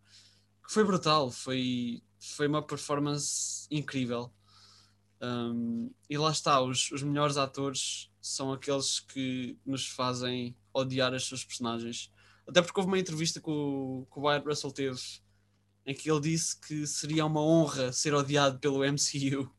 [0.65, 4.33] que foi brutal, foi, foi uma performance incrível.
[5.23, 11.23] Um, e lá está, os, os melhores atores são aqueles que nos fazem odiar as
[11.23, 12.11] suas personagens.
[12.45, 14.99] Até porque houve uma entrevista que o, que o Wyatt Russell teve
[15.85, 19.49] em que ele disse que seria uma honra ser odiado pelo MCU.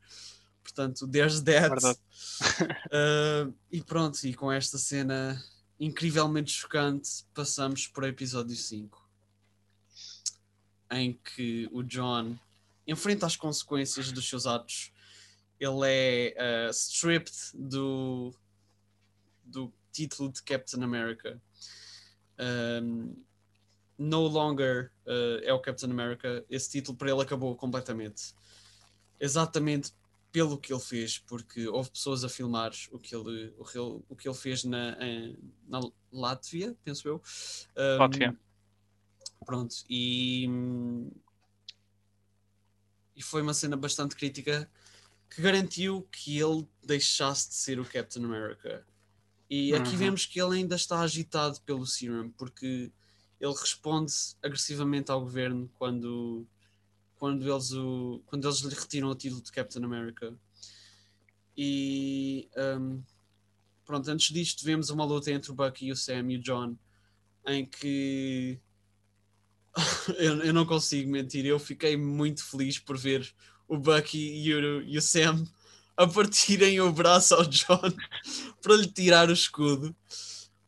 [0.63, 1.75] Portanto, there's that.
[1.87, 5.43] uh, e pronto, e com esta cena
[5.79, 9.11] incrivelmente chocante, passamos para o episódio 5,
[10.93, 12.39] em que o John
[12.87, 14.94] enfrenta as consequências dos seus atos.
[15.59, 18.35] Ele é uh, stripped do,
[19.45, 21.41] do título de Captain America.
[22.39, 23.15] Um,
[23.97, 26.45] no longer uh, é o Captain America.
[26.51, 28.35] Esse título para ele acabou completamente.
[29.21, 29.93] Exatamente
[30.35, 34.03] pelo que ele fez, porque houve pessoas a filmar o que ele, o que ele,
[34.09, 34.97] o que ele fez na,
[35.69, 35.79] na
[36.13, 37.23] Látvia, penso eu.
[37.77, 38.37] Um, Látvia.
[39.47, 40.49] Pronto, e,
[43.15, 44.69] e foi uma cena bastante crítica
[45.35, 48.87] que garantiu que ele deixasse de ser o Captain America.
[49.51, 49.97] E aqui uhum.
[49.97, 52.93] vemos que ele ainda está agitado pelo Serum, porque
[53.41, 54.13] ele responde
[54.43, 56.47] agressivamente ao governo quando,
[57.17, 60.35] quando, eles, o, quando eles lhe retiram o título de Captain America.
[61.57, 63.03] E um,
[63.85, 66.77] pronto, antes disto vemos uma luta entre o Bucky, o Sam e o John,
[67.47, 68.61] em que
[70.17, 73.35] eu, eu não consigo mentir, eu fiquei muito feliz por ver
[73.69, 75.47] o Bucky e o, e o Sam
[75.97, 77.81] a partirem o braço ao John
[78.61, 79.95] para lhe tirar o escudo.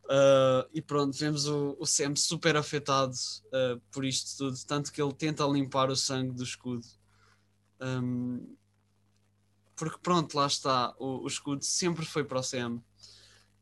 [0.05, 3.13] Uh, e pronto, vemos o, o Sam super afetado
[3.47, 6.85] uh, por isto tudo, tanto que ele tenta limpar o sangue do escudo.
[7.81, 8.55] Um,
[9.75, 12.81] porque pronto, lá está, o, o, escudo sempre foi para o Sam.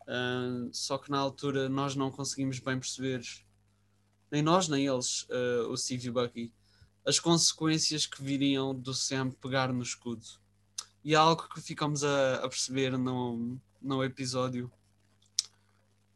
[0.02, 3.24] Uh, só que na altura nós não conseguimos bem perceber,
[4.32, 5.28] nem nós nem eles,
[5.70, 6.54] o Steve e o Bucky,
[7.06, 10.26] as consequências que viriam do Sam pegar no escudo.
[11.04, 14.72] E é algo que ficamos a, a perceber no, no episódio.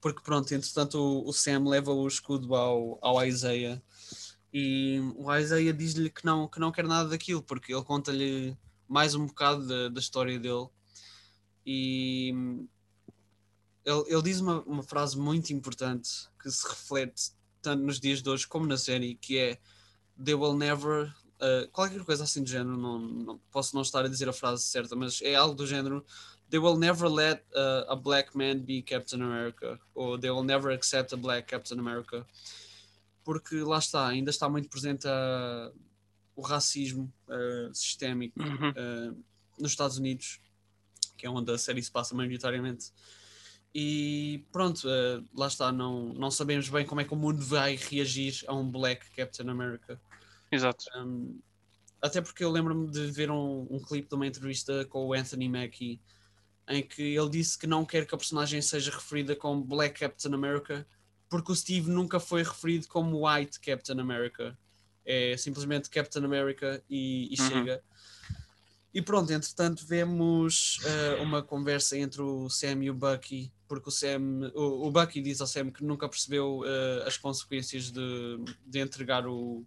[0.01, 3.81] Porque pronto, entretanto o, o Sam leva o escudo ao, ao Isaiah.
[4.51, 8.57] E o Isaiah diz-lhe que não, que não quer nada daquilo, porque ele conta-lhe
[8.87, 10.67] mais um bocado da, da história dele.
[11.63, 12.33] E
[13.85, 16.09] ele, ele diz uma, uma frase muito importante
[16.41, 19.59] que se reflete tanto nos dias de hoje como na série, que é
[20.23, 24.07] They will never uh, qualquer coisa assim do género, não, não, posso não estar a
[24.07, 26.05] dizer a frase certa, mas é algo do género
[26.49, 30.71] they will never let uh, a black man be Captain America, ou they will never
[30.71, 32.25] accept a black Captain America,
[33.23, 35.71] porque lá está, ainda está muito presente a,
[36.35, 38.69] o racismo uh, sistémico uhum.
[38.71, 39.23] uh,
[39.59, 40.39] nos Estados Unidos,
[41.17, 42.91] que é onde a série se passa maioritariamente.
[43.75, 47.75] E pronto, uh, lá está, não, não sabemos bem como é que o mundo vai
[47.75, 50.01] reagir a um Black Captain America.
[50.51, 50.85] Exato.
[50.97, 51.39] Um,
[52.01, 55.49] até porque eu lembro-me de ver um, um clipe de uma entrevista com o Anthony
[55.49, 56.01] Mackie
[56.69, 60.33] em que ele disse que não quer que a personagem seja referida como Black Captain
[60.33, 60.87] America,
[61.27, 64.57] porque o Steve nunca foi referido como White Captain America.
[65.03, 67.47] É simplesmente Captain America e, e uhum.
[67.47, 67.83] chega.
[68.93, 73.91] E pronto, entretanto, vemos uh, uma conversa entre o Sam e o Bucky, porque o
[73.91, 78.79] Sam, o, o Bucky diz ao Sam que nunca percebeu uh, as consequências de, de
[78.79, 79.65] entregar o,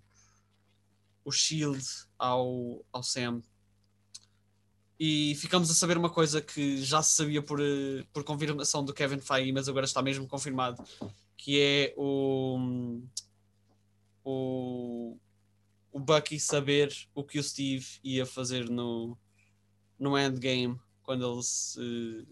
[1.24, 1.84] o Shield
[2.18, 3.42] ao, ao Sam
[5.04, 8.94] e ficamos a saber uma coisa que já se sabia por, eh, por confirmação do
[8.94, 10.80] Kevin Feige, mas agora está mesmo confirmado,
[11.36, 13.02] que é o,
[14.22, 15.18] o,
[15.90, 19.18] o Bucky saber o que o Steve ia fazer no,
[19.98, 22.28] no endgame quando ele se,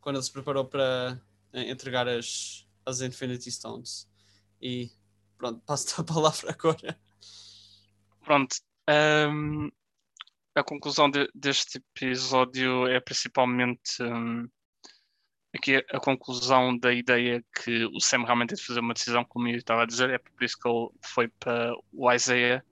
[0.00, 1.20] quando ele se preparou para
[1.52, 4.08] entregar as, as Infinity Stones.
[4.62, 4.90] E
[5.36, 6.98] pronto, passo-te a palavra agora.
[8.26, 8.56] Pronto.
[8.90, 9.70] Um,
[10.52, 14.48] a conclusão de, deste episódio é principalmente um,
[15.54, 19.46] aqui a conclusão da ideia que o Sam realmente tem de fazer uma decisão, como
[19.46, 22.64] eu estava a dizer, é por isso que ele foi para o Isaiah.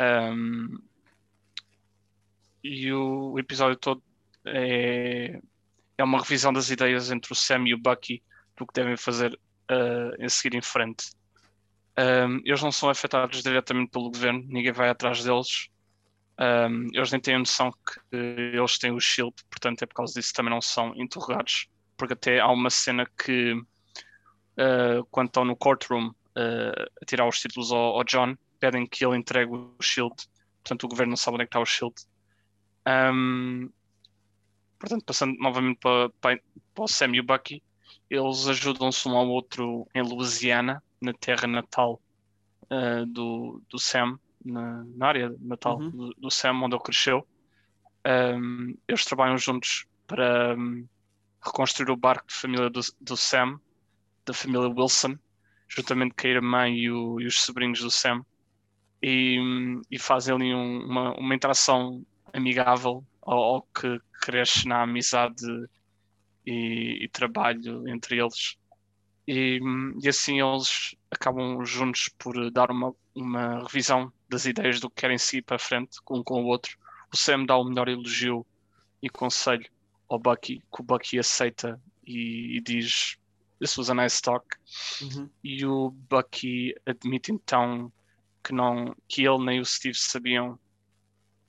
[0.00, 0.78] Um,
[2.64, 4.02] e o, o, episódio todo
[4.46, 5.42] é,
[5.98, 8.22] é uma revisão das ideias entre o Sam e o Bucky
[8.56, 9.34] do que devem fazer
[9.70, 11.10] uh, em seguir em frente.
[11.98, 15.68] Um, eles não são afetados diretamente pelo governo, ninguém vai atrás deles.
[16.38, 20.14] Um, eles nem têm a noção que eles têm o shield, portanto é por causa
[20.14, 25.54] disso também não são interrogados, porque até há uma cena que uh, quando estão no
[25.54, 30.14] courtroom uh, a tirar os títulos ao, ao, John, pedem que ele entregue o shield,
[30.62, 31.94] portanto o governo não sabe onde é que está o shield.
[32.86, 33.70] Um,
[34.78, 36.40] portanto, passando novamente para, para,
[36.74, 37.62] para o Sam e o Bucky,
[38.08, 42.00] eles ajudam-se um ao outro em Louisiana, na terra natal
[42.70, 45.90] uh, do, do Sam, na, na área natal uhum.
[45.90, 47.26] do, do, Sam, onde ele cresceu.
[48.06, 50.86] Um, eles trabalham juntos para um,
[51.44, 53.60] reconstruir o barco de família do, do, Sam,
[54.24, 55.16] da família Wilson,
[55.68, 58.24] juntamente com a irmã e, o, e os sobrinhos do Sam.
[59.02, 59.38] E,
[59.90, 65.46] e fazem ali um, uma, uma interação amigável ao, ao, que cresce na amizade
[66.46, 68.58] e, e trabalho entre eles.
[69.32, 69.60] E,
[70.02, 75.18] e, assim eles acabam juntos por dar uma, uma revisão das ideias do que querem
[75.18, 76.76] seguir para frente, um com o outro.
[77.12, 78.44] O Sam dá o melhor elogio
[79.00, 79.70] e conselho
[80.08, 83.18] ao Bucky, que o Bucky aceita e, e diz
[83.60, 84.44] This was a nice talk.
[85.00, 85.30] Uhum.
[85.44, 87.92] E o Bucky admite então
[88.42, 90.58] que, não, que ele nem o Steve sabiam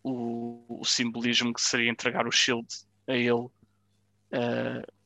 [0.03, 2.67] o, o simbolismo que seria entregar o shield
[3.07, 3.51] a ele uh,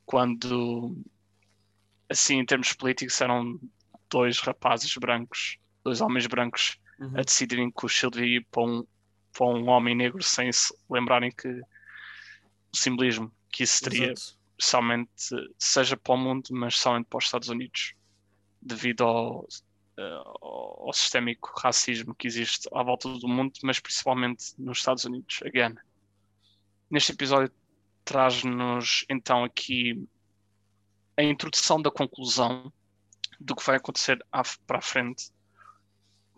[0.05, 0.93] quando
[2.09, 3.59] assim em termos políticos eram
[4.09, 7.19] dois rapazes brancos, dois homens brancos uhum.
[7.19, 8.85] a decidirem que o shield ia para um,
[9.33, 14.37] para um homem negro sem se lembrarem que o simbolismo que isso teria Exato.
[14.59, 15.11] somente
[15.57, 17.93] seja para o mundo, mas somente para os Estados Unidos
[18.61, 19.47] devido ao,
[19.97, 25.39] ao, ao sistémico racismo que existe à volta do mundo, mas principalmente nos Estados Unidos,
[25.45, 25.75] again.
[26.89, 27.51] Neste episódio
[28.03, 30.07] traz-nos então aqui
[31.17, 32.71] a introdução da conclusão
[33.39, 34.23] do que vai acontecer
[34.65, 35.31] para a frente.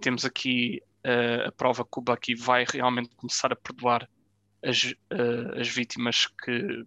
[0.02, 4.10] Temos aqui uh, a prova que o Bucky vai realmente começar a perdoar
[4.64, 6.86] as, uh, as vítimas que,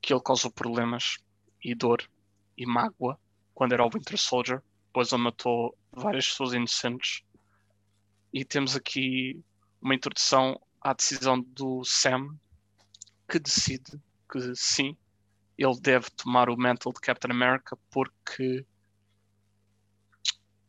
[0.00, 1.18] que ele causou problemas
[1.62, 2.08] e dor
[2.56, 3.18] e mágoa
[3.54, 4.62] quando era o Winter Soldier
[4.96, 7.22] depois ele matou várias pessoas inocentes.
[8.32, 9.38] E temos aqui
[9.78, 12.34] uma introdução à decisão do Sam,
[13.28, 14.00] que decide
[14.32, 14.96] que sim,
[15.58, 18.64] ele deve tomar o mantle de Captain America porque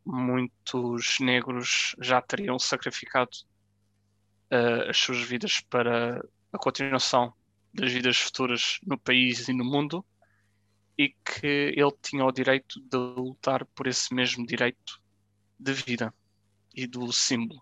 [0.05, 3.31] muitos negros já teriam sacrificado
[4.51, 7.33] uh, as suas vidas para a continuação
[7.73, 10.05] das vidas futuras no país e no mundo
[10.97, 15.01] e que ele tinha o direito de lutar por esse mesmo direito
[15.59, 16.13] de vida
[16.73, 17.61] e do símbolo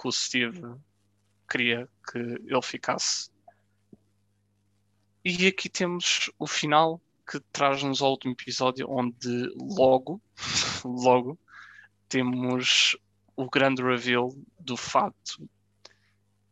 [0.00, 0.62] que o Steve
[1.48, 3.30] queria que ele ficasse.
[5.24, 10.20] E aqui temos o final que traz-nos ao último episódio, onde logo,
[10.84, 11.38] logo,
[12.08, 12.96] temos
[13.36, 15.48] o grande reveal do fato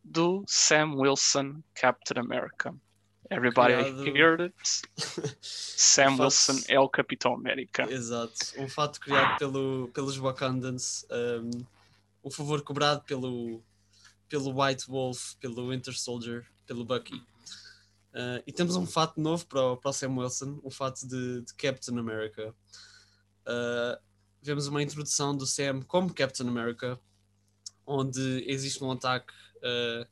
[0.05, 2.75] do Sam Wilson Captain America.
[3.31, 4.17] Everybody criado...
[4.17, 4.55] heard it.
[5.43, 6.71] Sam um Wilson fato...
[6.71, 7.91] é o Capitão América.
[7.91, 8.39] Exato.
[8.57, 11.05] Um fato criado pelo, pelos Wakandans.
[11.11, 11.65] Um,
[12.25, 13.63] um favor cobrado pelo,
[14.29, 17.23] pelo White Wolf, pelo Winter Soldier, pelo Bucky.
[18.19, 21.43] Uh, e temos um fato novo para o, para o Sam Wilson, o fato de,
[21.43, 22.53] de Captain America.
[23.47, 23.97] Uh,
[24.43, 26.99] vemos uma introdução do Sam como Captain America,
[27.87, 30.05] onde existe um ataque uh,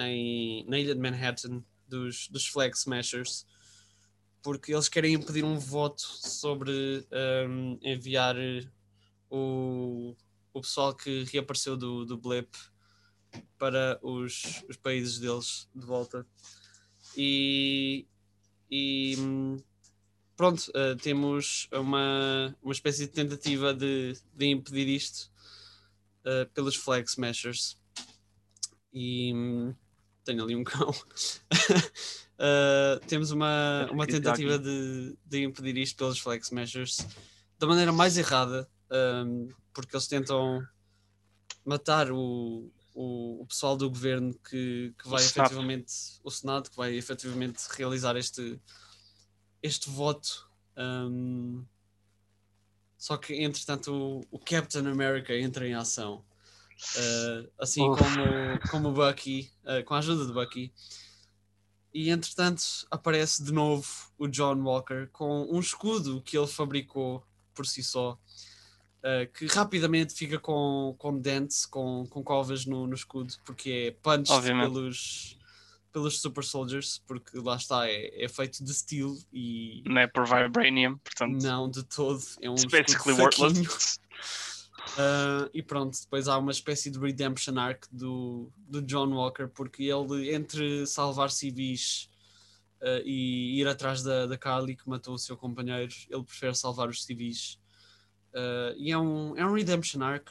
[0.00, 3.46] em, na ilha de Manhattan dos, dos Flag Smashers,
[4.42, 7.06] porque eles querem impedir um voto sobre
[7.46, 8.36] um, enviar
[9.28, 10.16] o,
[10.54, 12.56] o pessoal que reapareceu do, do Blip
[13.58, 16.26] para os, os países deles de volta.
[17.16, 18.06] E,
[18.70, 19.16] e
[20.36, 25.30] pronto, uh, temos uma, uma espécie de tentativa de, de impedir isto
[26.24, 27.76] uh, pelos Flag Smashers.
[28.92, 29.32] E
[30.28, 30.90] tenho ali um cão.
[30.90, 30.94] uh,
[33.08, 36.98] temos uma, uma tentativa de, de impedir isto pelos flag smashers
[37.58, 38.68] da maneira mais errada,
[39.24, 40.62] um, porque eles tentam
[41.64, 46.20] matar o, o, o pessoal do governo que, que vai o efetivamente, Senado.
[46.24, 48.60] o Senado, que vai efetivamente realizar este,
[49.62, 50.50] este voto.
[50.76, 51.64] Um,
[52.96, 56.24] só que, entretanto, o, o Captain America entra em ação.
[56.96, 60.72] Uh, assim como, como o Bucky, uh, com a ajuda do Bucky.
[61.94, 63.86] E entretanto aparece de novo
[64.18, 68.18] o John Walker com um escudo que ele fabricou por si só,
[69.08, 73.90] uh, que rapidamente fica com, com dentes, com, com covas no, no escudo, porque é
[74.02, 75.38] punched pelos,
[75.92, 79.82] pelos Super Soldiers, porque lá está, é, é feito de steel e.
[79.86, 81.42] Não é por Vibranium, portanto.
[81.42, 82.22] Não, de todo.
[82.40, 83.98] É um basically worthless.
[84.94, 89.84] Uh, e pronto, depois há uma espécie de redemption arc do, do John Walker, porque
[89.84, 92.08] ele, entre salvar civis
[92.82, 96.88] uh, e ir atrás da, da Carly, que matou o seu companheiro, ele prefere salvar
[96.88, 97.58] os civis.
[98.34, 100.28] Uh, e é um, é um redemption arc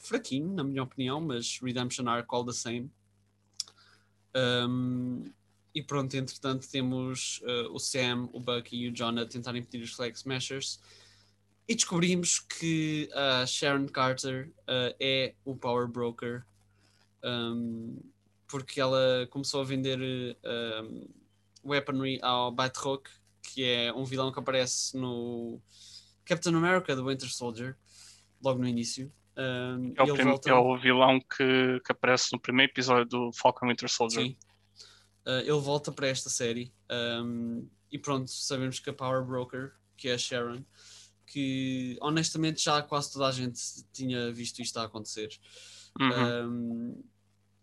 [0.00, 2.90] fraquinho, na minha opinião, mas redemption arc all the same.
[4.34, 5.24] Um,
[5.74, 9.82] e pronto, entretanto temos uh, o Sam, o Bucky e o John a tentar impedir
[9.82, 10.80] os Flag Smashers
[11.68, 16.44] e descobrimos que a Sharon Carter uh, é o Power Broker
[17.22, 17.96] um,
[18.48, 20.00] porque ela começou a vender
[21.64, 23.06] weaponry ao Batroc,
[23.42, 25.60] que é um vilão que aparece no
[26.30, 27.76] Captain America do Winter Soldier,
[28.40, 29.12] logo no início.
[29.36, 30.50] Um, é, o prim- volta...
[30.50, 34.26] é, o vilão que, que, aparece no primeiro episódio do Falcon Winter Soldier.
[34.26, 34.36] Sim.
[35.26, 40.08] Uh, ele volta para esta série um, e pronto, sabemos que a Power Broker, que
[40.08, 40.64] é a Sharon,
[41.26, 43.60] que honestamente já quase toda a gente
[43.92, 45.28] tinha visto isto a acontecer.
[46.00, 46.48] Uhum.
[46.48, 47.04] Um,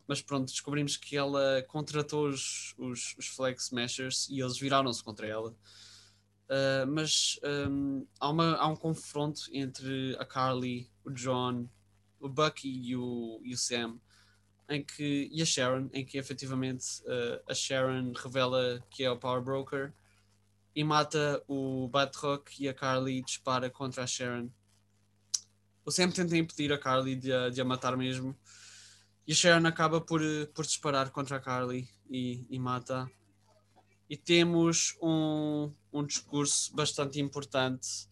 [0.05, 5.25] mas pronto, descobrimos que ela contratou os, os, os Flag Smashers e eles viraram-se contra
[5.25, 5.55] ela.
[6.49, 11.67] Uh, mas um, há, uma, há um confronto entre a Carly, o John,
[12.19, 13.99] o Bucky e o, e o Sam
[14.69, 19.17] em que, e a Sharon, em que efetivamente uh, a Sharon revela que é o
[19.17, 19.93] Power Broker
[20.75, 24.49] e mata o Batroc e a Carly dispara contra a Sharon.
[25.85, 28.35] O Sam tenta impedir a Carly de a, de a matar mesmo
[29.25, 30.21] e a Sharon acaba por,
[30.53, 33.09] por disparar contra a Carly e, e mata.
[34.09, 38.07] E temos um, um discurso bastante importante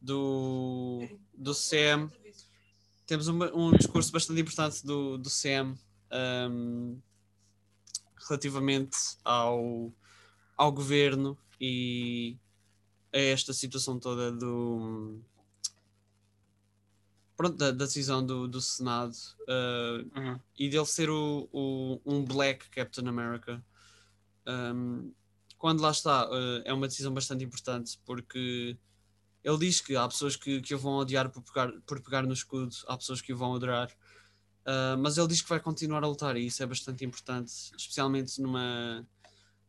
[0.00, 2.10] do, do Sam.
[3.06, 5.76] Temos um, um discurso bastante importante do, do Sam
[6.50, 6.98] um,
[8.28, 9.92] relativamente ao,
[10.56, 12.36] ao governo e
[13.12, 15.20] a esta situação toda do
[17.36, 20.40] pronto, da, da decisão do, do Senado uh, uhum.
[20.58, 23.64] e dele ser o, o, um black Captain America
[24.46, 25.12] um,
[25.64, 28.76] quando lá está uh, é uma decisão bastante importante porque
[29.42, 32.34] ele diz que há pessoas que, que o vão odiar por pegar, por pegar no
[32.34, 33.90] escudo, há pessoas que o vão adorar
[34.66, 38.40] Uh, mas ele diz que vai continuar a lutar e isso é bastante importante, especialmente
[38.40, 39.06] numa,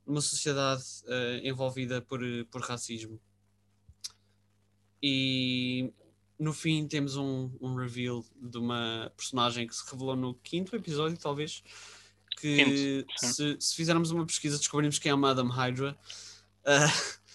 [0.07, 3.19] numa sociedade uh, envolvida por, por racismo.
[5.03, 5.93] E
[6.39, 11.17] no fim temos um, um reveal de uma personagem que se revelou no quinto episódio,
[11.17, 11.61] talvez.
[12.37, 15.97] Que se, se, fizermos uma pesquisa descobrimos quem é a Madame Hydra.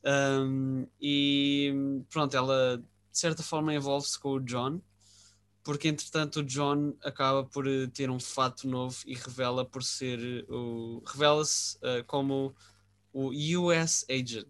[0.00, 1.74] Uh, um, e
[2.08, 4.80] pronto, ela de certa forma envolve-se com o John
[5.68, 10.18] porque entretanto o John acaba por eh, ter um fato novo e revela por ser
[10.18, 12.56] eh, o revela-se uh, como
[13.12, 13.28] o
[13.60, 14.46] US Agent.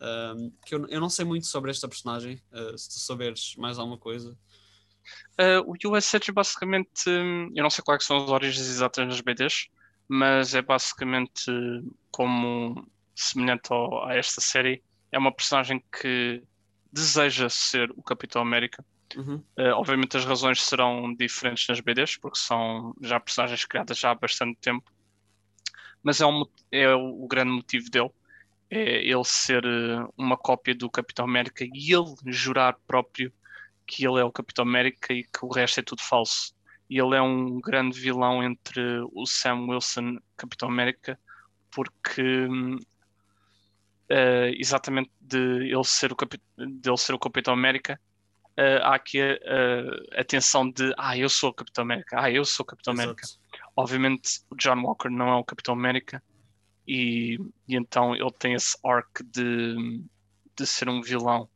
[0.00, 3.78] Um, que eu, eu não sei muito sobre esta personagem uh, se tu souberes mais
[3.78, 4.36] alguma coisa
[5.40, 9.20] uh, o US Agent basicamente hum, eu não sei quais são as origens exatas das
[9.20, 9.68] BDs
[10.08, 11.50] mas é basicamente
[12.10, 14.82] como semelhante ao, a esta série
[15.12, 16.42] é uma personagem que
[16.92, 18.84] deseja ser o Capitão América
[19.16, 19.36] Uhum.
[19.58, 24.14] Uh, obviamente as razões serão diferentes nas BDs, porque são já personagens criadas já há
[24.14, 24.90] bastante tempo.
[26.02, 28.10] Mas é, um, é o, o grande motivo dele.
[28.70, 33.32] É ele ser uh, uma cópia do Capitão América e ele jurar próprio
[33.88, 36.54] que ele é o Capitão América e que o resto é tudo falso.
[36.90, 38.80] E ele é um grande vilão entre
[39.12, 41.18] o Sam Wilson Capitão América,
[41.70, 42.46] porque
[44.10, 48.00] uh, exatamente de ele ser o, de ele ser o Capitão América,
[48.58, 49.32] uh, há aqui a,
[50.16, 52.94] a, a, tensão de ah, eu sou o Capitão América, ah, eu sou o Capitão
[52.94, 53.08] Exato.
[53.10, 53.28] América.
[53.76, 56.22] Obviamente o John Walker não é o Capitão América
[56.86, 60.02] e, e então ele tem esse arc de,
[60.56, 61.48] de ser um vilão.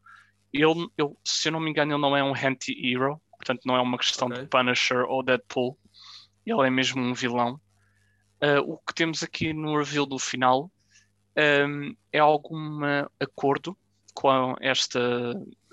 [0.53, 3.81] Ele, eu, se eu não me engano, ele não é um anti-hero, portanto não é
[3.81, 4.43] uma questão okay.
[4.43, 5.79] de Punisher ou Deadpool,
[6.45, 7.61] ele é mesmo um vilão.
[8.43, 10.71] Uh, o que temos aqui no reveal do final
[11.37, 12.81] um, é algum
[13.21, 13.77] acordo
[14.15, 15.01] com esta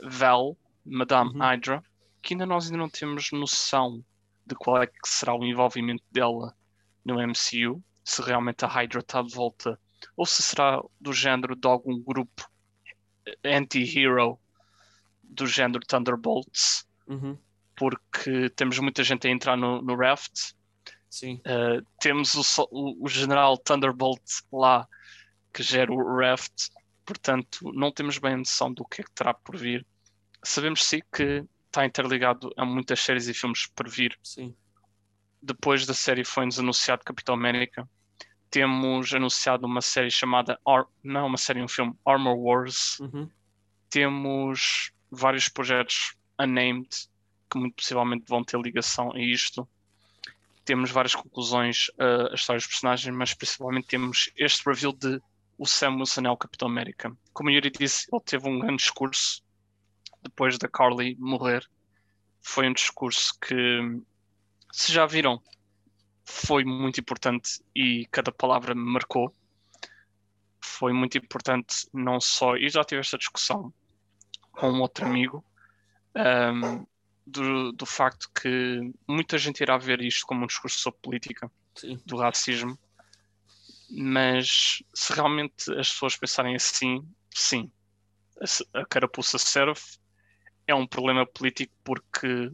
[0.04, 1.40] Val Madame uhum.
[1.40, 1.84] Hydra,
[2.22, 4.04] que ainda nós ainda não temos noção
[4.46, 6.56] de qual é que será o envolvimento dela
[7.04, 9.80] no MCU, se realmente a Hydra está de volta,
[10.16, 12.50] ou se será do género de algum grupo
[13.44, 14.40] anti-hero
[15.30, 17.38] do género Thunderbolts, uhum.
[17.76, 20.54] porque temos muita gente a entrar no, no Raft.
[21.10, 21.42] Sim.
[21.46, 24.88] Uh, temos o, o, o, general Thunderbolt lá
[25.54, 26.70] que gera o Raft,
[27.06, 29.86] portanto, não temos bem a noção do que é que terá por vir
[30.44, 34.18] sabemos sim que está interligado a muitas séries e filmes por vir.
[34.24, 34.56] Sim.
[35.42, 37.88] Depois da série foi-nos anunciado Capitão América.
[38.50, 43.00] Temos anunciado uma série chamada Ar não uma série, um filme Armor Wars.
[43.00, 43.30] Uhum.
[43.90, 46.90] Temos vários projetos unnamed
[47.50, 49.68] que muito possivelmente vão ter ligação a isto.
[50.64, 55.20] Temos várias conclusões uh, a história dos personagens, mas principalmente temos este reveal de
[55.58, 57.12] o Sam Wilson é o Capitão América.
[57.34, 59.44] Como Yuri disse, ele teve um grande discurso
[60.22, 61.68] depois da Carly morrer,
[62.42, 64.02] foi um discurso que,
[64.72, 65.42] se já viram,
[66.24, 69.34] foi muito importante e cada palavra me marcou.
[70.62, 72.56] foi muito importante, não só.
[72.56, 73.74] E já tive esta discussão
[74.52, 75.44] com um outro amigo,
[76.16, 76.86] um,
[77.26, 82.00] do, do facto que muita gente irá ver isto como um discurso sobre política, Sim.
[82.06, 82.78] do racismo,
[83.90, 87.72] mas se realmente as pessoas pensarem assim, sim,
[88.74, 89.82] a, carapuça serve,
[90.68, 92.52] é um problema político porque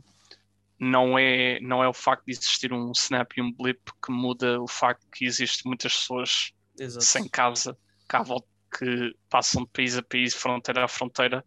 [0.80, 4.62] não é, não é o facto de existir um snap e um blip que muda
[4.62, 7.06] o facto que existem muitas pessoas Exato.
[7.06, 7.78] sem casa
[8.10, 8.48] à volta
[8.78, 11.46] que passam de país a país, fronteira a fronteira,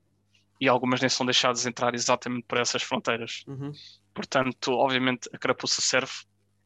[0.61, 3.45] e algumas nem são deixadas entrar exatamente por essas fronteiras.
[3.47, 3.73] Uhum.
[4.13, 6.13] Portanto, obviamente, a carapuça serve,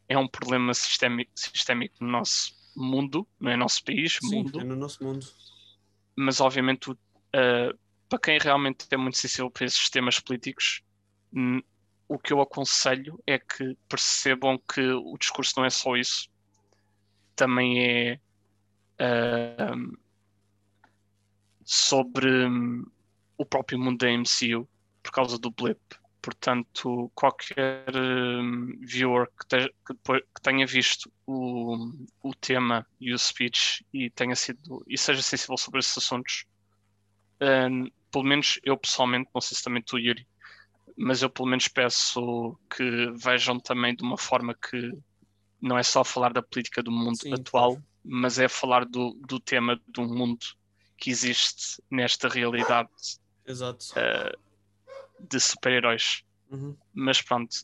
[0.09, 4.64] é um problema sistémico, sistémico no nosso mundo, não é nosso país, Sim, mundo, é
[4.64, 5.27] no nosso mundo.
[6.16, 7.78] mas obviamente uh,
[8.09, 10.82] para quem realmente é muito sensível para esses sistemas políticos,
[12.06, 16.28] o que eu aconselho é que percebam que o discurso não é só isso,
[17.35, 18.20] também é
[19.01, 19.98] uh,
[21.64, 22.48] sobre
[23.43, 24.69] o próprio mundo da MCU
[25.02, 25.81] por causa do blip.
[26.20, 31.77] Portanto, qualquer hum, viewer que, te- que depois- que tenha visto o,
[32.23, 36.44] o tema e o speech e tenha sido e seja sensível sobre esses assuntos,
[37.40, 40.24] hum, pelo menos eu pessoalmente, não sei se também tu, Yuri,
[40.97, 44.93] mas eu pelo menos peço que vejam também de uma forma que
[45.60, 49.40] não é só falar da política do mundo Sim, atual, mas é falar do, do
[49.40, 50.44] tema do mundo
[50.97, 52.89] que existe nesta realidade
[53.47, 53.86] Exato.
[53.97, 54.32] eh,
[55.20, 56.23] de super-heróis.
[56.51, 56.77] Uhum.
[56.93, 57.56] Mas pronto,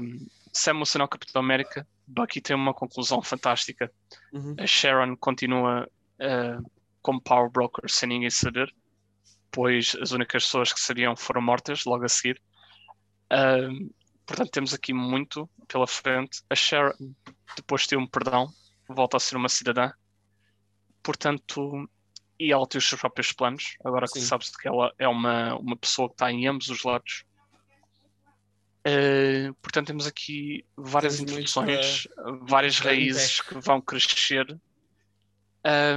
[0.00, 3.92] um, Sam Wilson ao Capitão América, Bucky tem uma conclusão fantástica.
[4.32, 4.56] Uhum.
[4.58, 6.58] A Sharon continua eh,
[7.02, 8.74] como Power Broker sem ninguém saber,
[9.52, 12.40] pois as únicas pessoas que sabiam foram mortas logo a seguir.
[13.32, 13.90] Um,
[14.26, 16.42] portanto, temos aqui muito pela frente.
[16.50, 16.94] A Sharon,
[17.56, 18.50] depois de um perdão,
[18.88, 19.90] volta a ser uma cidadã.
[21.02, 21.88] Portanto,
[22.38, 23.76] e ela tem os seus próprios planos.
[23.84, 24.26] Agora que Sim.
[24.26, 27.24] sabes que ela é uma, uma pessoa que está em ambos os lados.
[28.86, 32.08] Uh, portanto, temos aqui várias Temos introduções,
[32.42, 34.58] várias para raízes que vão crescer.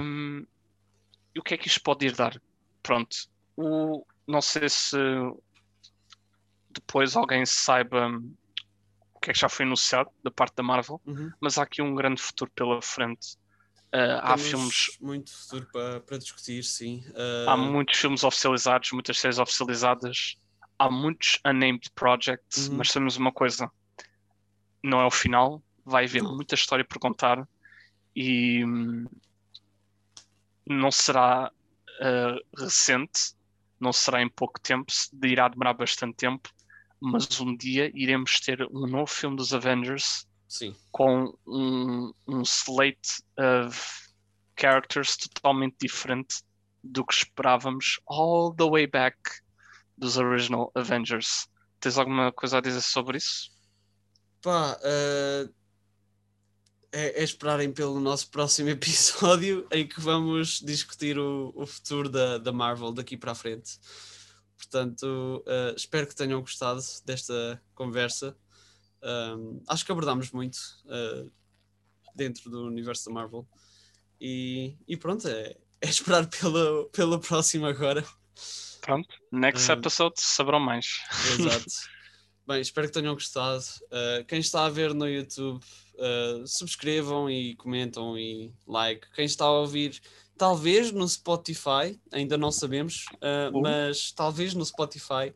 [0.02, 0.46] Um,
[1.34, 2.42] e o que é que isto pode ir dar?
[2.84, 3.16] Pronto,
[3.56, 4.98] o, não sei se
[6.70, 8.10] depois alguém saiba
[9.14, 11.32] o que é que já foi anunciado da parte da Marvel, Uhum.
[11.40, 13.38] mas há aqui um grande futuro pela frente.
[13.94, 17.04] Uh, há filmes, muito futuro para, para discutir, sim.
[17.48, 20.38] há Ah, muitos filmes oficializados, muitas séries oficializadas,
[20.80, 22.78] há muitos unnamed projects, Uhum.
[22.78, 23.70] mas sabemos uma coisa:
[24.84, 26.36] não é o final, vai haver Não.
[26.36, 27.46] muita história por contar
[28.16, 29.06] e hum,
[30.66, 31.52] não será
[32.00, 33.34] uh, recente,
[33.80, 36.50] não será em pouco tempo, se- irá demorar bastante tempo,
[37.00, 40.76] mas um dia iremos ter um novo filme dos Avengers sim.
[40.92, 43.80] com um, um slate of
[44.60, 46.44] characters totalmente diferente
[46.84, 49.18] do que esperávamos all the way back
[49.98, 51.48] dos original Avengers.
[51.80, 53.50] Tens alguma coisa a dizer sobre isso?
[54.42, 55.50] Pá, ah,
[56.92, 62.38] é, é esperarem pelo nosso próximo episódio em que vamos discutir o, o futuro da,
[62.38, 63.80] da Marvel daqui para a frente.
[64.58, 68.36] Portanto, ah, espero que tenham gostado desta conversa.
[69.04, 70.58] Ahm, acho que abordámos muito
[70.90, 71.26] ah,
[72.16, 73.48] dentro do universo da Marvel.
[74.20, 78.06] E, e pronto, é, é esperar pelo, pelo próximo agora.
[78.82, 79.74] Pronto, next Ah.
[79.76, 80.86] episode saberão mais.
[81.40, 81.66] Exato.
[82.48, 83.64] Bem, espero que tenham gostado.
[83.86, 85.64] Uh, quem está a ver no YouTube,
[85.96, 89.08] uh, subscrevam e comentam e like.
[89.16, 90.02] Quem está a ouvir,
[90.38, 93.62] talvez no Spotify, ainda não sabemos, uh, Uh.
[93.62, 95.34] mas talvez no Spotify.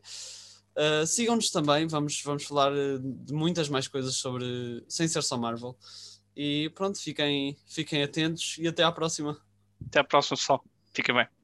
[0.76, 5.36] Uh, Sigam-nos também, vamos, vamos falar uh, de muitas mais coisas sobre, sem ser só
[5.36, 5.76] Marvel.
[6.36, 9.40] E pronto, fiquem, fiquem atentos e até à próxima.
[9.86, 10.62] Até a próxima, pessoal.
[10.92, 11.35] Fica bem.